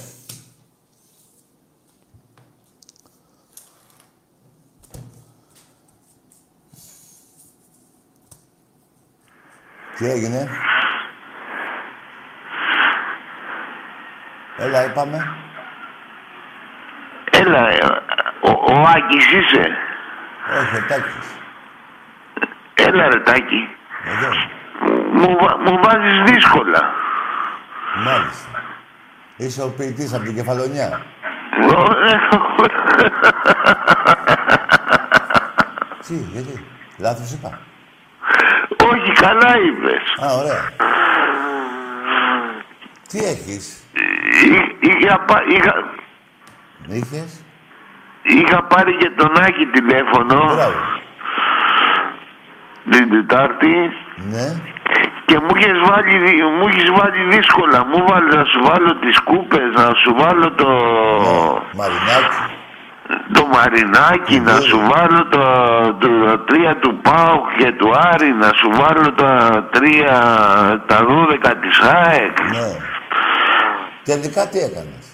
Τι 10.00 10.10
έγινε; 10.10 10.48
Έλα, 14.58 14.86
είπαμε. 14.86 15.28
Έλα, 17.32 17.70
ε, 17.70 17.78
ο, 18.42 18.50
ο 18.50 18.82
Άκης 18.96 19.32
είσαι; 19.32 19.78
Όχι, 20.60 20.78
ο 20.78 20.86
Τάκης. 20.88 21.38
Έλα 22.74 23.10
ρε 23.10 23.20
Τάκη. 23.20 23.76
Εδώ. 24.06 24.30
Μου, 25.12 25.38
βα- 25.42 25.58
μου 25.58 25.80
βάζεις 25.84 26.22
δύσκολα. 26.32 26.94
Μάλιστα. 28.06 28.64
Είσαι 29.36 29.62
ο 29.64 29.70
ποιητής 29.78 30.14
από 30.14 30.24
την 30.24 30.36
Κεφαλονιά. 30.36 31.02
Τι, 36.08 36.16
γιατί; 36.16 36.66
Λάθος 36.98 37.32
είπα. 37.32 37.60
Όχι, 38.92 39.12
καλά 39.12 39.52
είπες. 39.66 40.04
Α, 40.26 40.34
ωραία. 40.42 40.64
Τι 43.10 43.18
έχεις; 43.18 43.84
Εί- 44.46 44.76
Είχα, 44.80 45.20
πα- 45.20 45.44
είχα, 45.50 45.74
Είχες; 46.88 47.44
είχα 48.22 48.64
πάρει 48.64 48.96
και 48.98 49.10
τον 49.18 49.32
Άκη 49.42 49.66
τηλέφωνο 49.66 50.36
Μπράβο. 50.56 50.80
την 52.90 53.10
Τετάρτη 53.10 53.76
Ναι. 54.16 54.62
και 55.26 55.40
μου 55.40 55.48
είχες 55.56 55.80
βάλει, 55.90 56.18
δι- 56.18 56.44
μου 56.60 56.68
είχες 56.68 56.90
βάλει 56.92 57.24
δύσκολα. 57.36 57.86
Μου 57.86 58.06
βάλει 58.08 58.30
να 58.36 58.44
σου 58.44 58.60
βάλω 58.64 58.96
τις 58.96 59.20
κούπες, 59.20 59.72
να 59.76 59.94
σου 59.96 60.16
βάλω 60.18 60.52
το, 60.52 60.68
Μαρινάκι. 61.76 62.54
Το 63.50 63.58
μαρινάκι, 63.58 64.40
να 64.40 64.60
σου 64.60 64.80
βάλω 64.92 65.28
το, 65.28 65.44
το, 66.00 66.40
τρία 66.40 66.78
του 66.80 67.00
Πάουκ 67.02 67.46
και 67.58 67.72
του 67.72 67.92
Άρη, 68.12 68.34
να 68.34 68.48
σου 68.54 68.70
βάλω 68.72 69.14
τα 69.14 69.64
τρία, 69.72 70.18
τα 70.88 71.06
δώδεκα 71.08 71.56
της 71.56 71.80
ΑΕΚ. 71.80 72.40
Ναι. 72.42 72.72
Τελικά 74.04 74.48
τι 74.48 74.60
έκανες; 74.60 75.06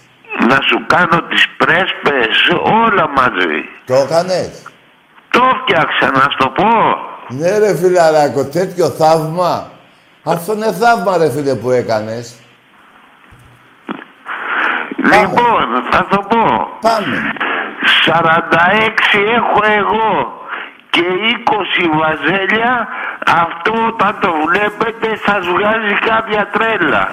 Να 0.50 0.58
σου 0.68 0.86
κάνω 0.88 1.22
τις 1.30 1.46
πρέσπες, 1.58 2.50
όλα 2.84 3.10
μαζί. 3.10 3.60
Το 3.86 3.94
έκανες; 3.94 4.64
Το 5.30 5.42
φτιάξα, 5.62 6.12
να 6.12 6.22
σου 6.22 6.38
το 6.38 6.50
πω. 6.50 6.68
Ναι 7.28 7.58
ρε 7.58 7.76
φιλαράκο, 7.76 8.46
τέτοιο 8.46 8.90
θαύμα. 8.90 9.72
Αυτό 10.24 10.54
είναι 10.54 10.72
θαύμα 10.72 11.18
ρε 11.18 11.32
φίλε 11.32 11.56
που 11.56 11.72
έκανες. 11.72 12.36
Λοιπόν, 14.98 15.68
θα 15.92 16.08
το 16.10 16.18
πω. 16.30 16.68
Πάμε. 16.82 17.34
46 18.06 19.20
έχω 19.36 19.60
εγώ 19.78 20.44
και 20.90 21.04
20 21.46 21.90
βαζέλια, 22.00 22.88
αυτό 23.44 23.74
όταν 23.88 24.20
το 24.22 24.32
βλέπετε 24.46 25.16
σας 25.26 25.48
βγάζει 25.48 25.94
κάποια 26.06 26.48
τρέλα. 26.48 27.08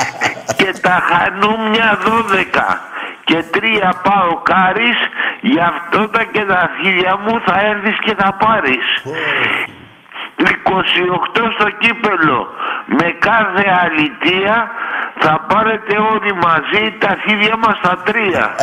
και 0.58 0.74
τα 0.82 1.02
χανούμια 1.08 1.98
12 2.04 2.90
και 3.24 3.44
τρία 3.50 3.94
πάω 4.02 4.36
κάρις, 4.42 4.98
γι' 5.40 5.60
αυτό 5.60 6.08
τα 6.08 6.24
και 6.24 6.44
τα 6.44 6.58
αρχίδια 6.58 7.18
μου 7.22 7.40
θα 7.46 7.60
έρθεις 7.60 7.98
και 8.04 8.14
θα 8.18 8.32
πάρεις. 8.32 8.86
28 10.44 11.52
στο 11.58 11.70
κύπελο 11.78 12.48
με 12.86 13.16
κάθε 13.18 13.64
αλητία 13.82 14.70
θα 15.18 15.44
πάρετε 15.48 15.96
όλοι 16.12 16.32
μαζί 16.34 16.94
τα 16.98 17.08
αρχίδια 17.08 17.56
μας 17.56 17.80
τα 17.80 18.02
τρία. 18.04 18.54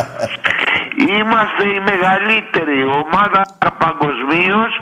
Είμαστε 1.16 1.64
η 1.68 1.80
μεγαλύτερη 1.90 2.84
ομάδα 2.84 3.42
παγκοσμίως 3.78 4.72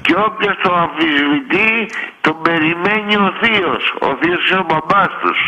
και 0.00 0.14
όποιος 0.28 0.56
το 0.62 0.74
αμφισβητεί 0.74 1.90
τον 2.20 2.42
περιμένει 2.42 3.16
ο 3.16 3.32
Θείος. 3.40 3.94
Ο 4.00 4.16
Θείος 4.20 4.50
είναι 4.50 4.60
ο 4.60 4.66
μπαμπάς 4.68 5.10
τους. 5.20 5.38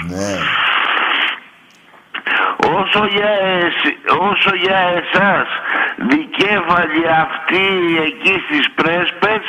Όσο 2.79 3.07
για, 3.07 3.31
εσ- 3.64 3.99
όσο 4.31 4.55
για 4.64 4.79
εσάς 5.01 5.49
δικέφαλοι 5.97 7.05
αυτοί 7.24 7.66
εκεί 8.07 8.35
στις 8.47 8.70
πρέσπες 8.74 9.43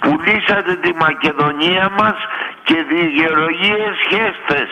πουλήσατε 0.00 0.74
τη 0.76 0.92
Μακεδονία 0.94 1.88
μας 1.98 2.16
και 2.62 2.74
δικαιολογίες 2.88 3.94
χέστες 4.08 4.70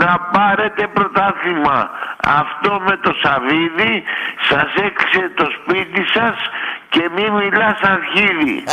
να 0.00 0.18
πάρετε 0.32 0.86
πρωτάθλημα 0.86 1.90
αυτό 2.40 2.80
με 2.86 2.96
το 2.96 3.12
Σαβίδι 3.22 4.02
σας 4.48 4.74
έξε 4.88 5.30
το 5.34 5.46
σπίτι 5.58 6.04
σας 6.14 6.34
και 6.88 7.08
μη 7.14 7.30
μιλάς 7.30 7.80
αρχίδι 7.80 8.64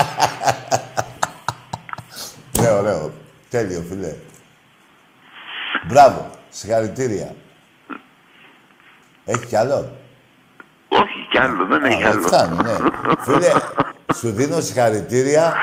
Ναι, 2.61 2.69
ωραίο. 2.69 3.11
Τέλειο, 3.49 3.81
φίλε. 3.89 4.13
Μπράβο. 5.83 6.29
Συγχαρητήρια. 6.53 7.35
Έχει 9.25 9.45
κι 9.45 9.55
άλλο; 9.55 9.97
όχι 10.87 11.27
κι 11.31 11.37
άλλο 11.37 11.65
δεν 11.65 11.83
έχει 11.83 12.03
Α, 12.03 12.09
άλλο 12.09 12.21
φτάνει, 12.21 12.55
ναι. 12.55 12.75
Φίλε, 13.19 13.51
σου 14.15 14.31
δίνω 14.31 14.61
συγχαρητήρια, 14.61 15.53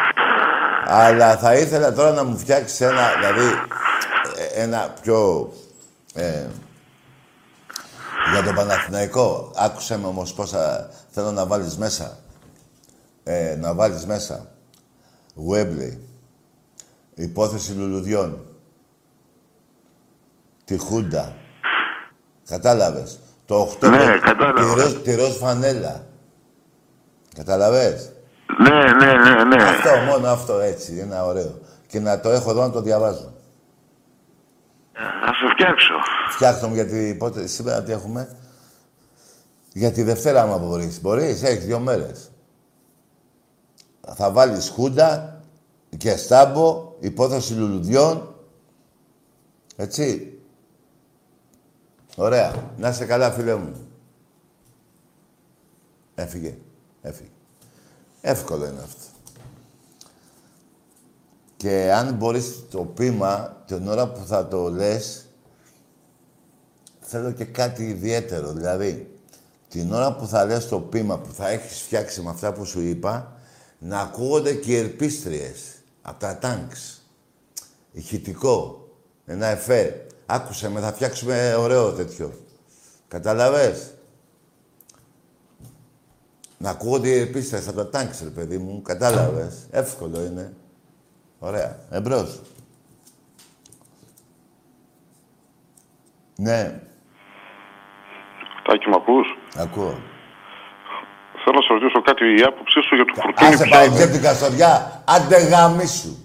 αλλά 0.87 1.37
θα 1.37 1.55
ήθελα 1.55 1.93
τώρα 1.93 2.13
να 2.13 2.25
μου 2.25 2.39
φτιάξεις 2.39 2.81
ένα, 2.81 3.09
δηλαδή, 3.19 3.55
ε, 4.37 4.63
ένα 4.63 4.95
πιο... 5.03 5.53
Ε, 6.15 6.47
για 8.33 8.43
τον 8.43 8.55
Παναθηναϊκό. 8.55 9.53
Άκουσε 9.57 9.99
με 9.99 10.07
όμως 10.07 10.33
πόσα 10.33 10.91
θέλω 11.11 11.31
να 11.31 11.47
βάλεις 11.47 11.77
μέσα. 11.77 12.19
Ε, 13.25 13.57
να 13.61 13.75
βάλεις 13.75 14.07
μέσα. 14.07 14.47
Γουέμπλεϊ. 15.35 16.09
Υπόθεση 17.15 17.73
λουλουδιών. 17.73 18.45
Τη 20.71 20.79
Χούντα. 20.79 21.37
Κατάλαβες. 22.49 23.19
Το 23.47 23.77
8 23.81 23.89
Ναι, 23.89 24.19
κατάλαβα. 24.19 24.75
Τη, 24.75 24.81
ροζ, 24.81 24.93
τη 24.93 25.15
ροζ 25.15 25.37
φανέλα. 25.37 26.07
Καταλαβες. 27.35 28.13
ναι 28.59 28.93
ναι 28.93 29.13
ναι 29.13 29.45
ναι 29.45 29.63
Αυτό, 29.63 29.91
μόνο 30.07 30.29
αυτό 30.29 30.59
έτσι. 30.59 30.99
Ένα 30.99 31.25
ωραίο. 31.25 31.59
Και 31.87 32.01
να 32.01 32.21
το 32.21 32.31
έχω 32.31 32.51
εδώ 32.51 32.63
να 32.63 32.71
το 32.71 32.81
διαβάζω. 32.81 33.33
θα 34.93 35.33
σου 35.33 35.49
φτιάξω 35.53 35.95
Φτιάξτε 36.31 36.67
μου 36.67 36.75
γιατί 36.75 37.17
πότε, 37.19 37.47
σήμερα 37.47 37.83
τι 37.83 37.93
έχουμε; 37.93 38.37
Για 39.73 39.93
τη 39.93 40.03
Δευτέρα, 40.03 40.43
άμα 40.43 40.59
μπορείς. 40.59 41.01
Μπορείς, 41.01 41.43
έχεις 41.43 41.65
δύο 41.65 41.79
μέρες. 41.79 42.31
Θα 44.15 44.31
βάλεις 44.31 44.69
Χούντα 44.69 45.41
και 45.97 46.17
Στάμπο, 46.17 46.93
υπόθεση 47.01 47.55
λουλουδιών. 47.55 48.35
Έτσι. 49.77 50.35
Ωραία. 52.21 52.73
Να 52.77 52.89
είσαι 52.89 53.05
καλά, 53.05 53.31
φίλε 53.31 53.55
μου. 53.55 53.89
Έφυγε. 56.15 56.59
Έφυγε. 57.03 57.29
Εύκολο 58.21 58.67
είναι 58.67 58.81
αυτό. 58.81 59.03
Και 61.57 61.93
αν 61.93 62.15
μπορείς 62.15 62.65
το 62.71 62.85
πείμα, 62.85 63.63
την 63.67 63.89
ώρα 63.89 64.09
που 64.09 64.27
θα 64.27 64.49
το 64.49 64.69
λες, 64.69 65.27
θέλω 67.01 67.33
και 67.33 67.45
κάτι 67.45 67.85
ιδιαίτερο. 67.89 68.53
Δηλαδή, 68.53 69.19
την 69.69 69.93
ώρα 69.93 70.17
που 70.17 70.27
θα 70.27 70.45
λες 70.45 70.69
το 70.69 70.81
πείμα 70.81 71.19
που 71.19 71.33
θα 71.33 71.49
έχεις 71.49 71.81
φτιάξει 71.81 72.23
με 72.23 72.31
αυτά 72.31 72.53
που 72.53 72.65
σου 72.65 72.81
είπα, 72.81 73.41
να 73.79 74.01
ακούγονται 74.01 74.55
και 74.55 74.73
οι 74.73 74.77
ερπίστριες 74.77 75.61
από 76.03 76.21
τα 76.21 76.39
τάγκς. 76.39 77.03
Ηχητικό. 77.93 78.89
Ένα 79.27 79.47
εφέ. 79.47 80.07
Άκουσε 80.33 80.71
με, 80.71 80.81
θα 80.81 80.93
φτιάξουμε 80.93 81.55
ωραίο 81.55 81.93
τέτοιο. 81.93 82.33
Καταλαβες. 83.09 83.95
Να 86.59 86.71
ακούγονται 86.71 87.09
οι 87.09 87.19
ερπίστριες 87.21 87.69
από 87.69 87.77
τα 87.77 87.89
τάγκς, 87.89 88.21
ρε 88.23 88.29
παιδί 88.29 88.59
μου. 88.59 88.83
Κατάλαβες; 88.83 89.67
Εύκολο 89.71 90.21
είναι. 90.23 90.53
Ωραία. 91.39 91.79
Εμπρός. 91.91 92.41
Ναι, 96.37 96.81
Τάκη, 98.65 98.89
μ' 98.89 98.95
ακούς; 98.95 99.27
ακούω. 99.57 99.99
Θέλω 101.45 101.57
να 101.57 101.63
σε 101.63 101.73
ρωτήσω 101.73 102.03
κάτι 102.03 102.25
η 102.39 102.43
άποψή 102.43 102.81
σου 102.83 102.95
για 102.95 103.05
το 103.05 103.13
φουρτούνι 103.21 103.55
Άσε 103.55 103.65
ποια 103.65 103.79
πάω 103.79 103.85
είναι. 103.87 104.07
την 104.07 104.23
καστοριά. 104.23 105.03
Άντε 105.07 105.37
γαμίσου. 105.37 106.17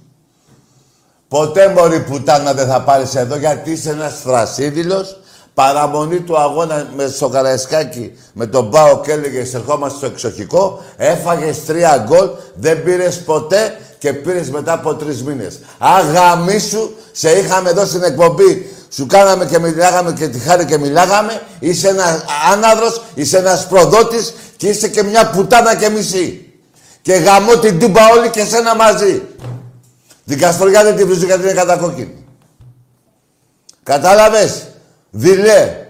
Ποτέ 1.36 1.68
μωρή 1.68 2.00
πουτάνα 2.00 2.54
δεν 2.54 2.68
θα 2.68 2.82
πάρεις 2.82 3.16
εδώ 3.16 3.36
γιατί 3.36 3.72
είσαι 3.72 3.90
ένας 3.90 4.20
θρασίδηλος. 4.24 5.20
Παραμονή 5.54 6.20
του 6.20 6.40
αγώνα 6.40 6.88
με 6.96 7.08
στο 7.08 7.30
Καραϊσκάκι 7.30 8.14
με 8.34 8.46
τον 8.46 8.70
Πάο 8.70 9.02
και 9.02 9.12
έλεγε 9.12 9.58
ερχόμαστε 9.58 9.98
στο 9.98 10.06
εξοχικό. 10.06 10.84
Έφαγες 10.98 11.66
τρία 11.66 12.06
γκολ, 12.08 12.30
δεν 12.56 12.84
πήρες 12.84 13.18
ποτέ 13.18 13.78
και 13.98 14.14
πήρες 14.14 14.50
μετά 14.50 14.74
από 14.74 14.96
τρεις 14.96 15.24
μήνες. 15.24 15.60
Αγαμίσου, 15.78 16.90
σε 17.12 17.32
είχαμε 17.32 17.70
εδώ 17.70 17.86
στην 17.86 18.04
εκπομπή. 18.04 18.70
Σου 18.90 19.06
κάναμε 19.06 19.46
και 19.46 19.60
μιλάγαμε 19.60 20.14
και 20.14 20.28
τη 20.28 20.40
χάρη 20.40 20.66
και 20.66 20.78
μιλάγαμε. 20.78 21.42
Είσαι 21.60 21.88
ένα 21.88 22.24
άναδρος, 22.52 23.02
είσαι 23.14 23.38
ένας 23.38 23.68
προδότης 23.68 24.34
και 24.58 24.68
είσαι 24.68 24.88
και 24.88 25.04
μια 25.04 25.30
πουτάνα 25.30 25.76
και 25.76 25.90
μισή. 25.90 26.54
Και 27.02 27.14
γαμώ 27.14 27.58
την 27.58 27.80
τούμπα 27.80 28.02
όλοι 28.18 28.30
και 28.30 28.46
σένα 28.46 28.76
μαζί. 28.76 29.22
Την 30.26 30.39
Καστοριά 30.39 30.84
δεν 30.84 30.95
την 30.95 31.07
βρίζω 31.07 31.26
γιατί 31.26 31.43
είναι 31.43 31.53
κατακόκκινη. 31.53 32.26
Κατάλαβες; 33.84 34.67
Δειλέ. 35.09 35.86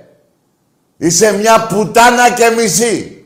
Είσαι 0.98 1.32
μια 1.32 1.68
πουτάνα 1.68 2.32
και 2.32 2.50
μισή. 2.50 3.26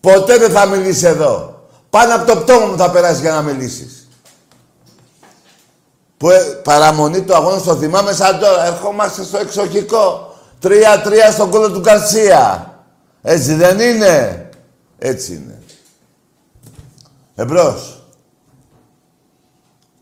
Ποτέ 0.00 0.38
δεν 0.38 0.50
θα 0.50 0.66
μιλήσεις 0.66 1.02
εδώ. 1.02 1.66
Πάνω 1.90 2.14
από 2.14 2.32
το 2.32 2.40
πτώμα 2.40 2.66
μου 2.66 2.76
θα 2.76 2.90
περάσεις 2.90 3.20
για 3.20 3.32
να 3.32 3.42
μιλήσεις. 3.42 4.08
Που 6.16 6.30
ε, 6.30 6.38
παραμονή 6.38 7.22
του 7.22 7.34
αγώνα 7.34 7.58
στο 7.58 7.76
θυμάμαι 7.76 8.12
σαν 8.12 8.38
τώρα. 8.38 8.66
Ερχόμαστε 8.66 9.24
στο 9.24 9.38
εξοχικό. 9.38 10.34
Τρία-τρία 10.60 11.30
στον 11.30 11.50
κόλλο 11.50 11.70
του 11.70 11.80
Καρσία. 11.80 12.74
Έτσι 13.22 13.54
δεν 13.54 13.80
είναι; 13.80 14.48
Έτσι 14.98 15.32
είναι. 15.32 15.62
Εμπρός. 17.34 17.93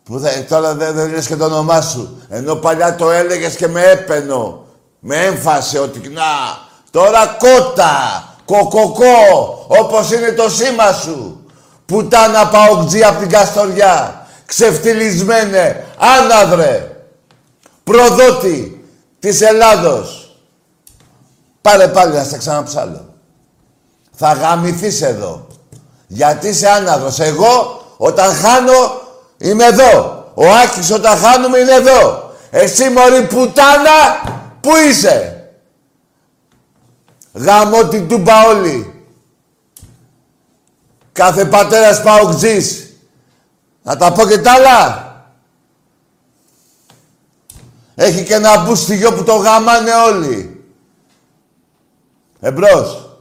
Που 0.04 0.18
θα, 0.18 0.44
τώρα 0.48 0.74
δεν 0.74 0.94
δε 0.94 1.06
λες 1.06 1.26
και 1.26 1.36
το 1.36 1.44
όνομά 1.44 1.80
σου. 1.80 2.22
Ενώ 2.28 2.54
παλιά 2.54 2.94
το 2.94 3.10
έλεγες 3.10 3.56
και 3.56 3.68
με 3.68 3.82
έπαινο. 3.82 4.64
Με 5.00 5.16
έμφαση 5.16 5.78
ότι 5.78 6.08
να. 6.08 6.22
Τώρα 6.90 7.36
κότα. 7.38 8.24
Κοκοκό. 8.44 9.64
Όπως 9.66 10.12
είναι 10.12 10.32
το 10.32 10.50
σήμα 10.50 10.92
σου. 10.92 11.44
Πουτάνα 11.86 12.48
παοκτζή 12.48 13.02
απ' 13.02 13.18
την 13.18 13.28
Καστοριά. 13.28 14.26
Ξεφτυλισμένε. 14.46 15.84
Άναδρε. 15.98 16.96
Προδότη 17.84 18.84
της 19.18 19.40
Ελλάδος. 19.40 20.36
Πάρε 21.62 21.88
πάλι 21.88 22.14
να 22.14 22.24
σε 22.24 22.38
ξαναψάλω. 22.38 23.04
Θα 24.12 24.32
γαμηθείς 24.32 25.02
εδώ. 25.02 25.46
Γιατί 26.06 26.48
είσαι 26.48 26.68
άναδρος. 26.68 27.20
Εγώ 27.20 27.82
όταν 27.96 28.34
χάνω 28.34 29.01
είμαι 29.42 29.64
εδώ. 29.64 30.22
Ο 30.34 30.44
Άκης 30.54 30.90
όταν 30.90 31.16
χάνουμε 31.16 31.58
είναι 31.58 31.72
εδώ. 31.72 32.30
Εσύ 32.50 32.90
μωρή 32.90 33.26
πουτάνα, 33.26 34.22
πού 34.60 34.70
είσαι; 34.88 35.46
Γαμώ 37.32 37.88
την 37.88 38.08
τούμπα 38.08 38.46
όλη. 38.46 39.04
Κάθε 41.12 41.44
πατέρας 41.44 42.02
παοκτζής. 42.02 42.96
Να 43.82 43.96
τα 43.96 44.12
πω 44.12 44.26
και 44.26 44.38
τα 44.38 44.52
άλλα. 44.52 45.10
Έχει 47.94 48.24
και 48.24 48.34
ένα 48.34 48.62
μπουστιγιο 48.62 49.12
που 49.12 49.24
το 49.24 49.34
γαμάνε 49.34 49.90
όλοι. 49.94 50.64
Εμπρός. 52.40 53.18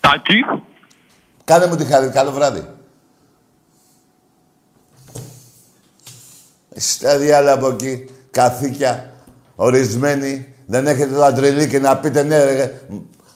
Τάκη. 0.00 0.44
Κάνε 1.44 1.66
μου 1.66 1.76
τη 1.76 1.84
χάρη. 1.84 2.08
Καλό 2.08 2.30
βράδυ. 2.30 2.75
Είστε 6.76 7.36
άλλα 7.36 7.52
από 7.52 7.68
εκεί. 7.68 8.08
Καθήκια. 8.30 9.12
Ορισμένοι. 9.54 10.54
Δεν 10.66 10.86
έχετε 10.86 11.14
το 11.14 11.24
αντρελίκι 11.24 11.78
να 11.78 11.96
πείτε 11.96 12.22
ναι 12.22 12.44
ρε. 12.44 12.80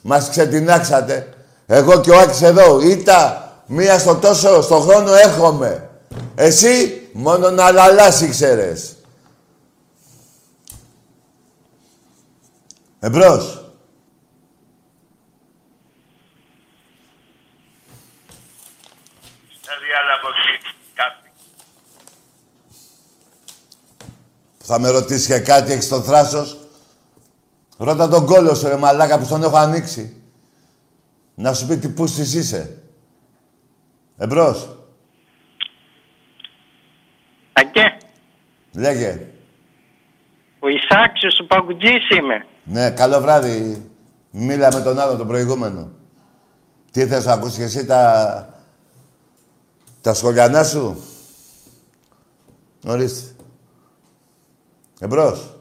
Μας 0.01 0.29
ξετινάξατε. 0.29 1.33
Εγώ 1.65 1.99
και 1.99 2.11
ο 2.11 2.19
Άκης 2.19 2.41
εδώ. 2.41 2.81
Ήτα. 2.81 3.51
Μία 3.65 3.99
στο 3.99 4.15
τόσο. 4.15 4.61
Στο 4.61 4.79
χρόνο 4.79 5.13
έρχομαι. 5.13 5.89
Εσύ 6.35 7.01
μόνο 7.13 7.49
να 7.49 7.71
λαλάσει 7.71 8.29
ξέρες. 8.29 8.95
Εμπρός. 12.99 13.60
Θα 24.63 24.79
με 24.79 24.89
ρωτήσεις 24.89 25.27
και 25.27 25.39
κάτι, 25.39 25.71
έχεις 25.71 25.87
το 25.87 26.01
θράσος; 26.01 26.57
Ρώτα 27.77 28.07
τον 28.07 28.25
κόλλο 28.25 28.55
σου, 28.55 28.67
ρε 28.67 28.75
μαλάκα, 28.77 29.19
που 29.19 29.27
τον 29.27 29.43
έχω 29.43 29.57
ανοίξει. 29.57 30.15
Να 31.35 31.53
σου 31.53 31.67
πει 31.67 31.77
τι 31.77 31.89
πούστης 31.89 32.33
είσαι. 32.33 32.77
Εμπρός. 34.17 34.77
Ακέ, 37.53 37.97
Λέγε. 38.73 39.27
ο 40.59 40.67
Ισάξιος 40.67 41.39
ο 41.39 41.45
Παγκουτζής 41.45 42.09
είμαι. 42.09 42.45
Ναι, 42.63 42.91
καλό 42.91 43.19
βράδυ. 43.19 43.89
Μίλα 44.31 44.73
με 44.73 44.81
τον 44.81 44.99
άλλο, 44.99 45.17
τον 45.17 45.27
προηγούμενο. 45.27 45.91
Τι 46.91 47.07
θες 47.07 47.25
να 47.25 47.33
ακούσεις 47.33 47.57
και 47.57 47.63
εσύ 47.63 47.85
τα... 47.85 48.53
τα 50.01 50.13
σχολιανά 50.13 50.63
σου; 50.63 51.03
Ορίστε. 52.85 53.30
Εμπρός. 55.01 55.55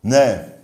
Ναι. 0.00 0.54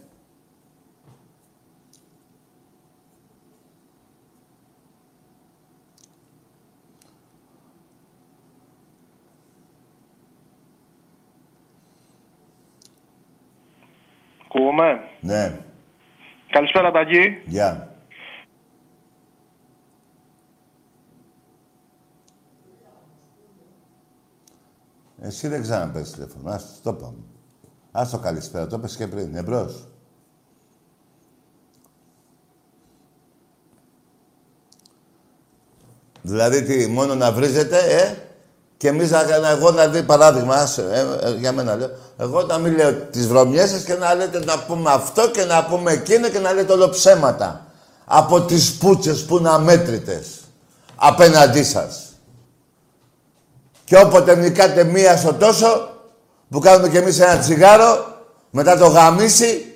Ακούγομαι; 14.44 15.00
Ναι. 15.20 15.58
Καλησπέρα, 16.50 16.90
Τακί. 16.90 17.42
Γεια. 17.46 17.95
Εσύ 25.26 25.48
δεν 25.48 25.62
ξαναπες 25.62 26.10
τηλέφωνο. 26.10 26.50
Ας 26.50 26.64
το 26.82 26.92
πάμε. 26.92 27.18
Ας 27.92 28.10
το 28.10 28.18
καλησπέρα. 28.18 28.66
Το 28.66 28.78
πες 28.78 28.96
και 28.96 29.06
πριν. 29.06 29.36
Εμπρός. 29.36 29.88
Δηλαδή 36.22 36.62
τι, 36.62 36.86
μόνο 36.86 37.14
να 37.14 37.32
βρίζετε, 37.32 37.78
ε, 37.78 38.14
και 38.76 38.88
εμείς 38.88 39.10
να, 39.10 39.38
να, 39.38 39.48
εγώ 39.48 39.70
να 39.70 39.88
δει 39.88 40.02
παράδειγμα, 40.02 40.54
άσε, 40.54 40.82
ε, 40.90 41.28
ε, 41.28 41.34
για 41.34 41.52
μένα 41.52 41.76
λέω, 41.76 41.90
εγώ 42.16 42.42
να 42.42 42.58
μην 42.58 42.74
λέω 42.74 42.94
τις 42.94 43.26
βρωμιές 43.26 43.70
σας 43.70 43.82
και 43.82 43.94
να 43.94 44.14
λέτε 44.14 44.44
να 44.44 44.58
πούμε 44.58 44.90
αυτό 44.90 45.30
και 45.30 45.44
να 45.44 45.64
πούμε 45.64 45.92
εκείνο 45.92 46.28
και 46.28 46.38
να 46.38 46.52
λέτε 46.52 46.72
όλο 46.72 46.88
ψέματα. 46.88 47.66
Από 48.04 48.40
τις 48.40 48.74
πούτσες 48.74 49.24
που 49.24 49.36
είναι 49.36 49.48
αμέτρητες 49.48 50.26
απέναντί 50.96 51.62
σας. 51.62 52.05
Και 53.86 53.98
όποτε 53.98 54.36
νικάτε 54.36 54.84
μία 54.84 55.16
στο 55.16 55.34
τόσο, 55.34 55.90
που 56.50 56.58
κάνουμε 56.58 56.88
κι 56.88 56.96
εμείς 56.96 57.20
ένα 57.20 57.38
τσιγάρο, 57.38 58.20
μετά 58.50 58.76
το 58.76 58.86
γαμίσι, 58.86 59.74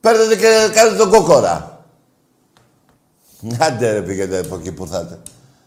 παίρνετε 0.00 0.36
και 0.36 0.72
κάνετε 0.74 0.96
τον 0.96 1.10
κόκορα. 1.10 1.84
Άντε 3.66 3.92
ρε 3.92 4.02
πήγαινε 4.02 4.38
από 4.38 4.54
εκεί 4.54 4.72
που 4.72 4.82
ήρθατε. 4.82 5.22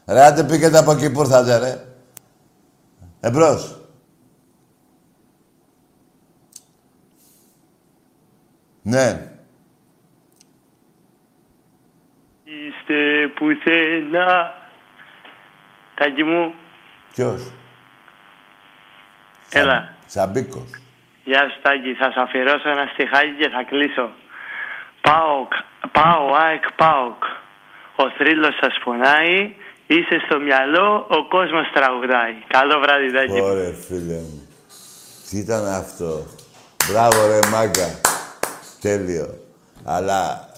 Ρε 0.05 0.25
άντε 0.25 0.43
πήγαινε 0.43 0.77
από 0.77 0.91
εκεί 0.91 1.11
που 1.11 1.21
ήρθατε 1.21 1.57
ρε. 1.57 1.85
Εμπρός. 3.19 3.79
Ναι. 8.81 9.31
Είστε 12.43 13.27
πουθενά. 13.35 14.61
Τάκη 15.95 16.23
μου, 16.23 16.53
Ποιος; 17.15 17.41
έλα. 19.49 19.95
Σαμπίκος. 20.05 20.69
Γεια 21.23 21.49
σου 21.49 21.61
Τάκη, 21.61 21.93
θα 21.93 22.11
σου 22.11 22.21
αφιερώσω 22.21 22.69
ένα 22.69 22.85
στιχάκι 22.93 23.35
και 23.39 23.49
θα 23.49 23.63
κλείσω. 23.69 24.09
Πάοκ, 25.01 25.51
πάω, 25.91 26.33
ΑΕΚ, 26.43 26.63
πάοκ. 26.75 27.23
Ο 27.95 28.09
θρύλος 28.17 28.55
σας 28.61 28.75
πονάει, 28.83 29.55
είσαι 29.87 30.17
στο 30.25 30.39
μυαλό, 30.39 31.07
ο 31.09 31.27
κόσμος 31.27 31.65
τραγουδάει. 31.73 32.33
Καλό 32.47 32.79
βράδυ 32.79 33.11
Τάκη. 33.11 33.31
μου. 33.31 33.43
Ωραία, 33.45 33.73
φίλε 33.87 34.13
μου. 34.13 34.47
Τι 35.29 35.37
ήταν 35.37 35.65
αυτό; 35.65 36.25
Μπράβο, 36.89 37.27
ρε 37.27 37.39
μάγκα. 37.49 37.99
Τέλειο. 38.81 39.27
Αλλά 39.85 40.49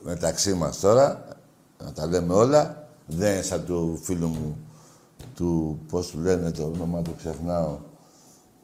μεταξύ 0.00 0.54
μας 0.54 0.80
τώρα, 0.80 1.24
να 1.78 1.92
τα 1.92 2.06
λέμε 2.06 2.34
όλα, 2.34 2.88
δεν 3.06 3.32
είναι 3.32 3.42
σαν 3.42 3.66
του 3.66 4.02
φίλου 4.04 4.26
μου, 4.26 4.67
του, 5.38 5.78
πώς 5.88 6.06
του 6.06 6.18
λένε 6.18 6.50
το 6.50 6.64
όνομα 6.64 7.02
του 7.02 7.14
ξεχνάω, 7.16 7.78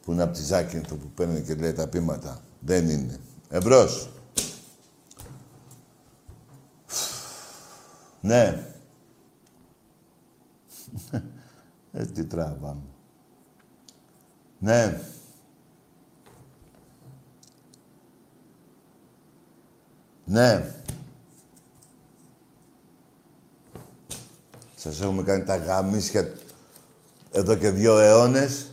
που 0.01 0.11
είναι 0.11 0.23
από 0.23 0.33
τη 0.33 0.41
Ζάκυνθο 0.41 0.95
που 0.95 1.07
παίρνει 1.07 1.41
και 1.41 1.55
λέει 1.55 1.73
τα 1.73 1.87
πείματα. 1.87 2.41
Δεν 2.59 2.89
είναι. 2.89 3.19
Εμπρός. 3.49 4.09
Ναι. 8.21 8.67
Ε, 11.97 12.05
τι 12.05 12.25
τράβαμε. 12.25 12.81
Ναι. 14.59 15.01
Ναι. 20.25 20.75
Σας 24.75 25.01
έχουμε 25.01 25.23
κάνει 25.23 25.43
τα 25.43 25.55
γαμίσια 25.55 26.33
εδώ 27.35 27.55
και 27.55 27.69
δύο 27.69 27.99
αιώνες. 27.99 28.69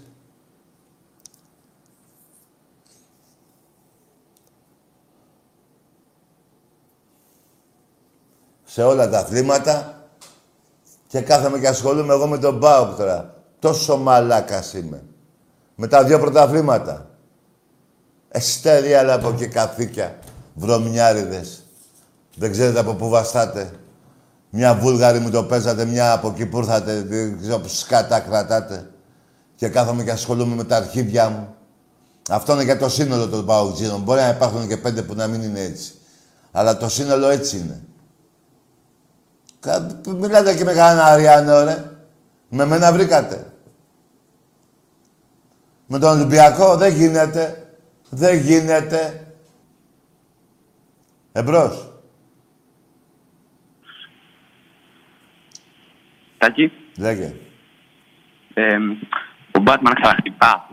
Σε 8.65 8.83
όλα 8.83 9.09
τα 9.09 9.19
αθλήματα 9.19 10.07
και 11.07 11.21
κάθομαι 11.21 11.59
και 11.59 11.69
ασχολούμαι 11.69 12.13
εγώ 12.13 12.27
με 12.27 12.39
τον 12.39 12.61
ΠΑΟΚ 12.61 12.97
τώρα. 12.97 13.35
Τόσο 13.59 13.97
μαλάκας 13.97 14.73
είμαι. 14.75 15.05
Με 15.75 15.87
τα 15.87 16.05
δύο 16.05 16.19
πρωταθλήματα. 16.19 17.11
Εστέρια, 18.29 18.99
αλλά 18.99 19.15
από 19.15 19.33
και 19.33 19.47
καθήκια. 19.47 20.19
Βρωμιάριδες. 20.55 21.67
Δεν 22.37 22.51
ξέρετε 22.51 22.79
από 22.79 22.95
πού 22.95 23.09
βαστάτε. 23.09 23.73
Μια 24.55 24.75
Βούλγαρη 24.75 25.19
μου 25.19 25.31
το 25.31 25.45
παίζατε, 25.45 25.85
μια 25.85 26.13
από 26.13 26.29
εκεί 26.29 26.47
που 26.47 26.59
ήρθατε, 26.59 27.03
δεν 27.03 27.41
ξέρω 27.41 27.59
που 27.59 27.69
σκάτα 27.69 28.21
κρατάτε. 28.21 28.91
Και 29.55 29.69
κάθομαι 29.69 30.05
και 30.05 30.11
ασχολούμαι 30.11 30.55
με 30.55 30.65
τα 30.65 30.77
αρχίδια 30.77 31.29
μου. 31.29 31.55
Αυτό 32.31 32.53
είναι 32.53 32.63
για 32.63 32.79
το 32.79 32.89
σύνολο 32.89 33.29
των 33.29 33.47
παουτζίνων. 33.47 34.01
Μπορεί 34.03 34.21
να 34.21 34.29
υπάρχουν 34.29 34.69
και 34.69 34.77
πέντε 34.77 35.03
που 35.03 35.15
να 35.15 35.27
μην 35.27 35.43
είναι 35.43 35.61
έτσι. 35.61 35.93
Αλλά 36.53 36.77
το 36.77 36.89
σύνολο 36.89 37.29
έτσι 37.29 37.57
είναι. 37.59 37.83
Κα- 39.61 39.87
Μιλάτε 40.19 40.55
και 40.55 40.65
με 40.65 40.73
κανένα 40.73 41.05
Αριάνο, 41.05 41.65
ρε. 41.65 41.91
Με 42.49 42.65
μένα 42.67 42.93
βρήκατε. 42.93 43.53
Με 45.87 45.99
τον 45.99 46.11
Ολυμπιακό 46.11 46.77
δεν 46.77 46.93
γίνεται. 46.95 47.67
Δεν 48.11 48.37
γίνεται. 48.39 49.27
Εμπρός. 51.33 51.92
Τάκη, 56.43 56.71
Λέγε. 56.99 57.35
ε, 58.55 58.77
ο 59.59 59.61
Μπάτμαν 59.61 59.95
ξαναχτυπά. 59.95 60.69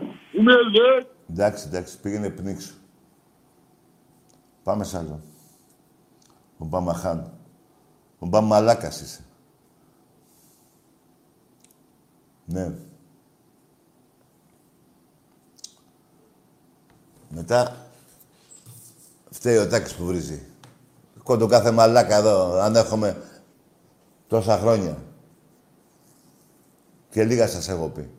Εντάξει, 1.30 1.66
εντάξει, 1.66 2.00
πήγαινε 2.00 2.30
πνίξου. 2.30 2.74
Πάμε 4.62 4.84
σ' 4.84 4.94
άλλο. 4.94 5.20
Ο 6.58 6.64
Μπαμαχάν. 6.64 7.32
Ο 8.18 8.26
Μπαμαλάκας 8.26 9.00
είσαι. 9.00 9.24
Ναι. 12.44 12.72
Μετά 17.28 17.76
φταίει 19.30 19.56
ο 19.56 19.68
Τάκης 19.68 19.94
που 19.94 20.04
βρίζει. 20.04 20.42
Κόντο 21.22 21.46
κάθε 21.46 21.70
μαλάκα 21.70 22.16
εδώ, 22.16 22.58
αν 22.60 22.76
έχουμε 22.76 23.22
τόσα 24.26 24.58
χρόνια. 24.58 25.02
Και 27.10 27.24
λίγα 27.24 27.48
σας 27.48 27.68
έχω 27.68 27.88
πει. 27.88 28.10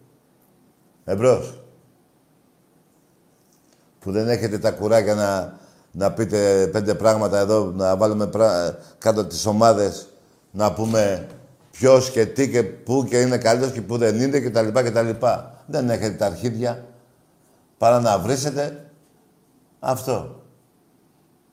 Εμπρός. 1.06 1.64
Που 4.00 4.12
δεν 4.12 4.30
έχετε 4.30 4.58
τα 4.58 4.72
κουράκια 4.72 5.16
να, 5.16 5.60
να 5.92 6.12
πείτε 6.12 6.68
πέντε 6.72 6.96
πράγματα 6.96 7.39
εδώ, 7.39 7.72
να 7.76 7.98
βάλουμε 7.98 8.28
πρά... 8.28 8.78
κάτω 8.98 9.26
τις 9.26 9.46
ομάδες, 9.46 10.08
να 10.52 10.74
πούμε 10.74 11.28
ποιος 11.72 12.12
και 12.12 12.26
τι 12.26 12.50
και 12.50 12.64
πού 12.64 13.06
και 13.10 13.20
είναι 13.20 13.38
καλύτερος 13.38 13.74
και 13.74 13.82
πού 13.82 13.98
δεν 13.98 14.22
είναι 14.22 14.39
κτλ. 14.39 14.68
κτλ. 14.68 15.10
Δεν 15.66 15.89
έχετε 15.89 16.16
τα 16.16 16.26
αρχίδια 16.26 16.86
παρά 17.78 18.00
να 18.00 18.20
βρίσετε 18.20 18.89
αυτό. 19.80 20.44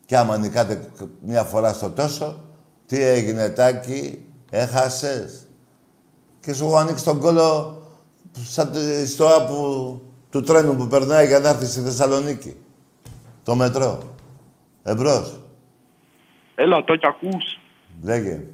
Και 0.06 0.16
άμα 0.16 0.38
νικάτε 0.38 0.80
μια 1.20 1.44
φορά 1.44 1.72
στο 1.72 1.90
τόσο, 1.90 2.44
τι 2.86 3.02
έγινε 3.02 3.48
τάκι, 3.48 4.26
έχασες. 4.50 5.47
Και 6.48 6.54
σου 6.54 6.64
έχω 6.64 6.76
ανοίξει 6.76 7.04
τον 7.04 7.20
κόλο 7.20 7.82
σαν 8.44 8.70
τη 8.72 9.06
στοά 9.06 9.46
που, 9.46 10.00
του 10.30 10.42
τρένου 10.42 10.76
που 10.76 10.86
περνάει 10.86 11.26
για 11.26 11.38
να 11.38 11.48
έρθει 11.48 11.66
στη 11.66 11.80
Θεσσαλονίκη. 11.80 12.56
Το 13.42 13.54
μετρό. 13.54 14.02
Εμπρός. 14.82 15.40
Έλα, 16.54 16.84
το 16.84 16.96
κι 16.96 17.06
ακούς. 17.06 17.58
Λέγε. 18.02 18.46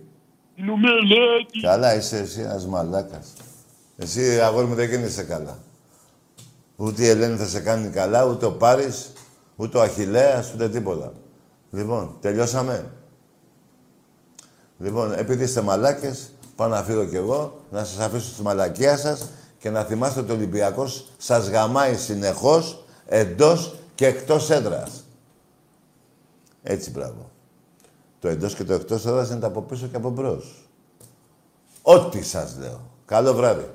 Νομελέτη. 0.57 1.61
Καλά 1.63 1.95
είσαι 1.95 2.19
εσύ 2.19 2.41
ένας 2.41 2.67
μαλάκας. 2.67 3.33
Εσύ 3.97 4.41
αγόρι 4.41 4.67
μου 4.67 4.75
δεν 4.75 4.89
γίνεσαι 4.89 5.23
καλά. 5.23 5.59
Ούτε 6.77 7.03
η 7.03 7.09
Ελένη 7.09 7.37
θα 7.37 7.47
σε 7.47 7.61
κάνει 7.61 7.89
καλά, 7.89 8.25
ούτε 8.25 8.47
ο 8.47 8.53
Πάρης, 8.53 9.13
ούτε 9.57 9.79
ο 9.79 9.81
Αχιλέας, 9.81 10.53
ούτε 10.55 10.69
τίποτα. 10.69 11.13
Λοιπόν, 11.71 12.17
τελειώσαμε. 12.21 12.93
Λοιπόν, 14.79 15.13
επειδή 15.13 15.45
είστε 15.45 15.61
μαλάκες, 15.61 16.34
πάω 16.57 16.69
να 16.69 16.83
φύγω 16.83 17.05
κι 17.05 17.17
εγώ, 17.17 17.61
να 17.71 17.85
σας 17.85 17.99
αφήσω 17.99 18.29
στη 18.29 18.43
μαλακία 18.43 18.97
σας 18.97 19.29
και 19.59 19.71
να 19.71 19.83
θυμάστε 19.83 20.21
ότι 20.21 20.31
ο 20.31 20.35
Ολυμπιακός 20.35 21.07
σας 21.19 21.49
γαμάει 21.49 21.97
συνεχώς 21.97 22.85
εντός 23.07 23.75
και 23.95 24.07
εκτός 24.07 24.51
έδρας. 24.51 25.05
Έτσι, 26.63 26.91
μπράβο. 26.91 27.31
Το 28.21 28.29
εντός 28.29 28.55
και 28.55 28.65
το 28.65 28.73
εκτός 28.73 29.07
έδρας 29.07 29.31
είναι 29.31 29.41
τα 29.41 29.47
από 29.47 29.63
πίσω 29.63 29.87
και 29.87 29.97
από 29.97 30.11
μπρος. 30.11 30.69
Ό,τι 31.83 32.23
σας 32.23 32.57
λέω. 32.59 32.81
Καλό 33.05 33.35
βράδυ. 33.35 33.74